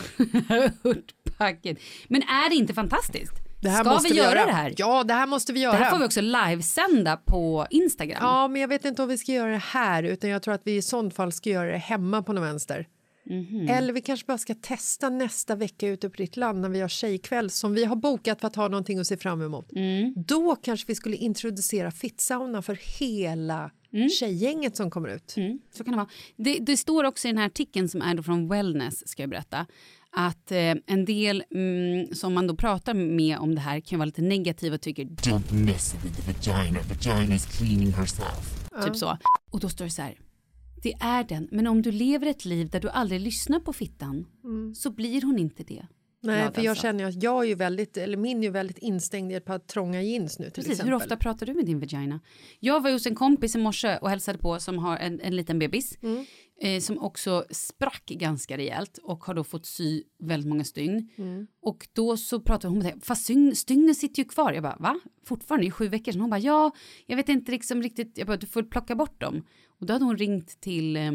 jag. 0.49 0.71
Örtpacket. 0.91 1.79
Men 2.09 2.23
är 2.23 2.51
det 2.51 2.57
inte 2.57 2.75
fantastiskt? 2.75 3.50
Det 3.63 3.69
här 3.69 3.85
Ska 3.85 3.93
måste 3.93 4.13
vi 4.13 4.19
göra 4.19 4.47
det 4.47 4.53
här? 4.53 4.75
Ja, 4.77 5.05
det 5.05 5.15
här 5.15 5.27
måste 5.27 5.53
vi 5.53 5.61
göra. 5.61 5.79
Det 5.79 5.85
här 5.85 5.91
får 5.91 5.99
vi 5.99 6.05
också 6.05 6.21
livesända 6.21 7.17
på 7.17 7.67
Instagram. 7.71 8.19
Ja, 8.21 8.49
men 8.49 8.61
jag 8.61 8.69
vet 8.69 8.85
inte 8.85 9.03
om 9.03 9.09
vi 9.09 9.19
ska 9.19 9.33
göra 9.33 9.51
det 9.51 9.63
här 9.65 10.03
utan 10.03 10.31
jag 10.31 10.43
tror 10.43 10.55
att 10.55 10.63
vi 10.65 10.77
i 10.77 10.83
sånt 10.83 11.15
fall 11.15 11.33
ska 11.33 11.51
göra 11.51 11.71
det 11.73 11.79
hemma 11.79 12.23
på 12.23 12.33
någon 12.33 12.45
vänster. 12.45 12.87
Mhm. 13.27 13.69
Eller 13.69 13.93
vi 13.93 14.01
kanske 14.01 14.27
bara 14.27 14.39
ska 14.39 14.55
testa 14.55 15.11
nästa 15.11 15.55
vecka 15.55 15.89
ute 15.89 16.11
på 16.11 16.17
ditt 16.17 16.37
land 16.37 16.61
när 16.61 16.69
vi 16.69 16.81
har 16.81 16.89
tjejkväll 16.89 17.51
som 17.51 17.75
vi 17.75 17.85
har 17.85 17.97
bokat 17.97 18.41
för 18.41 18.49
att 18.49 18.57
ha 18.57 18.69
någonting 18.69 18.99
att 18.99 19.07
se 19.07 19.17
fram 19.17 19.43
emot. 19.43 19.73
Mm. 19.73 20.15
Då 20.17 20.57
kanske 20.57 20.87
vi 20.87 20.95
skulle 20.95 21.17
introducera 21.17 21.91
fittsauna 21.91 22.63
för 22.63 22.79
hela 22.99 23.71
tjejgänget 24.21 24.77
som 24.77 24.91
kommer 24.91 25.09
ut. 25.09 25.35
Mm, 25.37 25.59
så 25.71 25.85
kan 25.85 25.93
det 25.93 25.97
vara. 25.97 26.09
Det, 26.37 26.59
det 26.61 26.77
står 26.77 27.05
också 27.05 27.29
i 27.29 27.31
den 27.31 27.39
här 27.39 27.47
artikeln 27.47 27.89
som 27.89 28.03
är 28.03 28.15
då 28.15 28.23
från 28.23 28.49
Wellness, 28.49 29.09
ska 29.09 29.23
jag 29.23 29.31
berätta, 29.31 29.67
att 30.13 30.53
eh, 30.53 30.75
en 30.87 31.05
del 31.05 31.45
mm, 31.55 32.15
som 32.15 32.35
man 32.35 32.47
då 32.47 32.57
pratar 32.57 32.95
med 32.95 33.39
om 33.39 33.55
det 33.55 33.61
här 33.61 33.81
kan 33.81 33.99
vara 33.99 34.07
lite 34.07 34.23
negativa 34.23 34.75
och 34.75 34.81
tycker 34.81 35.05
Don't 35.05 35.53
mess 35.53 35.95
with 36.05 36.17
the 36.27 36.33
vagina. 36.33 36.79
Vagina 36.89 37.35
is 37.35 37.59
cleaning 37.59 37.93
herself. 37.93 38.69
typ 38.85 38.97
så. 38.97 39.19
Och 39.51 39.61
då 39.61 39.69
står 39.69 39.85
det 39.85 39.91
så 39.91 40.03
här, 40.03 40.19
det 40.83 40.93
är 40.93 41.25
den, 41.25 41.49
men 41.51 41.67
om 41.67 41.83
du 41.83 41.93
lever 41.93 42.27
ett 42.27 42.45
liv 42.45 42.71
där 42.71 42.81
du 42.81 42.89
aldrig 42.91 43.21
lyssnar 43.21 43.61
på 43.61 43.73
fittan 43.73 44.27
så 44.77 44.91
blir 44.91 45.23
hon 45.23 45.39
inte 45.39 45.63
det. 45.63 45.87
Nej, 46.23 46.53
för 46.55 46.63
jag 46.63 46.71
alltså. 46.71 46.83
känner 46.83 47.05
ju 47.05 47.09
att 47.09 47.23
jag 47.23 47.45
är 47.45 47.49
ju 47.49 47.55
väldigt, 47.55 47.97
eller 47.97 48.17
min 48.17 48.39
är 48.39 48.43
ju 48.43 48.51
väldigt 48.51 48.79
instängd 48.79 49.33
i 49.33 49.35
ett 49.35 49.45
par 49.45 49.59
trånga 49.59 50.03
jeans 50.03 50.39
nu 50.39 50.45
till 50.45 50.53
Precis, 50.53 50.71
exempel. 50.73 50.89
hur 50.89 50.97
ofta 50.97 51.17
pratar 51.17 51.47
du 51.47 51.55
med 51.55 51.67
din 51.67 51.81
vagina? 51.81 52.21
Jag 52.61 52.83
var 52.83 52.93
hos 52.93 53.07
en 53.07 53.15
kompis 53.15 53.55
i 53.55 53.59
morse 53.59 53.99
och 53.99 54.11
hälsade 54.11 54.39
på 54.39 54.59
som 54.61 54.79
har 54.79 54.97
en, 54.97 55.21
en 55.21 55.37
liten 55.37 55.59
bebis 55.59 55.99
Mm. 56.03 56.25
Eh, 56.61 56.81
som 56.81 56.99
också 56.99 57.45
sprack 57.51 58.07
ganska 58.07 58.57
rejält 58.57 58.99
och 59.03 59.25
har 59.25 59.35
då 59.35 59.45
fått 59.45 59.67
sy 59.67 60.03
väldigt 60.19 60.49
många 60.49 60.65
stygn. 60.65 61.11
Mm. 61.17 61.47
Och 61.63 61.89
då 61.93 62.17
så 62.17 62.41
pratade 62.41 62.69
hon 62.69 62.79
med 62.79 62.95
det, 62.95 63.01
fast 63.05 63.25
stygn, 63.25 63.57
stygnen 63.57 63.95
sitter 63.95 64.23
ju 64.23 64.29
kvar. 64.29 64.53
Jag 64.53 64.63
bara, 64.63 64.77
va? 64.79 65.01
Fortfarande 65.27 65.67
i 65.67 65.71
sju 65.71 65.89
veckor 65.89 66.13
sedan? 66.13 66.21
Hon 66.21 66.31
bara, 66.31 66.41
ja, 66.41 66.73
jag 67.07 67.17
vet 67.17 67.29
inte 67.29 67.53
liksom 67.53 67.83
riktigt, 67.83 68.19
jag 68.19 68.27
bara, 68.27 68.37
du 68.37 68.47
får 68.47 68.63
plocka 68.63 68.95
bort 68.95 69.21
dem. 69.21 69.47
Och 69.67 69.87
då 69.87 69.93
hade 69.93 70.05
hon 70.05 70.17
ringt 70.17 70.61
till 70.61 70.97
eh, 70.97 71.13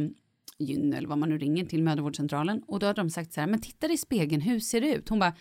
Gyn 0.60 0.94
eller 0.94 1.08
vad 1.08 1.18
man 1.18 1.30
nu 1.30 1.38
ringer 1.38 1.66
till 1.66 1.84
mödravårdscentralen 1.84 2.64
och 2.68 2.80
då 2.80 2.86
hade 2.86 3.02
de 3.02 3.10
sagt 3.10 3.34
så 3.34 3.40
här, 3.40 3.48
men 3.48 3.62
titta 3.62 3.88
i 3.88 3.98
spegeln, 3.98 4.42
hur 4.42 4.60
ser 4.60 4.82
det 4.82 4.96
ut? 4.96 5.10
Hon 5.10 5.20
bara, 5.20 5.34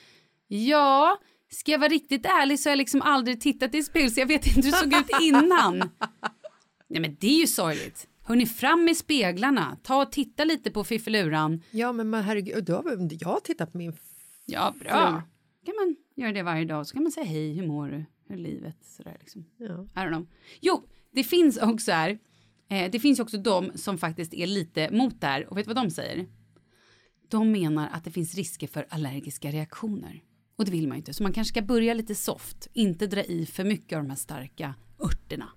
ja, 0.48 1.18
ska 1.50 1.72
jag 1.72 1.78
vara 1.78 1.88
riktigt 1.88 2.26
ärlig 2.26 2.60
så 2.60 2.68
har 2.68 2.72
jag 2.72 2.78
liksom 2.78 3.02
aldrig 3.02 3.40
tittat 3.40 3.74
i 3.74 3.82
spegeln 3.82 4.10
så 4.10 4.20
jag 4.20 4.26
vet 4.26 4.46
inte 4.46 4.60
hur 4.60 4.72
det 4.72 4.78
såg 4.78 4.94
ut 4.94 5.20
innan. 5.20 5.78
Nej 6.88 7.00
men 7.00 7.16
det 7.20 7.26
är 7.26 7.40
ju 7.40 7.46
sorgligt. 7.46 8.08
Hörni, 8.26 8.46
fram 8.46 8.84
med 8.84 8.96
speglarna, 8.96 9.78
ta 9.82 10.02
och 10.02 10.12
titta 10.12 10.44
lite 10.44 10.70
på 10.70 10.84
fiffiluran. 10.84 11.62
Ja, 11.70 11.92
men 11.92 12.10
man, 12.10 12.22
herregud, 12.22 12.64
då 12.64 12.74
har 12.74 13.08
jag 13.20 13.44
tittat 13.44 13.72
på 13.72 13.78
min... 13.78 13.96
Ja, 14.46 14.74
bra. 14.80 15.22
kan 15.66 15.74
man 15.76 15.96
göra 16.16 16.32
det 16.32 16.42
varje 16.42 16.64
dag 16.64 16.86
så 16.86 16.94
kan 16.94 17.02
man 17.02 17.12
säga 17.12 17.26
hej, 17.26 17.52
hur 17.52 17.66
mår 17.66 17.88
du, 17.88 18.04
hur 18.28 18.34
är 18.34 18.42
livet, 18.42 18.76
sådär 18.84 19.16
liksom. 19.20 19.44
Ja. 19.56 19.66
I 19.66 19.98
don't 19.98 20.08
know. 20.08 20.26
Jo, 20.60 20.88
det 21.12 21.24
finns 21.24 21.58
också 21.58 21.92
här, 21.92 22.18
eh, 22.70 22.90
det 22.90 23.00
finns 23.00 23.20
också 23.20 23.38
de 23.38 23.70
som 23.74 23.98
faktiskt 23.98 24.34
är 24.34 24.46
lite 24.46 24.90
mot 24.90 25.20
det 25.20 25.26
här 25.26 25.46
och 25.50 25.58
vet 25.58 25.66
vad 25.66 25.76
de 25.76 25.90
säger? 25.90 26.26
De 27.28 27.52
menar 27.52 27.88
att 27.92 28.04
det 28.04 28.10
finns 28.10 28.34
risker 28.34 28.66
för 28.66 28.86
allergiska 28.90 29.50
reaktioner. 29.50 30.22
Och 30.56 30.64
det 30.64 30.70
vill 30.70 30.88
man 30.88 30.96
ju 30.96 30.98
inte, 30.98 31.14
så 31.14 31.22
man 31.22 31.32
kanske 31.32 31.52
ska 31.52 31.62
börja 31.62 31.94
lite 31.94 32.14
soft, 32.14 32.68
inte 32.72 33.06
dra 33.06 33.22
i 33.22 33.46
för 33.46 33.64
mycket 33.64 33.96
av 33.96 34.02
de 34.02 34.10
här 34.10 34.16
starka 34.16 34.74
örterna. 34.98 35.48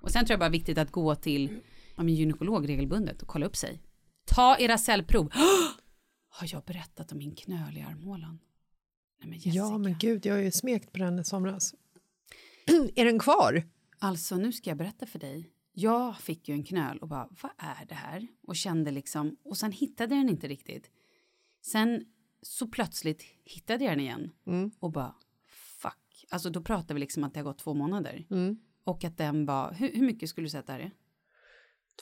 Och 0.00 0.10
sen 0.10 0.26
tror 0.26 0.32
jag 0.32 0.40
bara 0.40 0.48
viktigt 0.48 0.78
att 0.78 0.90
gå 0.90 1.14
till 1.14 1.60
ja, 1.96 2.02
min 2.02 2.14
gynekolog 2.14 2.68
regelbundet 2.68 3.22
och 3.22 3.28
kolla 3.28 3.46
upp 3.46 3.56
sig. 3.56 3.82
Ta 4.24 4.56
era 4.58 4.78
cellprov. 4.78 5.30
Har 6.28 6.48
jag 6.52 6.64
berättat 6.64 7.12
om 7.12 7.18
min 7.18 7.34
knöl 7.34 7.76
i 7.76 7.80
armhålan? 7.80 8.38
Nej, 9.20 9.28
men 9.28 9.38
Jessica. 9.38 9.56
Ja, 9.56 9.78
men 9.78 9.98
gud, 9.98 10.26
jag 10.26 10.34
har 10.34 10.40
ju 10.40 10.50
smekt 10.50 10.92
på 10.92 10.98
den 10.98 11.18
i 11.18 11.24
somras. 11.24 11.74
är 12.94 13.04
den 13.04 13.18
kvar? 13.18 13.62
Alltså 13.98 14.36
nu 14.36 14.52
ska 14.52 14.70
jag 14.70 14.76
berätta 14.76 15.06
för 15.06 15.18
dig. 15.18 15.50
Jag 15.72 16.18
fick 16.18 16.48
ju 16.48 16.54
en 16.54 16.64
knöl 16.64 16.98
och 16.98 17.08
bara, 17.08 17.28
vad 17.42 17.52
är 17.58 17.86
det 17.86 17.94
här? 17.94 18.26
Och 18.42 18.56
kände 18.56 18.90
liksom, 18.90 19.36
och 19.44 19.56
sen 19.56 19.72
hittade 19.72 20.14
jag 20.14 20.24
den 20.24 20.30
inte 20.30 20.48
riktigt. 20.48 20.90
Sen 21.62 22.04
så 22.42 22.66
plötsligt 22.66 23.24
hittade 23.44 23.84
jag 23.84 23.92
den 23.92 24.00
igen 24.00 24.30
och 24.80 24.92
bara, 24.92 25.14
fuck. 25.78 26.26
Alltså 26.30 26.50
då 26.50 26.62
pratar 26.62 26.94
vi 26.94 27.00
liksom 27.00 27.24
att 27.24 27.34
det 27.34 27.40
har 27.40 27.44
gått 27.44 27.58
två 27.58 27.74
månader. 27.74 28.26
Och 28.84 29.04
att 29.04 29.16
den 29.18 29.46
var, 29.46 29.72
hur, 29.72 29.92
hur 29.92 30.06
mycket 30.06 30.28
skulle 30.28 30.44
du 30.44 30.50
säga 30.50 30.60
att 30.60 30.66
det 30.66 30.72
här 30.72 30.80
är? 30.80 30.90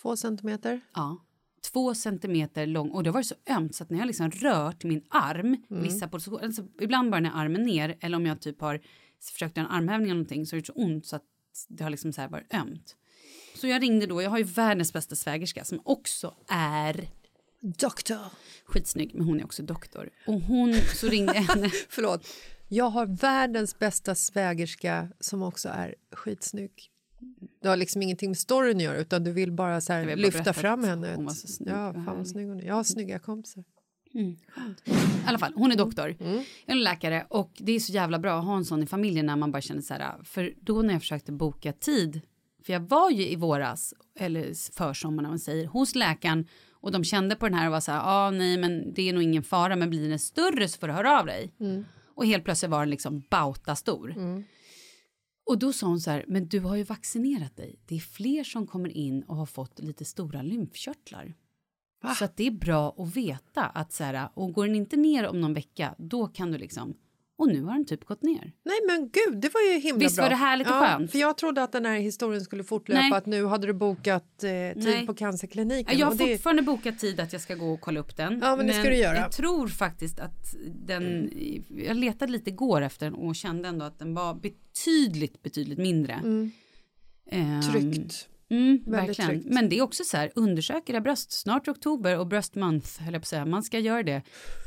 Två 0.03 0.17
centimeter? 0.17 0.81
Ja. 0.95 1.25
Två 1.73 1.95
centimeter 1.95 2.67
lång 2.67 2.91
och 2.91 3.03
det 3.03 3.11
var 3.11 3.23
så 3.23 3.35
ömt 3.47 3.75
så 3.75 3.85
att 3.85 3.91
när 3.91 3.99
jag 3.99 4.07
liksom 4.07 4.31
rört 4.31 4.85
min 4.85 5.03
arm, 5.09 5.57
vissa 5.69 6.09
positioner, 6.09 6.45
alltså 6.45 6.67
ibland 6.81 7.11
bara 7.11 7.21
när 7.21 7.31
armen 7.35 7.63
ner 7.63 7.97
eller 8.01 8.17
om 8.17 8.27
jag 8.27 8.41
typ 8.41 8.61
har 8.61 8.81
försökt 9.33 9.57
göra 9.57 9.67
en 9.67 9.73
armhävning 9.73 10.11
eller 10.11 10.15
någonting 10.15 10.47
så 10.47 10.57
har 10.57 10.61
det 10.61 10.69
gjort 10.69 10.77
så 10.77 10.83
ont 10.83 11.07
så 11.07 11.17
att 11.17 11.25
det 11.69 11.85
har 11.85 11.91
liksom 11.91 12.13
så 12.13 12.21
här 12.21 12.29
varit 12.29 12.55
ömt. 12.55 12.97
Så 13.57 13.67
jag 13.67 13.83
ringde 13.83 14.07
då, 14.07 14.23
jag 14.23 14.31
har 14.31 14.39
ju 14.39 14.45
världens 14.45 14.93
bästa 14.93 15.17
svägerska 15.17 15.65
som 15.65 15.81
också 15.85 16.35
är 16.49 17.09
Doktor. 17.61 18.19
skitsnygg 18.65 19.15
men 19.15 19.27
hon 19.27 19.41
är 19.41 19.45
också 19.45 19.63
doktor. 19.63 20.11
Och 20.27 20.41
hon, 20.41 20.75
så 20.75 21.09
ringde 21.09 21.33
henne. 21.33 21.71
Förlåt. 21.89 22.27
Jag 22.69 22.91
har 22.91 23.07
världens 23.07 23.79
bästa 23.79 24.15
svägerska 24.15 25.09
som 25.21 25.43
också 25.43 25.69
är 25.69 25.95
skitsnygg. 26.13 26.91
Det 27.63 27.69
har 27.69 27.77
liksom 27.77 28.03
ingenting 28.03 28.31
med 28.31 28.39
storyn 28.39 28.77
att 28.77 28.83
göra 28.83 28.97
utan 28.97 29.25
du 29.25 29.33
vill 29.33 29.53
bara 29.53 29.81
så 29.81 29.93
här 29.93 30.17
lyfta 30.17 30.53
fram 30.53 30.85
henne. 30.85 31.13
hon 31.17 31.25
var 31.25 31.33
så 31.33 31.49
snygg 31.49 31.69
Ja, 31.75 31.93
fan 31.93 32.17
vad 32.17 32.27
snygg 32.29 32.49
hon 32.49 32.61
är. 32.61 32.65
Jag 32.65 32.75
har 32.75 32.85
snygga 32.85 33.19
kompisar. 33.19 33.65
I 34.85 35.27
alla 35.27 35.39
fall, 35.39 35.53
hon 35.57 35.73
är 35.73 35.77
doktor. 35.77 36.17
Jag 36.67 36.77
är 36.77 36.81
läkare 36.81 37.27
och 37.29 37.53
det 37.59 37.73
är 37.73 37.81
så 37.81 37.93
jävla 37.93 38.19
bra 38.19 38.39
att 38.39 38.45
ha 38.45 38.57
en 38.57 38.65
sån 38.65 38.83
i 38.83 38.87
familjen 38.87 39.27
när 39.27 39.37
man 39.37 39.53
bara 39.53 39.63
känner 39.63 39.83
så 39.83 39.95
här, 39.95 40.15
för 40.25 40.53
då 40.61 40.83
när 40.83 40.93
jag 40.93 41.03
försökte 41.03 41.33
boka 41.33 41.73
tid, 41.73 42.21
för 42.67 42.73
jag 42.73 42.81
var 42.81 43.11
ju 43.11 43.29
i 43.29 43.37
våras, 43.37 43.95
eller 44.19 44.73
försommaren 44.75 45.25
om 45.27 45.31
man 45.33 45.39
säger, 45.39 45.67
hos 45.67 45.95
läkaren 45.95 46.47
och 46.73 46.93
de 46.93 47.05
kände 47.05 47.37
på 47.37 47.47
den 47.49 47.55
här 47.55 47.67
och 47.67 47.73
var 47.73 47.81
så 47.81 47.93
här, 47.93 48.01
ah, 48.05 48.31
nej 48.31 48.57
men 48.59 48.95
det 48.95 49.09
är 49.09 49.13
nog 49.13 49.23
ingen 49.23 49.43
fara 49.43 49.77
men 49.77 49.91
blir 49.91 50.09
den 50.09 50.19
större 50.19 50.69
så 50.69 50.79
får 50.79 50.87
du 50.87 50.93
höra 50.93 51.21
av 51.21 51.27
dig. 51.27 51.53
Och 52.15 52.27
helt 52.27 52.45
plötsligt 52.45 52.71
var 52.71 52.81
den 52.81 52.91
liksom 52.91 53.23
bauta 53.31 53.77
stor. 53.77 54.15
Och 55.45 55.59
då 55.59 55.73
sa 55.73 55.87
hon 55.87 56.01
så 56.01 56.11
här, 56.11 56.25
men 56.29 56.49
du 56.49 56.61
har 56.61 56.77
ju 56.77 56.83
vaccinerat 56.83 57.57
dig. 57.57 57.79
Det 57.87 57.95
är 57.97 58.01
fler 58.01 58.45
som 58.45 58.67
kommer 58.67 58.89
in 58.89 59.23
och 59.23 59.37
har 59.37 59.47
fått 59.47 59.79
lite 59.79 60.05
stora 60.05 60.43
lymfkörtlar. 60.43 61.35
Så 62.19 62.25
att 62.25 62.37
det 62.37 62.47
är 62.47 62.51
bra 62.51 62.95
att 62.99 63.17
veta 63.17 63.65
att 63.65 63.93
så 63.93 64.05
här, 64.05 64.29
och 64.35 64.53
går 64.53 64.67
den 64.67 64.77
inte 64.77 64.97
ner 64.97 65.27
om 65.27 65.41
någon 65.41 65.55
vecka, 65.55 65.95
då 65.99 66.27
kan 66.27 66.51
du 66.51 66.59
liksom, 66.59 66.95
och 67.43 67.49
nu 67.49 67.63
har 67.63 67.73
den 67.73 67.85
typ 67.87 68.05
gått 68.05 68.23
ner. 68.23 68.53
Nej 68.65 68.79
men 68.87 69.11
gud, 69.13 69.41
det 69.41 69.55
var 69.55 69.61
ju 69.61 69.79
himla 69.79 69.99
Visst 69.99 70.17
bra. 70.17 70.25
var 70.25 70.31
det 70.31 70.37
härligt 70.37 70.67
och 70.67 70.73
ja, 70.73 70.81
skönt? 70.81 71.11
För 71.11 71.19
jag 71.19 71.37
trodde 71.37 71.63
att 71.63 71.73
den 71.73 71.87
här 71.87 71.99
historien 71.99 72.41
skulle 72.45 72.65
fortlöpa, 72.65 73.01
Nej. 73.03 73.13
att 73.13 73.27
nu 73.27 73.45
hade 73.45 73.67
du 73.67 73.73
bokat 73.73 74.45
eh, 74.45 74.51
tid 74.51 74.85
Nej. 74.85 75.07
på 75.07 75.15
cancerkliniken. 75.15 75.99
Jag 75.99 76.07
har 76.07 76.15
det, 76.15 76.33
fortfarande 76.33 76.63
bokat 76.63 76.99
tid 76.99 77.21
att 77.21 77.33
jag 77.33 77.43
ska 77.43 77.55
gå 77.55 77.73
och 77.73 77.81
kolla 77.81 78.01
upp 78.01 78.17
den. 78.17 78.41
Ja, 78.43 78.57
men 78.57 78.67
det 78.67 78.73
ska 78.73 78.89
du 78.89 78.97
göra. 78.97 79.17
jag 79.17 79.33
tror 79.33 79.69
faktiskt 79.69 80.21
att 80.21 80.55
den, 80.87 81.31
jag 81.69 81.97
letade 81.97 82.33
lite 82.33 82.51
igår 82.51 82.83
efter 82.83 83.07
den 83.07 83.15
och 83.15 83.37
kände 83.37 83.69
ändå 83.69 83.85
att 83.85 83.99
den 83.99 84.15
var 84.15 84.35
betydligt, 84.35 85.43
betydligt 85.43 85.79
mindre. 85.79 86.13
Ehm, 87.31 87.63
Tryggt. 87.73 88.29
Mm, 88.53 88.83
verkligen. 88.87 89.31
tryggt. 89.31 89.47
Men 89.51 89.69
det 89.69 89.79
är 89.79 89.83
också 89.83 90.05
så 90.05 90.17
här, 90.17 90.33
undersök 90.35 90.91
era 90.91 91.01
bröst. 91.01 91.33
Snart 91.33 91.69
oktober 91.69 92.19
och 92.19 92.27
bröst 92.27 92.55
month, 92.55 93.03
höll 93.03 93.13
jag 93.13 93.23
på 93.23 93.25
att 93.25 93.29
säga. 93.29 93.47
Man 93.47 93.63
ska 93.63 93.79
göra 93.79 94.03
det. 94.03 94.23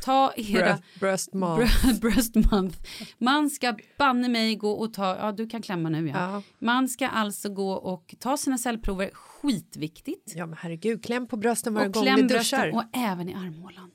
Ta 0.05 0.33
era 0.35 0.65
Breast, 0.65 0.99
breast 0.99 1.33
mom. 1.33 1.59
Br- 1.59 2.01
breast 2.01 2.35
month. 2.51 2.77
Man 3.17 3.49
ska 3.49 3.77
banne 3.97 4.29
mig 4.29 4.55
gå 4.55 4.71
och 4.71 4.93
ta, 4.93 5.15
ja 5.17 5.31
du 5.31 5.47
kan 5.47 5.61
klämma 5.61 5.89
nu 5.89 6.07
ja. 6.09 6.31
Ja. 6.33 6.41
Man 6.59 6.87
ska 6.89 7.07
alltså 7.07 7.49
gå 7.49 7.71
och 7.71 8.15
ta 8.19 8.37
sina 8.37 8.57
cellprover, 8.57 9.09
skitviktigt. 9.13 10.33
Ja 10.35 10.45
men 10.45 10.57
herregud, 10.61 11.03
kläm 11.05 11.27
på 11.27 11.37
brösten 11.37 11.73
varje 11.73 11.87
och 11.87 11.93
gång 11.93 12.03
kläm 12.03 12.27
duschar. 12.27 12.37
brösten 12.71 12.73
och 12.79 12.83
även 12.93 13.29
i 13.29 13.33
armhålan. 13.33 13.91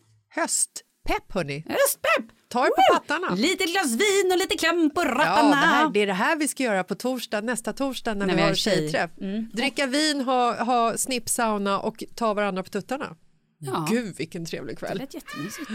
Höstpepp 1.08 1.32
hörni. 1.34 1.64
Höstpepp! 1.68 2.36
Ta 2.48 2.66
er 2.66 2.70
på 2.70 2.94
pattarna. 2.94 3.34
Lite 3.34 3.64
glas 3.64 3.92
vin 3.92 4.32
och 4.32 4.38
lite 4.38 4.56
kläm 4.56 4.90
på 4.94 5.00
Ja, 5.02 5.08
rattarna. 5.08 5.50
det, 5.50 5.56
här, 5.56 5.90
det 5.90 6.00
är 6.00 6.06
det 6.06 6.12
här 6.12 6.36
vi 6.36 6.48
ska 6.48 6.62
göra 6.62 6.84
på 6.84 6.94
torsdag, 6.94 7.40
nästa 7.40 7.72
torsdag 7.72 8.14
när, 8.14 8.26
När 8.26 8.34
vi 8.34 8.40
har 8.40 8.48
har 8.48 8.54
tjej. 8.54 8.74
tjejträff. 8.76 9.10
Dricka 9.52 9.86
vin, 9.86 10.20
ha, 10.20 10.62
ha 10.64 10.96
snippsauna 10.96 11.78
och 11.80 12.04
ta 12.14 12.34
varandra 12.34 12.62
på 12.62 12.68
tuttarna. 12.70 13.16
Ja. 13.58 13.86
Gud 13.90 14.16
vilken 14.16 14.44
trevlig 14.46 14.76
Det 14.76 14.80
kväll. 14.80 14.98
lät 14.98 15.14
jättemysigt. 15.14 15.70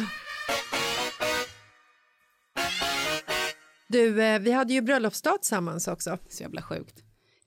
Du, 3.87 4.23
eh, 4.23 4.39
vi 4.39 4.51
hade 4.51 4.73
ju 4.73 4.81
bröllopsdag 4.81 5.41
tillsammans 5.41 5.87
också. 5.87 6.17
Så 6.29 6.43
jävla 6.43 6.61
sjukt. 6.61 6.95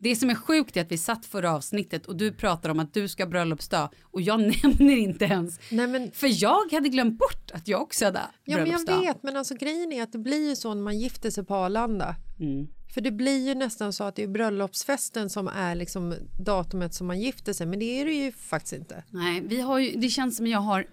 Det 0.00 0.16
som 0.16 0.30
är 0.30 0.34
sjukt 0.34 0.76
är 0.76 0.80
att 0.80 0.92
vi 0.92 0.98
satt 0.98 1.26
förra 1.26 1.54
avsnittet 1.54 2.06
och 2.06 2.16
du 2.16 2.32
pratar 2.32 2.70
om 2.70 2.78
att 2.78 2.94
du 2.94 3.08
ska 3.08 3.26
bröllopsdag 3.26 3.88
och 4.02 4.20
jag 4.20 4.40
nämner 4.64 4.96
inte 4.96 5.24
ens. 5.24 5.60
Nej, 5.70 5.86
men, 5.86 6.10
För 6.10 6.42
jag 6.42 6.72
hade 6.72 6.88
glömt 6.88 7.18
bort 7.18 7.50
att 7.54 7.68
jag 7.68 7.82
också 7.82 8.04
hade 8.04 8.18
ja, 8.18 8.26
men 8.44 8.56
jag 8.56 8.64
bröllopsdag. 8.66 9.00
vet, 9.00 9.22
men 9.22 9.36
alltså 9.36 9.54
grejen 9.54 9.92
är 9.92 10.02
att 10.02 10.12
det 10.12 10.18
blir 10.18 10.48
ju 10.48 10.56
så 10.56 10.74
när 10.74 10.82
man 10.82 10.98
gifter 10.98 11.30
sig 11.30 11.44
på 11.44 11.54
Arlanda. 11.54 12.16
För 12.94 13.00
det 13.00 13.10
blir 13.10 13.46
ju 13.48 13.54
nästan 13.54 13.92
så 13.92 14.04
att 14.04 14.16
det 14.16 14.22
är 14.22 14.28
bröllopsfesten 14.28 15.30
som 15.30 15.48
är 15.48 15.74
liksom 15.74 16.14
datumet 16.40 16.94
som 16.94 17.06
man 17.06 17.20
gifter 17.20 17.52
sig, 17.52 17.66
men 17.66 17.78
det 17.78 18.00
är 18.00 18.04
det 18.04 18.12
ju 18.12 18.32
faktiskt 18.32 18.72
inte. 18.72 19.04
Nej, 19.10 19.42
vi 19.46 19.60
har 19.60 19.78
ju, 19.78 20.00
det 20.00 20.08
känns 20.08 20.36
som 20.36 20.46
jag 20.46 20.60
har 20.60 20.86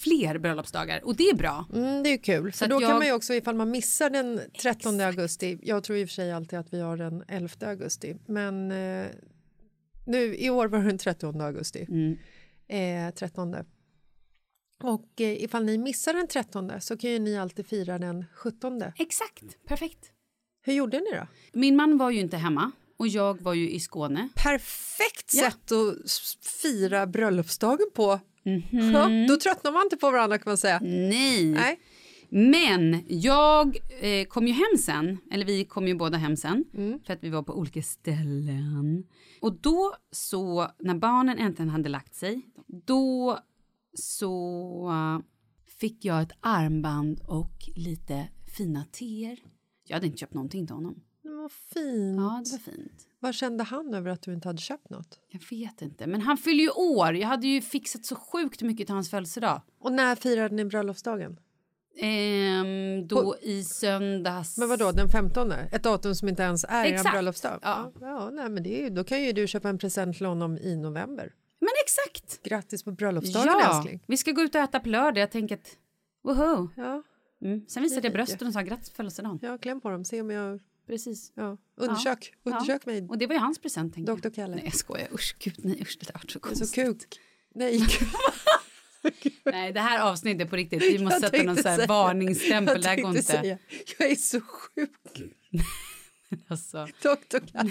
fler 0.00 0.38
bröllopsdagar 0.38 1.04
och 1.04 1.16
det 1.16 1.28
är 1.28 1.34
bra. 1.34 1.64
Mm, 1.72 2.02
det 2.02 2.08
är 2.12 2.16
kul, 2.18 2.52
för 2.52 2.64
att 2.64 2.70
då 2.70 2.80
kan 2.80 2.88
jag- 2.88 2.98
man 2.98 3.06
ju 3.06 3.12
också 3.12 3.34
ifall 3.34 3.56
man 3.56 3.70
missar 3.70 4.10
den 4.10 4.40
13 4.62 5.00
augusti, 5.00 5.58
jag 5.62 5.84
tror 5.84 5.98
i 5.98 6.04
och 6.04 6.08
för 6.08 6.14
sig 6.14 6.32
alltid 6.32 6.58
att 6.58 6.72
vi 6.72 6.80
har 6.80 6.96
den 6.96 7.24
11 7.28 7.66
augusti, 7.66 8.16
men 8.26 8.70
eh, 8.72 9.06
nu 10.06 10.36
i 10.36 10.50
år 10.50 10.68
var 10.68 10.78
det 10.78 10.84
den 10.86 10.98
30 10.98 11.40
augusti, 11.42 11.86
eh, 12.68 13.14
13. 13.14 13.56
Och 14.82 15.20
eh, 15.20 15.42
ifall 15.44 15.64
ni 15.64 15.78
missar 15.78 16.14
den 16.14 16.26
13 16.28 16.80
så 16.80 16.96
kan 16.96 17.10
ju 17.10 17.18
ni 17.18 17.38
alltid 17.38 17.66
fira 17.66 17.98
den 17.98 18.24
17. 18.34 18.82
Exakt, 18.96 19.42
perfekt. 19.68 20.12
Hur 20.62 20.72
gjorde 20.72 20.98
ni 21.00 21.10
då? 21.12 21.26
Min 21.52 21.76
man 21.76 21.98
var 21.98 22.10
ju 22.10 22.20
inte 22.20 22.36
hemma 22.36 22.70
och 22.96 23.08
jag 23.08 23.40
var 23.42 23.54
ju 23.54 23.70
i 23.70 23.80
Skåne. 23.80 24.28
Perfekt 24.34 25.30
Ja. 25.34 25.50
sätt 25.50 25.72
att 25.72 26.04
s- 26.04 26.38
fira 26.62 27.06
bröllopsdagen 27.06 27.86
på. 27.94 28.20
Ja, 28.92 29.08
då 29.28 29.36
tröttnar 29.36 29.72
man 29.72 29.82
inte 29.82 29.96
på 29.96 30.10
varandra 30.10 30.38
kan 30.38 30.50
man 30.50 30.56
säga. 30.56 30.80
Nej. 30.82 31.44
Nej. 31.44 31.80
Men 32.32 33.04
jag 33.08 33.76
eh, 34.00 34.24
kom 34.26 34.46
ju 34.46 34.52
hem 34.52 34.78
sen, 34.78 35.18
eller 35.32 35.46
vi 35.46 35.64
kom 35.64 35.88
ju 35.88 35.94
båda 35.94 36.18
hem 36.18 36.36
sen, 36.36 36.64
för 37.06 37.12
att 37.12 37.24
vi 37.24 37.28
var 37.30 37.42
på 37.42 37.58
olika 37.58 37.82
ställen. 37.82 39.04
Och 39.40 39.60
då 39.60 39.94
så, 40.10 40.70
när 40.78 40.94
barnen 40.94 41.38
äntligen 41.38 41.68
hade 41.68 41.88
lagt 41.88 42.14
sig, 42.14 42.42
då 42.86 43.38
så 43.94 44.92
fick 45.80 46.04
jag 46.04 46.22
ett 46.22 46.32
armband 46.40 47.20
och 47.26 47.68
lite 47.76 48.28
fina 48.56 48.84
teer. 48.92 49.38
Jag 49.86 49.96
hade 49.96 50.06
inte 50.06 50.18
köpt 50.18 50.34
någonting 50.34 50.66
till 50.66 50.74
honom. 50.74 51.02
Men 51.22 51.36
Vad 51.36 51.52
fint. 51.52 52.16
Ja, 52.16 52.42
det 52.44 52.50
var 52.50 52.58
fint. 52.74 53.06
Vad 53.22 53.34
kände 53.34 53.64
han 53.64 53.94
över 53.94 54.10
att 54.10 54.22
du 54.22 54.32
inte 54.32 54.48
hade 54.48 54.60
köpt 54.60 54.90
något? 54.90 55.18
Jag 55.28 55.40
vet 55.50 55.82
inte, 55.82 56.06
men 56.06 56.20
han 56.20 56.36
fyller 56.36 56.62
ju 56.64 56.70
år. 56.70 57.14
Jag 57.16 57.28
hade 57.28 57.46
ju 57.46 57.60
fixat 57.60 58.04
så 58.04 58.16
sjukt 58.16 58.62
mycket 58.62 58.86
till 58.86 58.94
hans 58.94 59.10
födelsedag. 59.10 59.60
Och 59.80 59.92
när 59.92 60.14
firade 60.16 60.54
ni 60.54 60.64
bröllopsdagen? 60.64 61.40
Ehm, 61.98 63.06
då 63.08 63.36
i 63.42 63.64
söndags. 63.64 64.58
Men 64.58 64.68
vad 64.68 64.78
då, 64.78 64.92
den 64.92 65.08
15? 65.08 65.52
Ett 65.52 65.82
datum 65.82 66.14
som 66.14 66.28
inte 66.28 66.42
ens 66.42 66.64
är 66.68 66.84
er 66.84 66.92
Exakt. 66.94 67.12
bröllopsdag? 67.12 67.58
Ja. 67.62 67.92
ja 68.00 68.30
nej, 68.30 68.48
men 68.48 68.62
det 68.62 68.78
är 68.80 68.82
ju, 68.82 68.90
då 68.90 69.04
kan 69.04 69.22
ju 69.22 69.32
du 69.32 69.46
köpa 69.46 69.68
en 69.68 69.78
present 69.78 70.16
till 70.16 70.26
honom 70.26 70.58
i 70.58 70.76
november. 70.76 71.32
Men 71.58 71.68
exakt! 71.84 72.42
Grattis 72.42 72.82
på 72.82 72.92
bröllopsdagen 72.92 73.48
Ja, 73.60 73.76
älskling. 73.76 74.00
vi 74.06 74.16
ska 74.16 74.32
gå 74.32 74.42
ut 74.42 74.54
och 74.54 74.60
äta 74.60 74.80
på 74.80 74.88
lördag. 74.88 75.22
Jag 75.22 75.30
tänker 75.30 75.54
att, 75.54 75.76
woho. 76.22 76.68
Ja, 76.76 77.02
Mm. 77.42 77.64
Sen 77.68 77.82
visade 77.82 78.06
jag 78.06 78.12
brösten 78.12 78.46
och 78.48 78.52
sa 78.52 78.60
grattis 78.60 78.90
på 78.90 78.96
födelsedagen. 78.96 79.38
ja, 79.42 79.58
kläm 79.58 79.80
på 79.80 79.90
dem, 79.90 80.04
se 80.04 80.20
om 80.20 80.30
jag... 80.30 80.60
Precis. 80.90 81.32
Ja. 81.34 81.56
Undersök, 81.76 82.32
undersök 82.44 82.86
mig. 82.86 83.06
Och 83.08 83.18
det 83.18 83.26
var 83.26 83.34
ju 83.34 83.40
hans 83.40 83.58
present. 83.58 83.94
tänker. 83.94 84.16
Dr. 84.16 84.30
Kalle. 84.30 84.54
Nej, 84.54 84.64
jag 84.64 84.74
skojar. 84.74 85.08
Usch, 85.14 85.34
gud, 85.38 85.54
nej, 85.58 85.78
usch, 85.82 85.96
det 86.00 86.12
var 86.14 86.20
så 86.20 86.26
Det 86.26 86.36
är 86.36 86.40
konstigt. 86.40 86.68
så 86.68 86.74
kuk. 86.74 87.20
Nej, 87.54 87.80
Nej, 89.44 89.72
det 89.72 89.80
här 89.80 90.00
avsnittet 90.10 90.50
på 90.50 90.56
riktigt. 90.56 90.82
Vi 90.82 90.98
måste 90.98 91.20
sätta 91.20 91.42
någon 91.42 91.56
så 91.56 91.68
här 91.68 91.76
säga- 91.76 91.86
varningsstämpel. 91.86 92.82
Det 92.82 92.88
här 92.88 92.96
jag 92.96 93.02
går 93.02 93.10
inte. 93.10 93.22
säga, 93.22 93.58
jag 93.98 94.10
är 94.10 94.14
så 94.16 94.40
sjuk. 94.40 94.90
Alltså. 96.48 96.86
Dr. 97.02 97.38
Kalle. 97.52 97.70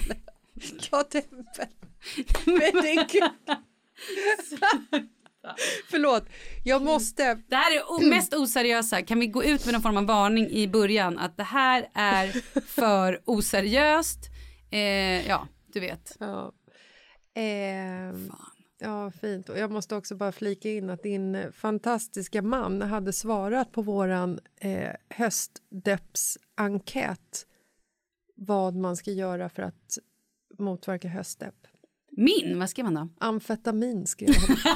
Ta 0.90 1.04
tempel. 1.04 1.66
Men 2.46 2.84
din 2.84 3.06
kuk. 3.08 3.24
Förlåt, 5.90 6.26
jag 6.64 6.82
måste... 6.82 7.34
Det 7.48 7.56
här 7.56 7.76
är 7.78 7.92
o- 7.92 8.10
mest 8.10 8.34
oseriösa. 8.34 9.02
Kan 9.02 9.20
vi 9.20 9.28
gå 9.28 9.44
ut 9.44 9.66
med 9.66 9.74
någon 9.74 9.82
form 9.82 9.98
av 9.98 10.06
varning 10.06 10.50
i 10.50 10.68
början 10.68 11.20
att 11.20 11.38
det 11.38 11.44
här 11.44 11.90
är 11.94 12.28
för 12.68 13.22
oseriöst? 13.26 14.20
Eh, 14.72 15.28
ja, 15.28 15.48
du 15.74 15.80
vet. 15.80 16.16
Ja. 16.20 16.52
Ehm, 17.36 18.32
ja, 18.80 19.12
fint. 19.12 19.50
Och 19.50 19.58
jag 19.60 19.72
måste 19.72 19.96
också 19.96 20.16
bara 20.16 20.32
flika 20.32 20.70
in 20.70 20.90
att 20.90 21.04
din 21.04 21.36
eh, 21.36 21.52
fantastiska 21.52 22.42
man 22.42 22.82
hade 22.82 23.14
svarat 23.14 23.72
på 23.72 23.82
våran 23.82 24.40
eh, 24.62 24.90
höstdeppsenkät 25.10 27.46
vad 28.36 28.76
man 28.76 28.96
ska 28.98 29.12
göra 29.12 29.50
för 29.50 29.64
att 29.64 29.98
motverka 30.60 31.08
höstdepp. 31.08 31.56
Min, 32.12 32.60
vad 32.60 32.70
skrev 32.70 32.86
han 32.86 32.94
då? 32.94 33.10
Amfetamin 33.20 34.08
skrev 34.08 34.36
han. 34.48 34.58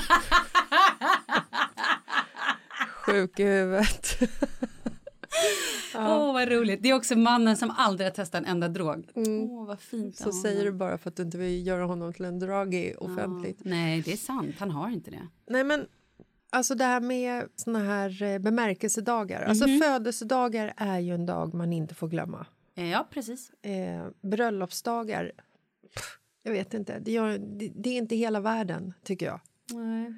Sjuk 3.06 3.40
i 3.40 3.44
huvudet. 3.44 4.20
Åh, 5.96 6.34
vad 6.34 6.48
roligt. 6.52 6.84
Det 6.84 6.90
är 6.90 6.94
också 6.94 7.16
mannen 7.16 7.58
som 7.58 7.72
aldrig 7.78 8.08
har 8.08 8.12
testat 8.12 8.40
en 8.42 8.46
enda 8.46 8.68
drog. 8.68 9.12
Åh, 9.16 9.68
vad 9.68 9.80
fint. 9.80 10.18
Så 10.18 10.32
säger 10.32 10.66
du 10.66 10.72
bara 10.72 10.98
för 10.98 11.10
att 11.10 11.16
du 11.16 11.24
inte 11.24 11.38
vill 11.38 11.68
göra 11.68 11.86
honom 11.86 12.14
till 12.14 12.26
en 12.26 12.40
dragig 12.40 12.96
offentligt. 13.00 13.58
Ja, 13.64 13.70
nej, 13.70 14.02
det 14.02 14.14
är 14.14 14.18
sant. 14.18 14.56
Han 14.60 14.72
har 14.72 14.90
inte 14.90 15.12
det. 15.12 15.28
Nej, 15.50 15.64
men 15.64 15.86
alltså 16.50 16.76
det 16.76 16.86
här 16.86 17.02
med 17.02 17.50
såna 17.56 17.80
här 17.80 18.24
eh, 18.24 18.40
bemärkelsedagar. 18.40 19.42
Alltså 19.42 19.66
födelsedagar 19.82 20.74
är 20.78 21.00
ju 21.00 21.14
en 21.14 21.26
dag 21.26 21.54
man 21.54 21.74
inte 21.74 21.96
får 21.96 22.08
glömma. 22.08 22.46
Eh, 22.76 22.90
ja, 22.90 23.08
precis. 23.12 23.52
Eh, 23.62 24.08
bröllopsdagar, 24.22 25.32
pff, 25.94 26.18
jag 26.44 26.52
vet 26.52 26.74
inte. 26.74 27.00
Det, 27.00 27.12
gör, 27.12 27.38
det, 27.38 27.72
det 27.76 27.90
är 27.90 27.98
inte 27.98 28.16
hela 28.16 28.40
världen, 28.40 28.94
tycker 29.04 29.26
jag. 29.26 29.40
Nej, 29.72 30.14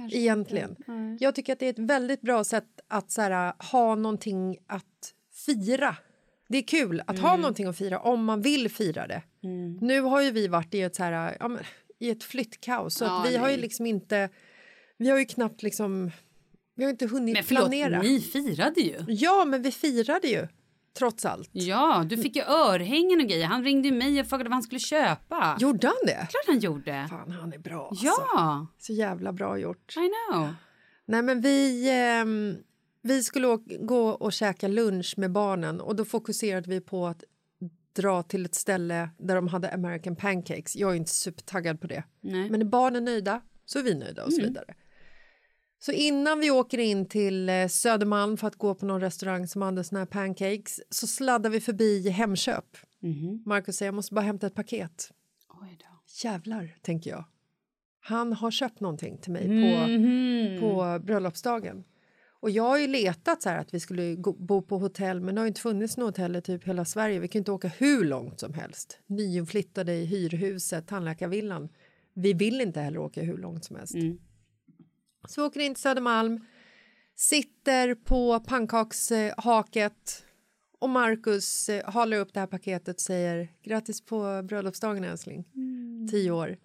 kanske 0.00 0.18
Egentligen. 0.18 0.76
Jag 1.20 1.34
tycker 1.34 1.52
att 1.52 1.58
det 1.58 1.66
är 1.66 1.70
ett 1.70 1.78
väldigt 1.78 2.20
bra 2.20 2.44
sätt 2.44 2.64
att 2.88 3.10
så 3.10 3.22
här, 3.22 3.52
ha 3.72 3.94
någonting 3.94 4.58
att 4.66 5.14
fira. 5.46 5.96
Det 6.48 6.58
är 6.58 6.62
kul 6.62 7.02
att 7.06 7.18
ha 7.18 7.36
någonting 7.36 7.66
att 7.66 7.78
fira 7.78 7.98
om 8.00 8.24
man 8.24 8.42
vill 8.42 8.70
fira 8.70 9.06
det. 9.06 9.22
Nu 9.80 10.00
har 10.00 10.22
ju 10.22 10.30
vi 10.30 10.48
varit 10.48 10.74
i 10.74 10.80
ett, 10.82 10.94
så 10.94 11.02
här, 11.02 11.36
ja, 11.40 11.48
men, 11.48 11.64
i 11.98 12.10
ett 12.10 12.24
flyttkaos 12.24 12.94
så 12.94 13.04
Ja, 13.04 13.22
att 13.22 13.30
vi 13.30 13.36
har 13.36 13.48
ju 13.48 13.52
nej. 13.54 13.62
liksom 13.62 13.86
inte... 13.86 14.28
Vi 14.96 15.10
har 15.10 15.18
ju 15.18 15.24
knappt 15.24 15.62
liksom... 15.62 16.10
Vi 16.76 16.84
har 16.84 16.90
inte 16.90 17.06
hunnit 17.06 17.32
Men 17.34 17.44
förlåt, 17.44 17.62
planera. 17.62 18.02
ni 18.02 18.20
firade 18.20 18.80
ju. 18.80 18.96
Ja, 19.08 19.44
men 19.44 19.62
vi 19.62 19.72
firade 19.72 20.28
ju, 20.28 20.48
trots 20.98 21.24
allt. 21.24 21.50
Ja, 21.52 22.04
du 22.08 22.16
fick 22.16 22.36
ju 22.36 22.42
örhängen 22.42 23.20
och 23.20 23.26
grejer. 23.26 23.46
Han 23.46 23.64
ringde 23.64 23.90
mig 23.92 24.20
och 24.20 24.26
frågade 24.26 24.50
vad 24.50 24.54
han 24.54 24.62
skulle 24.62 24.78
köpa. 24.78 25.56
Gjorde 25.60 25.86
han 25.86 25.96
det? 26.06 26.26
Klart 26.30 26.46
han 26.46 26.58
gjorde. 26.58 27.06
Fan, 27.10 27.30
han 27.30 27.52
är 27.52 27.58
bra. 27.58 27.88
Alltså. 27.88 28.06
Ja, 28.06 28.66
Så 28.78 28.92
jävla 28.92 29.32
bra 29.32 29.58
gjort. 29.58 29.96
I 29.96 30.10
know. 30.32 30.54
Nej, 31.06 31.22
men 31.22 31.40
vi, 31.40 31.90
ehm, 31.90 32.56
vi 33.02 33.22
skulle 33.22 33.58
gå 33.80 34.08
och 34.08 34.32
käka 34.32 34.68
lunch 34.68 35.14
med 35.16 35.32
barnen 35.32 35.80
och 35.80 35.96
då 35.96 36.04
fokuserade 36.04 36.70
vi 36.70 36.80
på 36.80 37.06
att 37.06 37.24
dra 37.92 38.22
till 38.22 38.44
ett 38.44 38.54
ställe 38.54 39.10
där 39.18 39.34
de 39.34 39.48
hade 39.48 39.72
American 39.74 40.16
pancakes. 40.16 40.76
Jag 40.76 40.90
är 40.90 40.94
inte 40.94 41.10
supertaggad 41.14 41.80
på 41.80 41.86
det. 41.86 42.04
Nej. 42.20 42.50
Men 42.50 42.60
är 42.60 42.64
barnen 42.64 43.04
nöjda 43.04 43.40
så 43.64 43.78
är 43.78 43.82
vi 43.82 43.94
nöjda 43.94 44.24
och 44.24 44.32
så 44.32 44.42
vidare. 44.42 44.74
Så 45.82 45.92
innan 45.92 46.40
vi 46.40 46.50
åker 46.50 46.78
in 46.78 47.06
till 47.06 47.48
eh, 47.48 47.66
Södermalm 47.68 48.36
för 48.36 48.46
att 48.46 48.56
gå 48.56 48.74
på 48.74 48.86
någon 48.86 49.00
restaurang 49.00 49.46
som 49.46 49.62
hade 49.62 49.84
såna 49.84 49.98
här 49.98 50.06
pancakes 50.06 50.80
så 50.90 51.06
sladdar 51.06 51.50
vi 51.50 51.60
förbi 51.60 52.08
Hemköp. 52.08 52.76
Marcus 53.46 53.76
säger 53.76 53.88
jag 53.88 53.94
måste 53.94 54.14
bara 54.14 54.20
hämta 54.24 54.46
ett 54.46 54.54
paket. 54.54 55.10
Oj 55.62 55.76
då. 55.80 55.86
Jävlar, 56.28 56.76
tänker 56.82 57.10
jag. 57.10 57.24
Han 58.00 58.32
har 58.32 58.50
köpt 58.50 58.80
någonting 58.80 59.18
till 59.18 59.32
mig 59.32 59.42
på, 59.46 59.90
Mhm. 59.90 60.60
på 60.60 60.98
bröllopsdagen. 61.06 61.84
Och 62.42 62.50
jag 62.50 62.62
har 62.62 62.78
ju 62.78 62.86
letat 62.86 63.42
så 63.42 63.48
här 63.48 63.58
att 63.58 63.74
vi 63.74 63.80
skulle 63.80 64.16
bo 64.38 64.62
på 64.62 64.78
hotell 64.78 65.20
men 65.20 65.34
det 65.34 65.40
har 65.40 65.46
inte 65.48 65.60
funnits 65.60 65.96
något 65.96 66.16
hotell 66.16 66.36
i 66.36 66.42
typ 66.42 66.64
hela 66.64 66.84
Sverige. 66.84 67.18
Vi 67.18 67.28
kan 67.28 67.38
inte 67.38 67.52
åka 67.52 67.68
hur 67.68 68.04
långt 68.04 68.40
som 68.40 68.54
helst. 68.54 68.98
Nyinflyttade 69.06 69.92
i 69.94 70.04
hyrhuset, 70.04 70.86
tandläkarvillan. 70.86 71.68
Vi 72.14 72.32
vill 72.32 72.60
inte 72.60 72.80
heller 72.80 72.98
åka 72.98 73.22
hur 73.22 73.38
långt 73.38 73.64
som 73.64 73.76
helst. 73.76 73.94
Så 75.30 75.40
vi 75.40 75.46
åker 75.46 75.60
in 75.60 75.74
till 75.74 75.82
Södermalm, 75.82 76.40
sitter 77.16 77.94
på 77.94 78.40
pannkakshaket 78.40 80.24
och 80.80 80.90
Marcus 80.90 81.68
eh, 81.68 81.90
halar 81.90 82.16
upp 82.16 82.34
det 82.34 82.40
här 82.40 82.46
paketet 82.46 82.96
och 82.96 83.00
säger 83.00 83.48
grattis 83.64 84.00
på 84.06 84.42
bröllopsdagen 84.42 85.04
älskling. 85.04 85.44
Tio 86.10 86.30
år. 86.30 86.56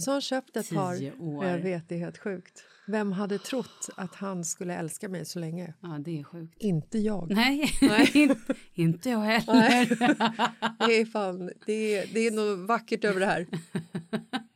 Så 0.00 0.10
har 0.10 0.14
han 0.14 0.20
köpt 0.20 0.56
ett 0.56 0.70
par. 0.70 1.22
År. 1.22 1.44
Jag 1.46 1.58
vet, 1.58 1.88
det 1.88 1.94
är 1.94 1.98
helt 1.98 2.18
sjukt. 2.18 2.64
Vem 2.86 3.12
hade 3.12 3.38
trott 3.38 3.88
att 3.96 4.14
han 4.14 4.44
skulle 4.44 4.74
älska 4.74 5.08
mig 5.08 5.24
så 5.24 5.38
länge? 5.38 5.74
Ja, 5.80 5.98
det 6.04 6.18
är 6.20 6.24
sjukt. 6.24 6.54
Inte 6.58 6.98
jag. 6.98 7.30
Nej, 7.34 7.70
inte- 8.14 8.54
inte 8.74 9.10
jag 9.10 9.18
heller. 9.20 9.86
Det 10.86 11.00
är 11.00 11.04
fan, 11.04 11.50
det 11.66 11.94
är, 11.96 12.06
det 12.14 12.20
är 12.26 12.30
något 12.30 12.68
vackert 12.68 13.04
över 13.04 13.20
det 13.20 13.26
här. 13.26 13.46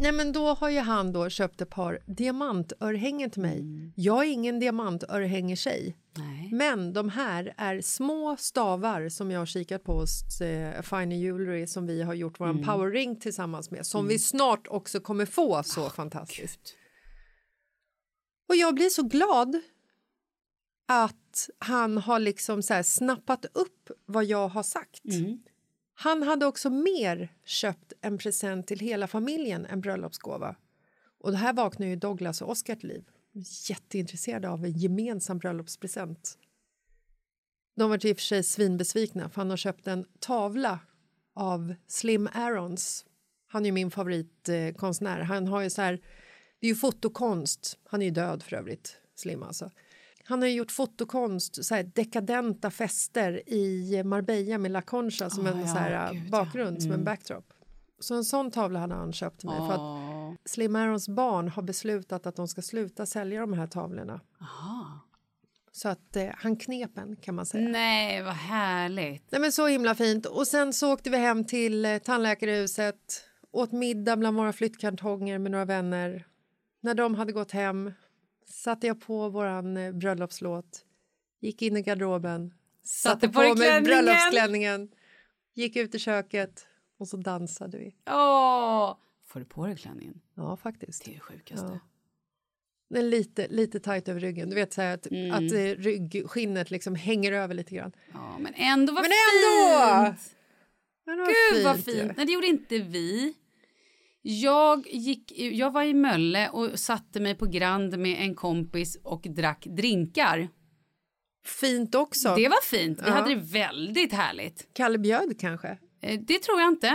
Nej 0.00 0.12
men 0.12 0.32
då 0.32 0.54
har 0.54 0.68
ju 0.68 0.78
han 0.78 1.12
då 1.12 1.28
köpt 1.28 1.60
ett 1.60 1.70
par 1.70 2.00
diamantörhängen 2.06 3.30
till 3.30 3.42
mig. 3.42 3.92
Jag 3.96 4.24
är 4.24 4.28
ingen 4.28 4.60
diamantörhängetjej. 4.60 5.96
Nej. 6.16 6.48
Men 6.52 6.92
de 6.92 7.08
här 7.08 7.54
är 7.56 7.80
små 7.80 8.36
stavar 8.36 9.08
som 9.08 9.30
jag 9.30 9.38
har 9.38 9.46
kikat 9.46 9.84
på 9.84 9.92
hos 9.92 10.40
eh, 10.40 10.82
Fine 10.82 11.12
Jewelry 11.12 11.66
som 11.66 11.86
vi 11.86 12.02
har 12.02 12.14
gjort 12.14 12.40
vår 12.40 12.64
power 12.64 12.90
ring 12.90 13.16
tillsammans 13.16 13.70
med 13.70 13.86
som 13.86 14.08
vi 14.08 14.18
snart 14.18 14.66
också 14.68 15.00
kommer 15.00 15.26
få 15.26 15.62
så 15.62 15.90
fantastiskt. 15.90 16.74
Och 18.48 18.56
jag 18.56 18.74
blir 18.74 18.88
så 18.88 19.02
glad 19.02 19.60
att 20.88 21.48
han 21.58 21.98
har 21.98 22.18
liksom 22.18 22.62
så 22.62 22.82
snappat 22.84 23.44
upp 23.44 23.90
vad 24.06 24.24
jag 24.24 24.48
har 24.48 24.62
sagt. 24.62 25.00
Han 26.00 26.22
hade 26.22 26.46
också 26.46 26.70
mer 26.70 27.34
köpt 27.44 27.92
en 28.00 28.18
present 28.18 28.66
till 28.66 28.78
hela 28.78 29.06
familjen 29.06 29.66
än 29.66 29.80
bröllopsgåva. 29.80 30.56
Och 31.20 31.30
det 31.30 31.36
här 31.36 31.52
vaknar 31.52 31.86
ju 31.86 31.96
Douglas 31.96 32.42
och 32.42 32.50
Oscar 32.50 32.74
till 32.74 32.88
liv. 32.88 33.04
De 33.32 33.44
jätteintresserade 33.68 34.48
av 34.48 34.64
en 34.64 34.72
gemensam 34.72 35.38
bröllopspresent. 35.38 36.38
De 37.76 37.90
var 37.90 38.06
i 38.06 38.12
och 38.12 38.16
för 38.16 38.22
sig 38.22 38.42
svinbesvikna 38.42 39.30
för 39.30 39.40
han 39.40 39.50
har 39.50 39.56
köpt 39.56 39.86
en 39.86 40.04
tavla 40.18 40.78
av 41.34 41.74
Slim 41.86 42.28
Aarons. 42.32 43.06
Han 43.46 43.62
är 43.62 43.66
ju 43.66 43.72
min 43.72 43.90
favoritkonstnär. 43.90 45.20
Han 45.20 45.48
har 45.48 45.62
ju 45.62 45.70
så 45.70 45.82
här, 45.82 45.92
det 46.60 46.66
är 46.66 46.70
ju 46.70 46.76
fotokonst. 46.76 47.78
Han 47.84 48.02
är 48.02 48.06
ju 48.06 48.12
död 48.12 48.42
för 48.42 48.56
övrigt, 48.56 48.96
Slim 49.14 49.42
alltså. 49.42 49.70
Han 50.28 50.42
har 50.42 50.48
gjort 50.48 50.70
fotokonst, 50.72 51.64
så 51.64 51.74
här 51.74 51.82
dekadenta 51.82 52.70
fester 52.70 53.48
i 53.48 54.02
Marbella 54.04 54.58
med 54.58 54.70
La 54.70 54.82
Concha 54.82 55.30
som 55.30 55.46
Ah, 55.46 55.50
en 55.50 55.60
ja, 55.60 55.66
så 55.66 55.78
här, 55.78 56.12
gud, 56.12 56.22
ja. 56.24 56.30
bakgrund, 56.30 56.82
som 56.82 56.92
en 56.92 57.04
backdrop. 57.04 57.52
Så 58.00 58.14
en 58.14 58.24
sån 58.24 58.50
tavla 58.50 58.80
hade 58.80 58.94
han 58.94 59.12
köpt 59.12 59.40
till 59.40 59.48
mig. 59.48 59.58
För 59.58 59.72
att 59.72 59.80
Åh. 59.80 60.32
Slim 60.44 60.76
Aarons 60.76 61.08
barn 61.08 61.48
har 61.48 61.62
beslutat 61.62 62.26
att 62.26 62.36
de 62.36 62.48
ska 62.48 62.62
sluta 62.62 63.06
sälja 63.06 63.40
de 63.40 63.52
här 63.52 63.66
tavlorna. 63.66 64.20
Aha. 64.40 65.00
Så 65.72 65.88
att 65.88 66.16
eh, 66.16 66.28
han 66.36 66.56
knep 66.56 66.98
en 66.98 67.16
kan 67.16 67.34
man 67.34 67.46
säga. 67.46 67.68
Nej, 67.68 68.22
vad 68.22 68.34
härligt. 68.34 69.24
Nej 69.30 69.40
men 69.40 69.52
så 69.52 69.66
himla 69.66 69.94
fint. 69.94 70.26
Och 70.26 70.46
sen 70.46 70.72
så 70.72 70.92
åkte 70.92 71.10
vi 71.10 71.16
hem 71.16 71.44
till 71.44 71.84
eh, 71.84 71.98
tandläkarhuset, 71.98 73.24
åt 73.50 73.72
middag 73.72 74.16
bland 74.16 74.36
våra 74.36 74.52
flyttkartonger 74.52 75.38
med 75.38 75.50
några 75.52 75.64
vänner. 75.64 76.26
När 76.80 76.94
de 76.94 77.14
hade 77.14 77.32
gått 77.32 77.50
hem 77.52 77.92
satte 78.48 78.86
jag 78.86 79.00
på 79.00 79.28
våran 79.28 79.76
eh, 79.76 79.92
bröllopslåt, 79.92 80.84
gick 81.40 81.62
in 81.62 81.76
i 81.76 81.82
garderoben, 81.82 82.54
satte, 82.82 83.28
på 83.28 83.40
dig 83.40 83.50
på 83.50 83.58
mig 83.58 83.68
klänningen. 83.68 83.84
bröllopsklänningen, 83.84 84.88
gick 85.54 85.76
ut 85.76 85.94
i 85.94 85.98
köket 85.98 86.66
och 86.98 87.08
så 87.08 87.16
dansade 87.16 87.78
vi. 87.78 87.94
Åh! 88.10 88.96
Får 89.26 89.40
du 89.40 89.46
på 89.46 89.66
dig 89.66 89.76
klänningen? 89.76 90.20
Ja, 90.34 90.56
faktiskt. 90.56 91.04
Det 91.04 91.10
är 91.10 91.14
det 91.14 91.20
sjukaste. 91.20 91.66
Ja. 91.72 91.78
Den 92.90 92.98
är 93.04 93.08
lite, 93.08 93.48
lite 93.48 93.80
tajt 93.80 94.08
över 94.08 94.20
ryggen. 94.20 94.48
Du 94.48 94.54
vet 94.54 94.72
så 94.72 94.82
här 94.82 94.94
att, 94.94 95.06
Mm. 95.10 95.30
att 95.32 95.52
eh, 95.52 95.82
ryggskinnet 95.82 96.70
liksom 96.70 96.94
hänger 96.94 97.32
över 97.32 97.54
lite 97.54 97.74
grann. 97.74 97.92
Ja, 98.12 98.38
men 98.38 98.54
ändå 98.54 98.92
vad 98.92 99.02
Men 99.02 99.10
ändå! 99.12 100.04
fint! 100.16 100.34
Men 101.04 101.18
vad 101.18 101.28
Gud 101.28 101.64
vad 101.64 101.76
ju. 101.76 101.82
fint! 101.82 102.12
Nej, 102.16 102.26
det 102.26 102.32
gjorde 102.32 102.46
inte 102.46 102.78
vi. 102.78 103.34
Jag, 104.22 104.86
gick, 104.90 105.32
jag 105.38 105.70
var 105.70 105.82
i 105.82 105.94
Mölle 105.94 106.48
och 106.48 106.78
satte 106.78 107.20
mig 107.20 107.34
på 107.34 107.46
Grand 107.46 107.98
med 107.98 108.16
en 108.22 108.34
kompis 108.34 108.98
och 109.02 109.22
drack 109.22 109.64
drinkar. 109.66 110.48
Fint 111.44 111.94
också. 111.94 112.34
Det 112.36 112.48
var 112.48 112.62
fint. 112.64 112.98
Vi 112.98 113.06
Ja. 113.06 113.12
hade 113.12 113.34
det 113.34 113.40
väldigt 113.40 114.12
härligt. 114.12 114.68
Kalle 114.74 114.98
Bjöd 114.98 115.40
kanske? 115.40 115.78
Eh, 116.02 116.20
Det 116.20 116.38
tror 116.38 116.60
jag 116.60 116.68
inte. 116.68 116.86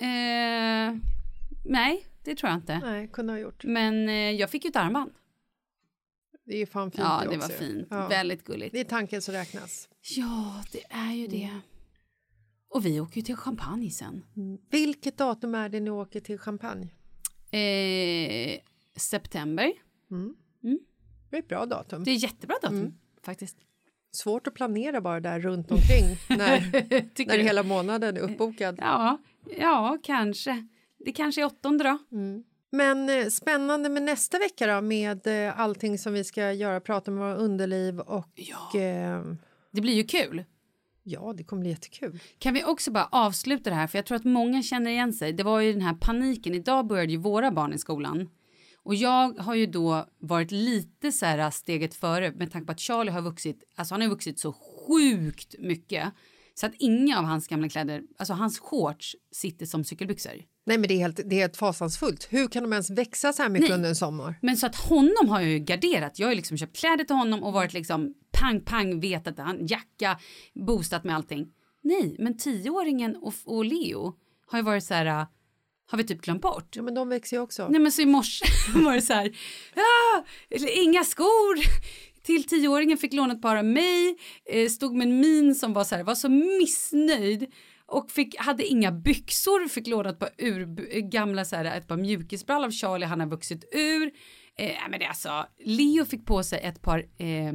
Eh, 0.00 0.96
nej, 1.64 2.06
det 2.24 2.34
tror 2.34 2.50
jag 2.50 2.58
inte. 2.58 2.78
Nej, 2.78 3.08
kunde 3.12 3.32
ha 3.32 3.38
gjort. 3.38 3.64
Men 3.64 4.08
eh, 4.08 4.14
jag 4.14 4.50
fick 4.50 4.64
ju 4.64 4.68
ett 4.68 4.76
armband. 4.76 5.12
Det 6.44 6.56
är 6.62 6.66
fan 6.66 6.90
fint 6.90 6.98
Ja, 7.04 7.20
det 7.24 7.30
det 7.30 7.36
var 7.36 7.46
också. 7.46 7.58
fint. 7.58 7.86
Ja. 7.90 8.08
Väldigt 8.08 8.44
gulligt. 8.44 8.72
Det 8.72 8.80
är 8.80 8.84
tanken 8.84 9.22
som 9.22 9.34
räknas. 9.34 9.88
Ja, 10.16 10.64
det 10.72 10.82
är 10.90 11.12
ju 11.12 11.26
det. 11.26 11.50
Och 12.74 12.86
vi 12.86 13.00
åker 13.00 13.16
ju 13.16 13.22
till 13.22 13.36
Champagne 13.36 13.90
sen. 13.90 14.22
Vilket 14.70 15.16
datum 15.18 15.54
är 15.54 15.68
det 15.68 15.80
ni 15.80 15.90
åker 15.90 16.20
till 16.20 16.38
Champagne? 16.38 16.88
Eh, 17.50 18.60
september. 18.96 19.72
Det 21.30 21.36
är 21.36 21.40
ett 21.40 21.48
bra 21.48 21.66
datum. 21.66 22.04
Det 22.04 22.10
är 22.10 22.14
jättebra 22.14 22.56
datum 22.62 22.78
Mm. 22.78 22.94
faktiskt. 23.24 23.56
Svårt 24.12 24.46
att 24.46 24.54
planera 24.54 25.00
bara 25.00 25.20
där 25.20 25.40
runt 25.40 25.70
omkring 25.70 26.04
när, 26.38 26.60
när 27.26 27.36
du? 27.36 27.42
hela 27.42 27.62
månaden 27.62 28.16
är 28.16 28.20
uppbokad. 28.20 28.76
Ja, 28.78 29.18
ja, 29.58 29.98
kanske. 30.02 30.68
Det 30.98 31.12
kanske 31.12 31.40
är 31.42 31.46
åttonde 31.46 31.84
då. 31.84 31.98
Men 32.70 33.08
eh, 33.08 33.26
spännande 33.26 33.88
med 33.88 34.02
nästa 34.02 34.38
vecka 34.38 34.66
då 34.74 34.80
med 34.80 35.26
eh, 35.26 35.60
allting 35.60 35.98
som 35.98 36.12
vi 36.12 36.24
ska 36.24 36.52
göra, 36.52 36.80
prata 36.80 37.10
med 37.10 37.20
våra 37.20 37.34
underliv 37.34 38.00
och 38.00 38.28
Ja. 38.34 38.80
eh, 38.80 39.22
Det 39.70 39.80
blir 39.80 39.94
ju 39.94 40.04
kul 40.04 40.44
ja, 41.02 41.34
det 41.36 41.44
kommer 41.44 41.60
bli 41.60 41.70
jättekul. 41.70 42.20
Kan 42.38 42.54
vi 42.54 42.64
också 42.64 42.90
bara 42.90 43.08
avsluta 43.12 43.70
det 43.70 43.76
här, 43.76 43.86
för 43.86 43.98
jag 43.98 44.06
tror 44.06 44.16
att 44.16 44.24
många 44.24 44.62
känner 44.62 44.90
igen 44.90 45.12
sig. 45.12 45.32
Det 45.32 45.42
var 45.42 45.60
ju 45.60 45.72
den 45.72 45.82
här 45.82 45.94
paniken. 45.94 46.54
Idag 46.54 46.86
började 46.86 47.12
ju 47.12 47.18
våra 47.18 47.50
barn 47.50 47.72
i 47.72 47.78
skolan. 47.78 48.28
Och 48.84 48.94
jag 48.94 49.38
har 49.38 49.54
ju 49.54 49.66
då 49.66 50.06
varit 50.18 50.50
lite 50.50 51.12
så 51.12 51.26
här 51.26 51.50
steget 51.50 51.94
före 51.94 52.32
med 52.32 52.52
tanke 52.52 52.66
på 52.66 52.72
att 52.72 52.80
Charlie 52.80 53.10
har 53.10 53.22
vuxit, 53.22 53.64
alltså 53.74 53.94
han 53.94 54.02
har 54.02 54.08
vuxit 54.08 54.40
så 54.40 54.52
sjukt 54.52 55.54
mycket. 55.58 56.12
Så 56.54 56.66
att 56.66 56.72
inga 56.78 57.18
av 57.18 57.24
hans 57.24 57.48
gamla 57.48 57.68
kläder, 57.68 58.02
alltså 58.18 58.34
hans 58.34 58.58
shorts 58.58 59.16
sitter 59.32 59.66
som 59.66 59.84
cykelbyxor. 59.84 60.51
Nej, 60.64 60.78
men 60.78 60.88
det 60.88 60.94
är 60.94 60.98
helt, 60.98 61.16
det 61.16 61.36
är 61.36 61.40
helt 61.40 61.56
fasansfullt. 61.56 62.26
Hur 62.30 62.48
kan 62.48 62.62
de 62.62 62.72
ens 62.72 62.90
växa 62.90 63.32
så 63.32 63.42
här 63.42 63.50
mycket 63.50 63.68
Nej. 63.68 63.76
under 63.76 63.88
en 63.88 63.96
sommar? 63.96 64.34
Men 64.42 64.56
så 64.56 64.66
att 64.66 64.76
honom 64.76 65.28
har 65.28 65.40
jag 65.40 65.50
ju 65.50 65.58
garderat. 65.58 66.18
Jag 66.18 66.26
har 66.26 66.32
ju 66.32 66.36
liksom 66.36 66.56
köpt 66.58 66.76
kläder 66.76 67.04
till 67.04 67.16
honom 67.16 67.42
och 67.42 67.52
varit 67.52 67.72
liksom 67.72 68.14
pang 68.40 68.60
pang 68.60 69.00
vet 69.00 69.26
att 69.26 69.38
han 69.38 69.66
jacka 69.66 70.18
boostat 70.54 71.04
med 71.04 71.16
allting. 71.16 71.46
Nej, 71.82 72.16
men 72.18 72.36
tioåringen 72.38 73.16
och, 73.16 73.34
och 73.44 73.64
Leo 73.64 74.14
har 74.46 74.58
ju 74.58 74.62
varit 74.64 74.84
så 74.84 74.94
här. 74.94 75.06
äh, 75.06 75.26
Har 75.90 75.98
vi 75.98 76.04
typ 76.04 76.20
glömt 76.20 76.42
bort? 76.42 76.76
Ja, 76.76 76.82
men 76.82 76.94
de 76.94 77.08
växer 77.08 77.36
ju 77.36 77.42
också. 77.42 77.68
Nej 77.68 77.80
men 77.80 77.92
så 77.92 78.02
i 78.02 78.06
morse 78.06 78.44
var 78.74 78.94
det 78.94 79.02
så 79.02 79.12
här. 79.12 79.36
Ah, 79.76 80.22
inga 80.82 81.04
skor. 81.04 81.58
Till 82.22 82.44
tioåringen 82.44 82.98
fick 82.98 83.12
låna 83.12 83.34
ett 83.34 83.42
par 83.42 83.56
av 83.56 83.64
mig. 83.64 84.16
Eh, 84.52 84.68
stod 84.68 84.94
med 84.94 85.06
en 85.08 85.20
min 85.20 85.54
som 85.54 85.72
var 85.72 85.84
så 85.84 85.94
här, 85.94 86.02
var 86.04 86.14
så 86.14 86.28
missnöjd. 86.28 87.52
Och 87.92 88.10
fick, 88.10 88.36
hade 88.38 88.64
inga 88.66 88.92
byxor, 88.92 89.68
fick 89.68 89.86
låna 89.86 90.10
ett 90.10 90.18
par 90.18 90.30
ur, 90.38 90.94
eh, 90.96 91.00
gamla 91.00 91.44
så 91.44 91.56
här, 91.56 91.64
ett 91.64 91.88
par 91.88 91.96
mjukisbrallor 91.96 92.66
av 92.66 92.70
Charlie, 92.70 93.06
han 93.06 93.20
har 93.20 93.26
vuxit 93.26 93.64
ur. 93.72 94.10
Eh, 94.58 94.74
men 94.90 95.00
det 95.00 95.06
alltså, 95.06 95.46
Leo 95.64 96.04
fick 96.04 96.26
på 96.26 96.42
sig 96.42 96.60
ett 96.62 96.82
par 96.82 96.98
eh, 96.98 97.52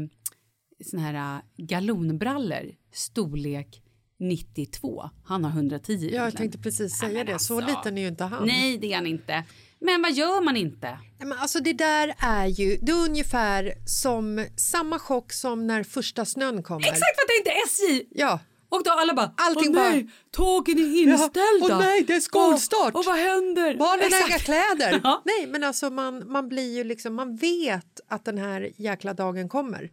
såna 0.85 1.01
här 1.01 1.35
äh, 1.37 1.65
galonbrallor, 1.65 2.71
storlek 2.93 3.81
92. 4.19 5.09
Han 5.25 5.43
har 5.43 5.51
110 5.51 5.91
Ja, 5.93 5.97
jag 5.99 6.11
egentligen. 6.11 6.31
tänkte 6.37 6.57
precis 6.59 7.01
Ja, 7.01 7.07
säga 7.07 7.17
men 7.17 7.25
det. 7.25 7.39
Så 7.39 7.57
alltså. 7.57 7.77
liten 7.77 7.97
är 7.97 8.01
ju 8.01 8.07
inte 8.07 8.23
han. 8.23 8.47
Nej, 8.47 8.77
det 8.77 8.91
är 8.91 8.95
han 8.95 9.07
inte. 9.07 9.43
Men 9.79 10.01
vad 10.01 10.13
gör 10.13 10.41
man 10.41 10.57
inte? 10.57 10.89
Nej, 10.89 11.27
Men 11.27 11.37
alltså 11.37 11.59
det 11.59 11.73
där 11.73 12.13
är 12.19 12.45
ju 12.45 12.77
det 12.81 12.91
är 12.91 13.05
ungefär 13.05 13.73
som 13.85 14.45
samma 14.57 14.99
chock 14.99 15.33
som 15.33 15.67
när 15.67 15.83
första 15.83 16.25
snön 16.25 16.63
kommer. 16.63 16.87
Exakt 16.87 17.17
vad 17.17 17.27
tänkte 17.27 17.51
SJ! 17.69 18.07
Ja. 18.11 18.39
Och 18.69 18.83
då 18.83 18.91
alla 18.91 19.13
bara, 19.13 19.33
Allting 19.37 19.77
åh 19.77 19.83
nej, 19.83 20.03
bara- 20.03 20.11
tågen 20.31 20.77
är 20.77 21.01
inställda. 21.01 21.75
Åh 21.75 21.79
nej, 21.79 22.03
det 22.03 22.13
är 22.13 22.19
skolstart. 22.19 22.93
Och, 22.93 22.99
och 22.99 23.05
vad 23.05 23.15
händer? 23.15 23.77
Barnen 23.77 24.13
har 24.13 24.27
inga 24.27 24.39
kläder. 24.39 25.01
Ja. 25.03 25.21
Nej, 25.25 25.47
men 25.47 25.63
alltså 25.63 25.89
man, 25.89 26.31
man 26.31 26.49
blir 26.49 26.75
ju 26.75 26.83
liksom, 26.83 27.15
man 27.15 27.35
vet 27.35 27.99
att 28.07 28.25
den 28.25 28.37
här 28.37 28.71
jäkla 28.75 29.13
dagen 29.13 29.49
kommer. 29.49 29.91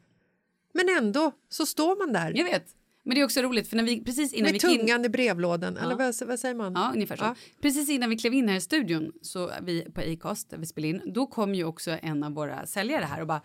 Men 0.73 0.89
ändå 0.89 1.33
så 1.49 1.67
står 1.67 1.97
man 1.97 2.13
där 2.13 2.33
Jag 2.37 2.45
vet. 2.45 2.67
Men 3.07 3.15
det 3.15 3.21
är 3.21 3.25
också 3.25 3.43
roligt 3.43 3.69
för 3.69 3.77
när 3.77 3.85
vi 3.85 4.05
precis 4.05 4.33
innan 4.33 4.53
med 4.53 4.63
vi 4.63 4.69
gick 4.69 4.79
in... 4.81 4.87
tungan 4.87 5.05
i 5.05 5.09
brevlådan. 5.09 5.77
Eller 5.77 5.95
vad, 5.95 6.15
vad 6.29 6.41
säger 6.41 6.55
man? 6.55 6.73
Ja, 6.73 6.91
ungefär 6.95 7.17
så. 7.17 7.25
Ja. 7.25 7.35
Precis 7.63 7.89
innan 7.89 8.11
vi 8.11 8.17
klev 8.17 8.35
in 8.35 8.49
här 8.49 8.57
i 8.57 8.61
studion, 8.61 9.13
så 9.23 9.51
vi 9.63 9.87
på 9.95 10.01
Acast 10.01 10.51
där 10.51 10.59
vi 10.59 10.67
spelar 10.67 10.89
in, 10.89 11.03
då 11.07 11.27
kom 11.27 11.55
ju 11.55 11.65
också 11.65 11.99
en 12.03 12.25
av 12.25 12.33
våra 12.33 12.67
säljare 12.67 13.05
här 13.05 13.21
och 13.21 13.27
bara 13.27 13.43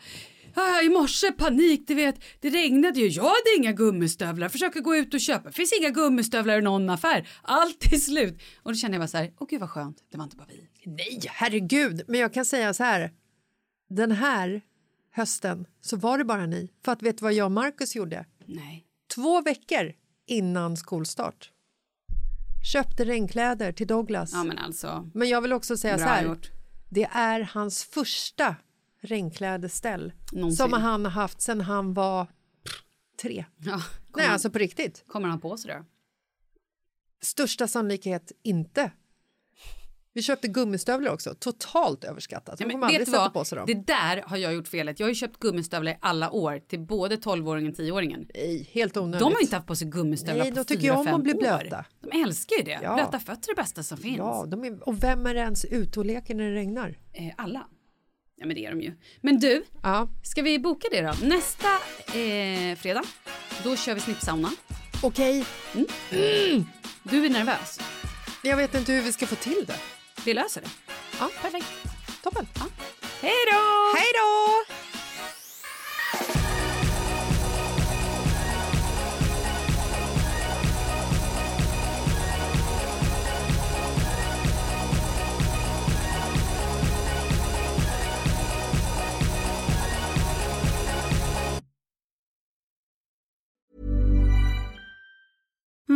Ah, 0.62 0.82
I 0.82 0.90
morse 0.90 1.32
panik, 1.32 1.84
du 1.88 1.96
vet, 1.96 2.16
det 2.40 2.50
regnade 2.50 3.00
ju. 3.00 3.08
Jag 3.08 3.24
hade 3.24 3.56
inga 3.58 3.72
gummistövlar. 3.72 4.50
Försöker 4.50 4.80
gå 4.82 4.96
ut 4.96 5.14
och 5.14 5.20
köpa. 5.20 5.52
finns 5.52 5.74
inga 5.80 5.90
gummistövlar 5.90 6.58
i 6.58 6.62
någon 6.62 6.90
affär. 6.90 7.30
Allt 7.42 7.94
är 7.94 7.98
slut. 7.98 8.42
Och 8.64 8.72
då 8.72 8.76
kände 8.76 8.96
jag 8.96 9.02
bara 9.02 9.08
så 9.08 9.18
här, 9.18 9.34
åh 9.40 9.48
gud 9.50 9.60
vad 9.60 9.70
skönt. 9.70 9.98
Det 10.12 10.18
var 10.18 10.24
inte 10.24 10.36
bara 10.38 10.48
vi. 10.50 10.70
Nej, 10.86 11.20
herregud. 11.28 12.02
Men 12.08 12.20
jag 12.20 12.34
kan 12.34 12.46
säga 12.46 12.74
så 12.74 12.84
här. 12.84 13.12
Den 13.90 14.12
här 14.12 14.62
hösten 15.12 15.66
så 15.82 15.98
var 15.98 16.18
det 16.18 16.24
bara 16.26 16.46
ni. 16.46 16.72
För 16.86 16.92
att 16.92 17.02
vet 17.04 17.18
du 17.18 17.24
vad 17.24 17.34
jag 17.34 17.46
och 17.46 17.52
Marcus 17.52 17.96
gjorde? 17.96 18.26
Nej. 18.46 18.86
Två 19.16 19.42
veckor 19.42 19.94
innan 20.28 20.78
skolstart. 20.78 21.52
Köpte 22.74 23.06
regnkläder 23.06 23.72
till 23.72 23.88
Douglas. 23.88 24.32
Ja 24.34 24.44
men 24.44 24.58
alltså, 24.58 25.10
Men 25.14 25.30
jag 25.30 25.42
vill 25.42 25.54
också 25.54 25.78
säga 25.78 25.98
så 25.98 26.04
här. 26.04 26.24
gjort. 26.24 26.52
Det 26.90 27.04
är 27.12 27.40
hans 27.54 27.84
första 27.84 28.56
regnklädesställ 29.02 30.12
som 30.58 30.74
han 30.74 31.06
har 31.06 31.12
haft 31.12 31.42
sen 31.42 31.62
han 31.62 31.94
var 31.94 32.28
tre. 33.22 33.46
Ja, 33.58 33.82
Nej, 34.16 34.26
han, 34.26 34.34
alltså 34.34 34.50
på 34.50 34.60
riktigt. 34.60 35.04
kommer 35.08 35.30
han 35.30 35.40
på 35.40 35.58
sig 35.58 35.72
det? 35.72 35.86
Största 37.22 37.68
sannolikhet 37.68 38.32
inte. 38.44 38.92
Vi 40.14 40.22
köpte 40.22 40.48
gummistövlar 40.48 41.12
också, 41.12 41.36
totalt 41.40 42.04
överskattat. 42.04 42.60
Ja, 42.60 42.68
men 42.68 42.84
aldrig 42.84 43.00
vet 43.00 43.10
vad? 43.10 43.34
på 43.34 43.46
sig 43.46 43.58
dem. 43.58 43.66
Det 43.68 43.88
där 43.88 44.24
har 44.26 44.38
jag 44.38 44.54
gjort 44.54 44.68
felet. 44.68 45.00
Jag 45.00 45.08
har 45.08 45.14
köpt 45.14 45.40
gummistövlar 45.40 45.92
i 45.92 45.98
alla 46.02 46.32
år 46.32 46.60
till 46.68 46.80
både 46.80 47.16
12-åringen 47.16 47.70
och 47.70 47.76
10-åringen. 47.80 48.30
Nej, 48.34 48.70
helt 48.72 48.98
onödigt. 48.98 49.20
De 49.20 49.34
har 49.34 49.42
inte 49.42 49.56
haft 49.56 49.68
på 49.68 49.76
sig 49.76 49.88
gummistövlar 49.88 50.44
Nej, 50.44 50.52
på 50.52 50.58
de 50.58 50.66
tycker 50.66 50.82
fyra, 50.82 50.94
ju 50.94 51.00
om 51.00 51.08
att 51.08 51.24
bli 51.24 51.34
år. 51.34 51.38
blöta. 51.38 51.86
De 52.02 52.22
älskar 52.24 52.56
ju 52.58 52.64
det. 52.64 52.80
Ja. 52.84 52.94
Blöta 52.94 53.20
fötter 53.20 53.52
är 53.52 53.56
det 53.56 53.62
bästa 53.62 53.84
som 53.84 53.98
finns. 53.98 54.18
Ja, 54.18 54.46
är, 54.46 54.90
och 54.90 55.04
vem 55.04 55.26
är 55.26 55.36
ens 55.36 55.66
ute 55.66 56.00
och 56.00 56.06
leker 56.06 56.36
när 56.36 56.50
det 56.50 56.56
regnar? 56.56 56.98
Eh, 57.14 57.34
alla. 57.38 57.68
Ja 58.40 58.46
men 58.46 58.56
det 58.56 58.66
är 58.66 58.70
de 58.70 58.82
ju. 58.82 58.92
Men 59.22 59.40
du, 59.40 59.64
Ja, 59.84 60.08
ska 60.24 60.42
vi 60.42 60.60
boka 60.60 60.88
det 60.92 61.02
då? 61.02 61.14
Nästa 61.28 61.68
eh, 62.20 62.76
fredag, 62.78 63.04
då 63.64 63.76
kör 63.76 63.94
vi 63.94 64.00
snippsauna. 64.00 64.52
okej. 65.04 65.46
Du 67.04 67.26
är 67.26 67.30
nervös. 67.30 67.80
Jag 68.44 68.58
vet 68.58 68.76
inte 68.76 68.92
hur 68.92 69.02
vi 69.02 69.12
ska 69.12 69.28
få 69.28 69.36
till 69.36 69.64
det. 69.68 69.80
Vi 70.26 70.34
löser 70.34 70.62
det. 70.62 70.68
Ja, 71.20 71.30
Perfekt. 71.42 71.68
toppen. 72.24 72.46
Hej 73.22 73.34
då! 73.52 73.98
Hej 73.98 74.08
då! 74.14 74.66